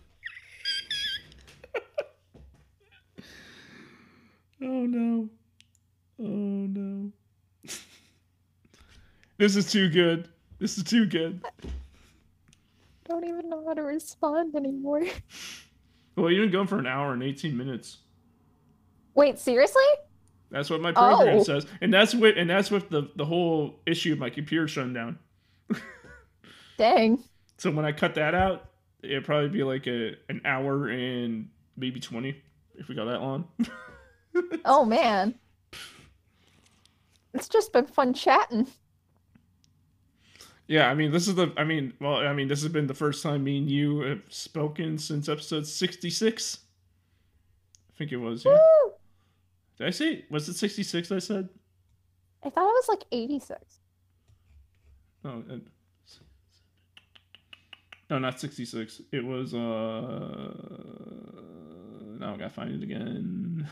Oh 4.65 4.85
no. 4.85 5.27
Oh 6.21 6.23
no. 6.23 7.11
this 9.37 9.57
is 9.57 9.69
too 9.69 9.89
good. 9.89 10.29
This 10.57 10.77
is 10.77 10.85
too 10.85 11.05
good. 11.05 11.43
Don't 13.07 13.25
even 13.27 13.49
know 13.49 13.63
how 13.67 13.73
to 13.73 13.83
respond 13.83 14.55
anymore. 14.55 15.03
Well, 16.15 16.29
you've 16.29 16.43
been 16.43 16.51
going 16.51 16.67
for 16.67 16.77
an 16.77 16.85
hour 16.85 17.13
and 17.13 17.23
18 17.23 17.57
minutes. 17.57 17.97
Wait, 19.15 19.39
seriously? 19.39 19.81
That's 20.51 20.69
what 20.69 20.79
my 20.79 20.91
program 20.91 21.39
Oh. 21.39 21.43
says, 21.43 21.65
and 21.81 21.91
that's 21.91 22.13
what 22.13 22.37
and 22.37 22.47
that's 22.47 22.69
with 22.69 22.87
the 22.89 23.09
the 23.15 23.25
whole 23.25 23.79
issue 23.87 24.13
of 24.13 24.19
my 24.19 24.29
computer 24.29 24.67
shutting 24.67 24.93
down. 24.93 25.17
Dang. 26.77 27.23
So 27.57 27.71
when 27.71 27.83
I 27.83 27.91
cut 27.93 28.13
that 28.13 28.35
out, 28.35 28.69
it'd 29.01 29.25
probably 29.25 29.49
be 29.49 29.63
like 29.63 29.87
a 29.87 30.15
an 30.29 30.41
hour 30.45 30.87
and 30.89 31.49
maybe 31.77 31.99
20 31.99 32.39
if 32.75 32.87
we 32.87 32.93
got 32.93 33.05
that 33.05 33.19
long. 33.21 33.47
Oh 34.65 34.85
man. 34.85 35.33
It's 37.33 37.49
just 37.49 37.73
been 37.73 37.87
fun 37.87 38.13
chatting. 38.13 38.67
Yeah, 40.67 40.89
I 40.89 40.93
mean, 40.95 41.11
this 41.11 41.27
is 41.27 41.35
the. 41.35 41.51
I 41.57 41.63
mean, 41.65 41.93
well, 41.99 42.15
I 42.17 42.31
mean, 42.33 42.47
this 42.47 42.61
has 42.63 42.71
been 42.71 42.87
the 42.87 42.93
first 42.93 43.21
time 43.21 43.43
me 43.43 43.57
and 43.57 43.69
you 43.69 43.99
have 44.01 44.21
spoken 44.29 44.97
since 44.97 45.27
episode 45.27 45.67
sixty-six. 45.67 46.59
I 47.89 47.97
think 47.97 48.11
it 48.11 48.17
was. 48.17 48.45
Yeah. 48.45 48.53
Woo! 48.53 48.93
Did 49.77 49.87
I 49.87 49.91
say? 49.91 50.25
Was 50.29 50.47
it 50.47 50.53
sixty-six? 50.55 51.11
I 51.11 51.19
said. 51.19 51.49
I 52.45 52.49
thought 52.49 52.67
it 52.67 52.73
was 52.73 52.89
like 52.89 53.03
86. 53.13 53.57
No. 55.23 55.43
uh, 55.49 55.55
No, 58.09 58.19
not 58.19 58.39
sixty-six. 58.39 59.01
It 59.11 59.23
was. 59.23 59.53
uh 59.53 60.53
Now 62.19 62.33
I 62.33 62.37
gotta 62.37 62.49
find 62.49 62.71
it 62.71 62.83
again. 62.83 63.67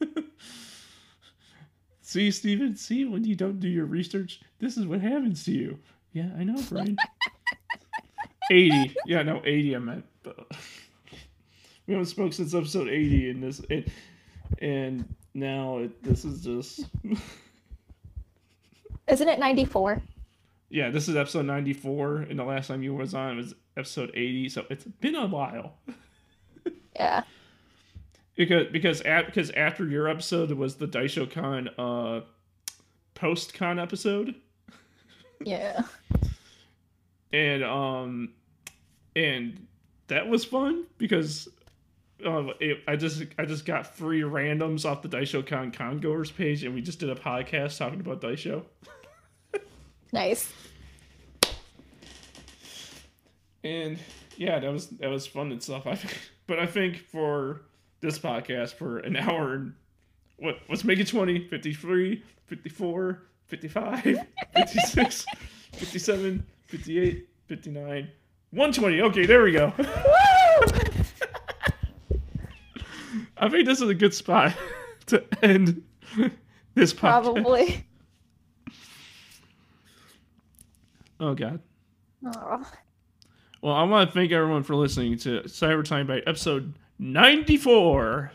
see, 2.02 2.30
Steven. 2.30 2.76
See, 2.76 3.04
when 3.04 3.24
you 3.24 3.34
don't 3.34 3.60
do 3.60 3.68
your 3.68 3.86
research, 3.86 4.40
this 4.58 4.76
is 4.76 4.86
what 4.86 5.00
happens 5.00 5.44
to 5.44 5.52
you. 5.52 5.78
Yeah, 6.12 6.28
I 6.38 6.44
know, 6.44 6.60
Brian. 6.68 6.96
80. 8.50 8.96
Yeah, 9.06 9.22
no, 9.22 9.40
80 9.44 9.76
I 9.76 9.78
meant. 9.78 10.04
We 11.86 11.94
haven't 11.94 12.06
spoke 12.06 12.32
since 12.32 12.54
episode 12.54 12.88
80 12.88 13.30
in 13.30 13.40
this 13.40 13.60
and, 13.68 13.90
and 14.60 15.14
now 15.34 15.78
it, 15.78 16.00
this 16.04 16.24
is 16.24 16.44
just 16.44 16.84
Isn't 19.08 19.28
it 19.28 19.40
94? 19.40 20.00
yeah, 20.68 20.90
this 20.90 21.08
is 21.08 21.16
episode 21.16 21.46
94 21.46 22.26
and 22.30 22.38
the 22.38 22.44
last 22.44 22.68
time 22.68 22.84
you 22.84 22.94
was 22.94 23.12
on 23.12 23.38
was 23.38 23.56
episode 23.76 24.12
80, 24.14 24.50
so 24.50 24.66
it's 24.70 24.84
been 24.84 25.16
a 25.16 25.26
while. 25.26 25.78
Yeah. 26.94 27.24
Because 28.36 28.68
because 28.70 29.00
at, 29.00 29.26
because 29.26 29.50
after 29.50 29.84
your 29.84 30.08
episode 30.08 30.52
was 30.52 30.76
the 30.76 30.86
Daisho 30.86 31.28
Con 31.28 31.70
uh 31.76 32.20
post 33.14 33.52
con 33.52 33.80
episode 33.80 34.36
Yeah. 35.44 35.82
and 37.32 37.62
um 37.64 38.32
and 39.16 39.66
that 40.08 40.28
was 40.28 40.44
fun 40.44 40.84
because 40.98 41.48
um, 42.24 42.52
it, 42.60 42.78
I 42.86 42.96
just 42.96 43.22
I 43.38 43.44
just 43.44 43.64
got 43.64 43.94
three 43.96 44.20
randoms 44.22 44.84
off 44.84 45.02
the 45.02 45.08
Daisho 45.08 45.46
Con 45.46 45.70
Congoers 45.70 46.30
page, 46.30 46.64
and 46.64 46.74
we 46.74 46.82
just 46.82 46.98
did 46.98 47.10
a 47.10 47.14
podcast 47.14 47.78
talking 47.78 48.00
about 48.00 48.20
Daisho. 48.20 48.64
Nice. 50.12 50.52
And 53.62 53.98
yeah, 54.36 54.58
that 54.58 54.72
was 54.72 54.88
that 54.88 55.08
was 55.08 55.26
fun 55.26 55.52
and 55.52 55.62
stuff. 55.62 55.86
I 55.86 55.98
but 56.46 56.58
I 56.58 56.66
think 56.66 56.98
for 56.98 57.62
this 58.00 58.18
podcast 58.18 58.74
for 58.74 58.98
an 58.98 59.16
hour 59.16 59.54
and 59.54 59.74
what 60.38 60.58
let's 60.68 60.84
make 60.84 60.98
it 60.98 61.06
20, 61.06 61.48
53, 61.48 62.22
54, 62.46 63.22
55, 63.50 64.02
56, 64.54 65.26
57, 65.72 66.46
58, 66.68 67.28
59, 67.48 68.08
120. 68.52 69.02
Okay, 69.02 69.26
there 69.26 69.42
we 69.42 69.50
go. 69.52 69.72
Woo! 69.76 69.84
I 73.36 73.48
think 73.48 73.66
this 73.66 73.80
is 73.80 73.88
a 73.88 73.94
good 73.94 74.14
spot 74.14 74.54
to 75.06 75.24
end 75.42 75.82
this 76.74 76.94
podcast. 76.94 76.98
Probably. 77.00 77.84
Oh 81.18 81.34
god. 81.34 81.60
Oh. 82.24 82.70
Well, 83.62 83.74
I 83.74 83.82
want 83.82 84.10
to 84.10 84.14
thank 84.14 84.30
everyone 84.30 84.62
for 84.62 84.76
listening 84.76 85.18
to 85.18 85.42
Cyber 85.42 85.84
Time 85.84 86.06
Bite 86.06 86.22
episode 86.26 86.72
94. 86.98 88.30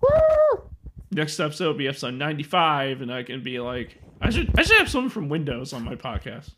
Woo! 0.00 0.62
Next 1.10 1.40
episode 1.40 1.66
will 1.68 1.74
be 1.74 1.88
episode 1.88 2.14
95, 2.14 3.02
and 3.02 3.12
I 3.12 3.22
can 3.22 3.42
be 3.42 3.58
like, 3.58 4.01
I 4.22 4.30
should 4.30 4.56
I 4.58 4.62
should 4.62 4.78
have 4.78 4.88
someone 4.88 5.10
from 5.10 5.28
Windows 5.28 5.72
on 5.72 5.84
my 5.84 5.94
podcast 5.96 6.50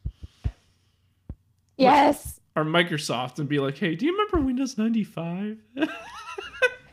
Yes. 1.76 2.40
or 2.54 2.62
Microsoft 2.64 3.38
and 3.40 3.48
be 3.48 3.58
like, 3.58 3.76
hey, 3.78 3.94
do 3.96 4.06
you 4.06 4.12
remember 4.12 4.38
Windows 4.46 4.78
95? 4.78 5.58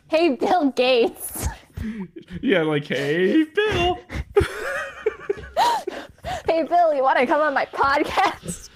Hey, 0.09 0.35
Bill 0.35 0.71
Gates. 0.71 1.47
yeah, 2.41 2.63
like, 2.63 2.85
hey, 2.85 3.45
Bill. 3.45 3.97
Hey, 6.45 6.63
Bill, 6.63 6.93
you 6.93 7.01
want 7.01 7.17
to 7.17 7.25
come 7.25 7.39
on 7.39 7.53
my 7.53 7.65
podcast? 7.67 8.69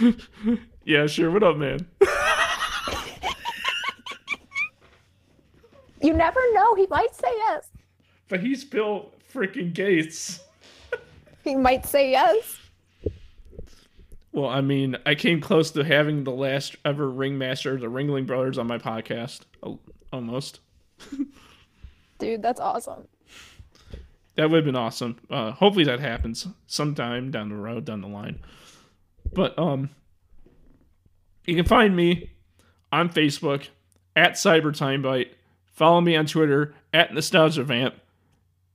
yeah, 0.84 1.06
sure. 1.06 1.30
What 1.30 1.44
up, 1.44 1.56
man? 1.56 1.86
You 6.00 6.12
never 6.14 6.40
know. 6.52 6.74
He 6.74 6.86
might 6.90 7.14
say 7.14 7.28
yes. 7.30 7.68
But 8.28 8.40
he's 8.40 8.64
Bill 8.64 9.12
freaking 9.32 9.72
Gates. 9.72 10.40
He 11.44 11.56
might 11.56 11.84
say 11.86 12.12
yes. 12.12 12.58
Well, 14.32 14.48
I 14.48 14.60
mean, 14.60 14.96
I 15.04 15.14
came 15.14 15.40
close 15.40 15.72
to 15.72 15.84
having 15.84 16.24
the 16.24 16.30
last 16.30 16.76
ever 16.84 17.10
ringmaster 17.10 17.76
the 17.78 17.88
Ringling 17.88 18.26
Brothers 18.26 18.58
on 18.58 18.66
my 18.66 18.78
podcast. 18.78 19.40
Al- 19.64 19.80
Almost. 20.12 20.60
Dude, 22.18 22.42
that's 22.42 22.60
awesome. 22.60 23.08
That 24.36 24.50
would 24.50 24.58
have 24.58 24.64
been 24.64 24.76
awesome. 24.76 25.18
Uh, 25.28 25.52
hopefully 25.52 25.84
that 25.84 26.00
happens 26.00 26.46
sometime 26.66 27.30
down 27.30 27.48
the 27.48 27.56
road, 27.56 27.84
down 27.84 28.00
the 28.00 28.08
line. 28.08 28.40
But 29.32 29.58
um, 29.58 29.90
you 31.46 31.54
can 31.54 31.64
find 31.64 31.96
me 31.96 32.30
on 32.90 33.08
Facebook 33.08 33.68
at 34.14 34.32
Cyber 34.32 34.72
CyberTimeBite. 34.72 35.28
Follow 35.72 36.00
me 36.00 36.16
on 36.16 36.26
Twitter 36.26 36.74
at 36.92 37.10
NostalgiaVamp. 37.10 37.94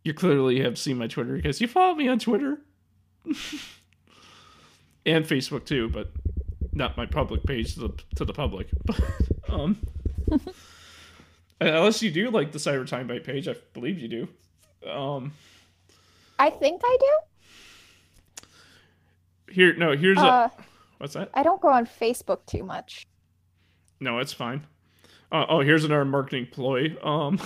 You 0.07 0.13
clearly 0.13 0.61
have 0.61 0.77
seen 0.77 0.97
my 0.97 1.07
Twitter 1.07 1.33
because 1.35 1.59
you 1.59 1.67
follow 1.67 1.93
me 1.93 2.07
on 2.07 2.17
Twitter 2.17 2.61
and 5.05 5.25
Facebook 5.25 5.65
too, 5.65 5.89
but 5.89 6.13
not 6.71 6.95
my 6.95 7.05
public 7.05 7.43
page 7.43 7.73
to 7.73 7.81
the 7.81 7.89
to 8.15 8.23
the 8.23 8.31
public. 8.31 8.69
But 8.85 9.01
um, 9.49 9.77
unless 11.59 12.01
you 12.01 12.09
do 12.09 12.29
like 12.29 12.53
the 12.53 12.57
CyberTimeBite 12.57 13.25
page, 13.25 13.49
I 13.49 13.55
believe 13.73 13.99
you 13.99 14.07
do. 14.07 14.89
Um. 14.89 15.33
I 16.39 16.51
think 16.51 16.81
I 16.85 16.97
do. 17.01 18.47
Here, 19.51 19.75
no, 19.75 19.97
here's 19.97 20.17
Uh, 20.17 20.47
a. 20.57 20.63
What's 20.99 21.15
that? 21.15 21.31
I 21.33 21.43
don't 21.43 21.59
go 21.59 21.67
on 21.67 21.85
Facebook 21.85 22.45
too 22.45 22.63
much. 22.63 23.07
No, 23.99 24.19
it's 24.19 24.31
fine. 24.31 24.65
Uh, 25.33 25.45
oh, 25.49 25.59
here's 25.59 25.83
another 25.83 26.05
marketing 26.05 26.47
ploy. 26.49 26.95
Um, 27.03 27.41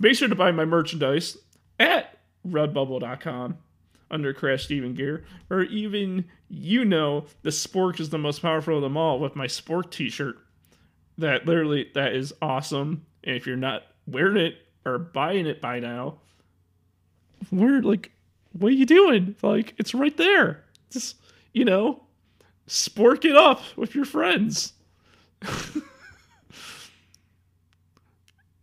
make 0.00 0.16
sure 0.16 0.26
to 0.26 0.34
buy 0.34 0.50
my 0.50 0.64
merchandise 0.64 1.38
at 1.78 2.18
redbubble.com 2.46 3.58
under 4.10 4.32
Crash 4.32 4.64
Steven 4.64 4.94
Gear, 4.94 5.24
or 5.50 5.62
even 5.62 6.26
you 6.48 6.84
know 6.84 7.26
the 7.42 7.50
Spork 7.50 8.00
is 8.00 8.10
the 8.10 8.18
most 8.18 8.42
powerful 8.42 8.76
of 8.76 8.82
them 8.82 8.96
all 8.96 9.18
with 9.18 9.34
my 9.34 9.46
Spork 9.46 9.90
T-shirt. 9.90 10.36
That 11.18 11.46
literally 11.46 11.90
that 11.94 12.14
is 12.14 12.32
awesome. 12.40 13.06
And 13.22 13.36
if 13.36 13.46
you're 13.46 13.56
not 13.56 13.82
wearing 14.06 14.36
it 14.36 14.56
or 14.84 14.98
buying 14.98 15.46
it 15.46 15.60
by 15.60 15.80
now, 15.80 16.18
we're 17.50 17.82
like, 17.82 18.12
what 18.52 18.68
are 18.68 18.76
you 18.76 18.86
doing? 18.86 19.36
Like, 19.42 19.74
it's 19.78 19.94
right 19.94 20.16
there. 20.16 20.64
Just 20.90 21.16
you 21.52 21.64
know, 21.64 22.02
spork 22.68 23.24
it 23.24 23.36
up 23.36 23.62
with 23.76 23.94
your 23.94 24.04
friends. 24.04 24.72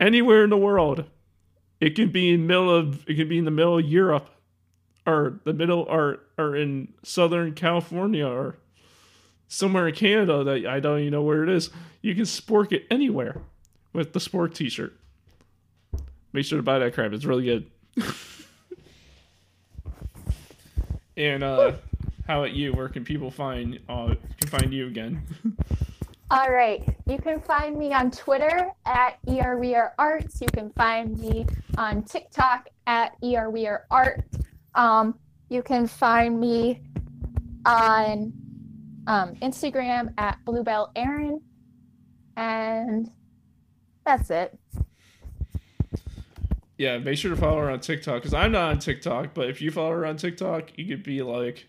Anywhere 0.00 0.44
in 0.44 0.50
the 0.50 0.56
world. 0.56 1.04
It 1.82 1.96
can 1.96 2.10
be 2.10 2.32
in 2.32 2.46
middle 2.46 2.72
of 2.72 3.02
it 3.08 3.16
can 3.16 3.28
be 3.28 3.38
in 3.38 3.44
the 3.44 3.50
middle 3.50 3.76
of 3.76 3.84
Europe 3.84 4.30
or 5.04 5.40
the 5.42 5.52
middle 5.52 5.80
or 5.80 6.20
or 6.38 6.54
in 6.54 6.94
Southern 7.02 7.54
California 7.54 8.24
or 8.24 8.54
somewhere 9.48 9.88
in 9.88 9.94
Canada 9.96 10.44
that 10.44 10.64
I 10.64 10.78
don't 10.78 11.00
even 11.00 11.10
know 11.10 11.22
where 11.22 11.42
it 11.42 11.48
is. 11.48 11.70
You 12.00 12.14
can 12.14 12.22
spork 12.22 12.70
it 12.70 12.86
anywhere 12.88 13.42
with 13.92 14.12
the 14.12 14.20
sport 14.20 14.54
t-shirt. 14.54 14.96
Make 16.32 16.44
sure 16.44 16.56
to 16.56 16.62
buy 16.62 16.78
that 16.78 16.94
crap. 16.94 17.12
It's 17.12 17.24
really 17.24 17.46
good. 17.46 17.68
and 21.16 21.42
uh 21.42 21.72
how 22.28 22.44
about 22.44 22.52
you? 22.52 22.72
Where 22.74 22.88
can 22.90 23.04
people 23.04 23.32
find 23.32 23.80
uh 23.88 24.14
can 24.40 24.48
find 24.48 24.72
you 24.72 24.86
again? 24.86 25.26
All 26.32 26.50
right. 26.50 26.82
You 27.06 27.18
can 27.18 27.42
find 27.42 27.76
me 27.76 27.92
on 27.92 28.10
Twitter 28.10 28.70
at 28.86 29.18
ERWeAreArts. 29.26 30.40
You 30.40 30.46
can 30.46 30.70
find 30.70 31.18
me 31.18 31.44
on 31.76 32.04
TikTok 32.04 32.70
at 32.86 33.20
ERWeAreArt. 33.20 34.22
Um, 34.74 35.18
you 35.50 35.62
can 35.62 35.86
find 35.86 36.40
me 36.40 36.80
on 37.66 38.32
um, 39.06 39.34
Instagram 39.42 40.14
at 40.16 40.42
Bluebell 40.46 40.90
Aaron, 40.96 41.42
and 42.38 43.10
that's 44.06 44.30
it. 44.30 44.58
Yeah, 46.78 46.96
make 46.96 47.18
sure 47.18 47.32
to 47.32 47.36
follow 47.36 47.58
her 47.58 47.70
on 47.70 47.80
TikTok 47.80 48.22
because 48.22 48.32
I'm 48.32 48.52
not 48.52 48.70
on 48.70 48.78
TikTok. 48.78 49.34
But 49.34 49.50
if 49.50 49.60
you 49.60 49.70
follow 49.70 49.90
her 49.90 50.06
on 50.06 50.16
TikTok, 50.16 50.70
you 50.78 50.86
could 50.86 51.02
be 51.02 51.20
like, 51.20 51.66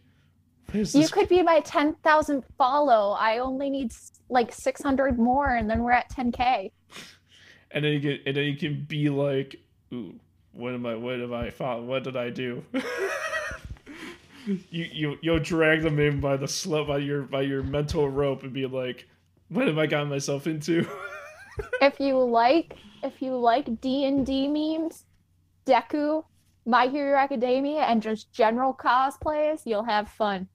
"What 0.74 0.80
is? 0.80 0.96
You 0.96 1.08
could 1.08 1.30
be 1.30 1.44
my 1.44 1.60
ten 1.60 1.94
thousand 2.04 2.44
follow. 2.58 3.12
I 3.12 3.38
only 3.38 3.70
need 3.70 3.92
like 4.28 4.52
six 4.52 4.82
hundred 4.82 5.20
more, 5.20 5.50
and 5.56 5.70
then 5.70 5.84
we're 5.84 5.92
at 5.92 6.10
ten 6.10 6.32
k. 6.32 6.72
And 7.70 7.86
then 7.86 7.92
you 7.92 8.00
get, 8.00 8.22
and 8.26 8.36
then 8.36 8.46
you 8.46 8.58
can 8.58 8.84
be 8.86 9.10
like, 9.10 9.56
"Ooh, 9.94 10.16
what 10.52 10.74
am 10.74 10.88
I? 10.88 10.96
What 10.96 11.20
am 11.20 11.32
I? 11.32 11.52
What 11.76 12.04
did 12.04 12.18
I 12.18 12.32
do?" 12.32 12.66
you 14.46 14.64
you 14.72 15.18
you'll 15.22 15.40
drag 15.40 15.84
them 15.84 16.00
in 16.00 16.20
by 16.20 16.38
the 16.38 16.48
slope 16.48 16.88
by 16.88 16.98
your 16.98 17.22
by 17.22 17.42
your 17.42 17.62
mental 17.62 18.10
rope 18.10 18.42
and 18.42 18.52
be 18.52 18.66
like, 18.66 19.08
"What 19.50 19.68
have 19.68 19.78
I 19.78 19.86
gotten 19.86 20.10
myself 20.10 20.48
into?" 20.48 20.90
if 21.82 22.00
you 22.00 22.18
like 22.18 22.78
if 23.04 23.22
you 23.22 23.36
like 23.36 23.80
D 23.80 24.06
and 24.06 24.26
D 24.26 24.48
memes, 24.48 25.06
Deku, 25.68 26.24
My 26.66 26.88
Hero 26.88 27.16
Academia, 27.20 27.82
and 27.82 28.02
just 28.02 28.34
general 28.34 28.74
cosplays, 28.74 29.62
you'll 29.66 29.84
have 29.84 30.10
fun. 30.10 30.48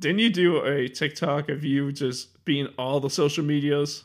Didn't 0.00 0.20
you 0.20 0.30
do 0.30 0.64
a 0.64 0.88
TikTok 0.88 1.50
of 1.50 1.62
you 1.62 1.92
just 1.92 2.42
being 2.46 2.68
all 2.78 3.00
the 3.00 3.10
social 3.10 3.44
medias? 3.44 4.04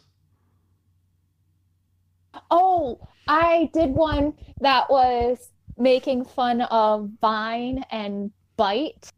Oh, 2.51 2.99
I 3.30 3.69
did 3.73 3.91
one 3.91 4.34
that 4.59 4.89
was 4.89 5.51
making 5.77 6.26
fun 6.26 6.61
of 6.63 7.11
Vine 7.22 7.85
and 7.91 8.31
Bite 8.57 9.09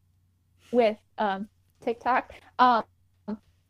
with 0.71 0.97
um, 1.17 1.47
TikTok. 1.83 2.33
Um, 2.59 2.83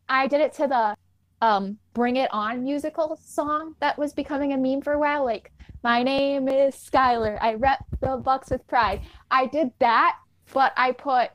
I 0.10 0.28
did 0.28 0.42
it 0.42 0.54
to 0.56 0.68
the 0.68 0.98
um, 1.42 1.78
Bring 1.94 2.18
It 2.18 2.30
On 2.34 2.62
musical 2.62 3.18
song 3.24 3.76
that 3.80 3.98
was 3.98 4.12
becoming 4.12 4.52
a 4.52 4.58
meme 4.58 4.82
for 4.82 4.92
a 4.92 5.00
while. 5.00 5.24
Like, 5.24 5.54
my 5.82 6.04
name 6.04 6.50
is 6.50 6.76
Skylar. 6.76 7.38
I 7.40 7.54
rep 7.54 7.86
the 8.02 8.18
Bucks 8.18 8.50
with 8.50 8.68
pride. 8.68 9.02
I 9.32 9.46
did 9.46 9.72
that, 9.80 10.18
but 10.54 10.74
I 10.76 10.92
put 10.92 11.32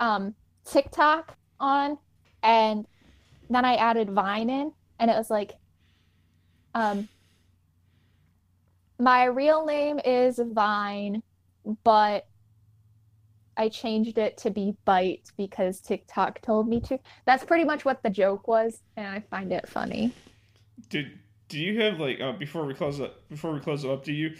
um, 0.00 0.34
TikTok 0.70 1.36
on 1.58 1.98
and 2.42 2.86
then 3.50 3.64
I 3.64 3.74
added 3.74 4.10
Vine 4.10 4.48
in, 4.48 4.72
and 4.98 5.10
it 5.10 5.16
was 5.16 5.28
like, 5.28 5.52
um, 6.74 7.08
my 8.98 9.24
real 9.24 9.66
name 9.66 9.98
is 10.04 10.40
Vine, 10.52 11.22
but 11.82 12.26
I 13.56 13.68
changed 13.68 14.18
it 14.18 14.38
to 14.38 14.50
be 14.50 14.74
Bite 14.84 15.32
because 15.36 15.80
TikTok 15.80 16.40
told 16.42 16.68
me 16.68 16.80
to. 16.82 16.98
That's 17.26 17.44
pretty 17.44 17.64
much 17.64 17.84
what 17.84 18.02
the 18.02 18.10
joke 18.10 18.46
was, 18.46 18.82
and 18.96 19.06
I 19.06 19.20
find 19.20 19.52
it 19.52 19.68
funny. 19.68 20.12
Did 20.88 21.18
do 21.48 21.58
you 21.58 21.80
have 21.80 21.98
like 21.98 22.20
uh, 22.20 22.32
before 22.32 22.64
we 22.64 22.74
close 22.74 23.00
up 23.00 23.28
before 23.28 23.52
we 23.52 23.60
close 23.60 23.84
up? 23.84 24.04
Do 24.04 24.12
you 24.12 24.36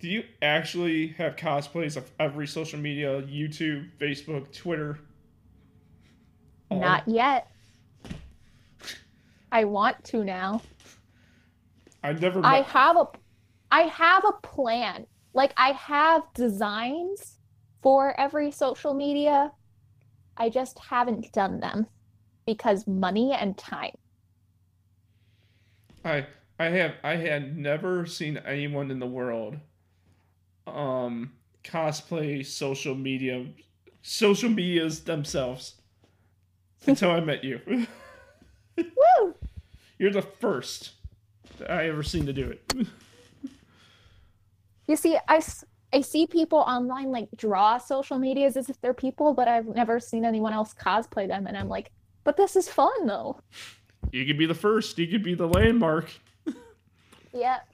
do 0.00 0.08
you 0.08 0.24
actually 0.40 1.08
have 1.08 1.36
cosplays 1.36 1.96
of 1.96 2.10
every 2.18 2.46
social 2.46 2.78
media, 2.78 3.22
YouTube, 3.22 3.90
Facebook, 4.00 4.50
Twitter? 4.52 4.98
Not 6.70 7.06
yet. 7.08 7.50
I 9.52 9.64
want 9.64 10.04
to 10.04 10.24
now. 10.24 10.62
I've 12.02 12.20
never. 12.20 12.40
Met- 12.40 12.48
I 12.48 12.60
have 12.62 12.96
a 12.96 13.08
I 13.70 13.82
have 13.82 14.24
a 14.24 14.46
plan. 14.46 15.06
Like 15.34 15.52
I 15.56 15.72
have 15.72 16.22
designs 16.34 17.38
for 17.82 18.18
every 18.18 18.50
social 18.50 18.94
media. 18.94 19.52
I 20.36 20.48
just 20.48 20.78
haven't 20.78 21.32
done 21.32 21.60
them 21.60 21.86
because 22.46 22.86
money 22.86 23.32
and 23.32 23.56
time. 23.58 23.94
I 26.04 26.26
I 26.58 26.66
have 26.66 26.94
I 27.02 27.16
had 27.16 27.56
never 27.56 28.06
seen 28.06 28.36
anyone 28.38 28.90
in 28.90 28.98
the 29.00 29.06
world 29.06 29.56
um 30.66 31.32
cosplay 31.64 32.44
social 32.44 32.94
media 32.94 33.46
social 34.02 34.48
medias 34.48 35.04
themselves 35.04 35.79
until 36.86 37.10
I 37.10 37.20
met 37.20 37.44
you. 37.44 37.60
Woo! 38.76 39.34
You're 39.98 40.12
the 40.12 40.22
first 40.22 40.92
I 41.68 41.88
ever 41.88 42.02
seen 42.02 42.26
to 42.26 42.32
do 42.32 42.48
it. 42.50 42.72
You 44.86 44.96
see, 44.96 45.16
I, 45.28 45.40
I 45.92 46.00
see 46.00 46.26
people 46.26 46.58
online 46.58 47.12
like 47.12 47.28
draw 47.36 47.78
social 47.78 48.18
medias 48.18 48.56
as 48.56 48.68
if 48.68 48.80
they're 48.80 48.92
people, 48.92 49.34
but 49.34 49.46
I've 49.46 49.68
never 49.68 50.00
seen 50.00 50.24
anyone 50.24 50.52
else 50.52 50.74
cosplay 50.74 51.28
them. 51.28 51.46
And 51.46 51.56
I'm 51.56 51.68
like, 51.68 51.92
but 52.24 52.36
this 52.36 52.56
is 52.56 52.68
fun 52.68 53.06
though. 53.06 53.38
You 54.10 54.26
could 54.26 54.36
be 54.36 54.46
the 54.46 54.54
first, 54.54 54.98
you 54.98 55.06
could 55.06 55.22
be 55.22 55.34
the 55.34 55.46
landmark. 55.46 56.10
yep. 57.32 57.68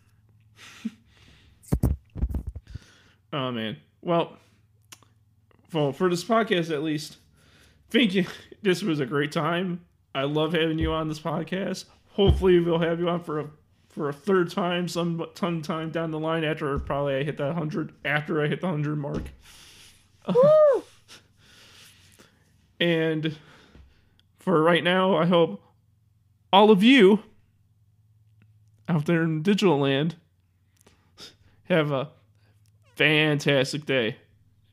oh, 3.32 3.50
man. 3.50 3.78
Well, 4.02 4.36
well, 5.72 5.92
for 5.92 6.10
this 6.10 6.22
podcast 6.22 6.70
at 6.70 6.82
least, 6.82 7.16
thank 7.90 8.14
you. 8.14 8.26
This 8.62 8.82
was 8.82 9.00
a 9.00 9.06
great 9.06 9.32
time. 9.32 9.84
I 10.14 10.22
love 10.22 10.52
having 10.52 10.78
you 10.78 10.92
on 10.92 11.08
this 11.08 11.20
podcast. 11.20 11.84
Hopefully, 12.12 12.58
we'll 12.60 12.78
have 12.78 12.98
you 13.00 13.08
on 13.08 13.22
for 13.22 13.40
a 13.40 13.50
for 13.88 14.08
a 14.08 14.12
third 14.12 14.50
time, 14.50 14.88
some 14.88 15.24
ton 15.34 15.62
time 15.62 15.90
down 15.90 16.10
the 16.10 16.18
line 16.18 16.44
after 16.44 16.78
probably 16.78 17.16
I 17.16 17.22
hit 17.22 17.38
that 17.38 17.54
hundred 17.54 17.94
after 18.04 18.42
I 18.42 18.48
hit 18.48 18.60
the 18.60 18.68
hundred 18.68 18.96
mark. 18.96 19.22
and 22.80 23.36
for 24.38 24.62
right 24.62 24.84
now, 24.84 25.16
I 25.16 25.26
hope 25.26 25.62
all 26.52 26.70
of 26.70 26.82
you 26.82 27.22
out 28.88 29.06
there 29.06 29.22
in 29.22 29.42
digital 29.42 29.78
land 29.78 30.16
have 31.64 31.90
a 31.90 32.10
fantastic 32.94 33.86
day. 33.86 34.16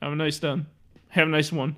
Have 0.02 0.14
a 0.14 0.16
nice 0.16 0.40
done. 0.40 0.68
Have 1.10 1.28
a 1.28 1.32
nice 1.32 1.52
one. 1.52 1.76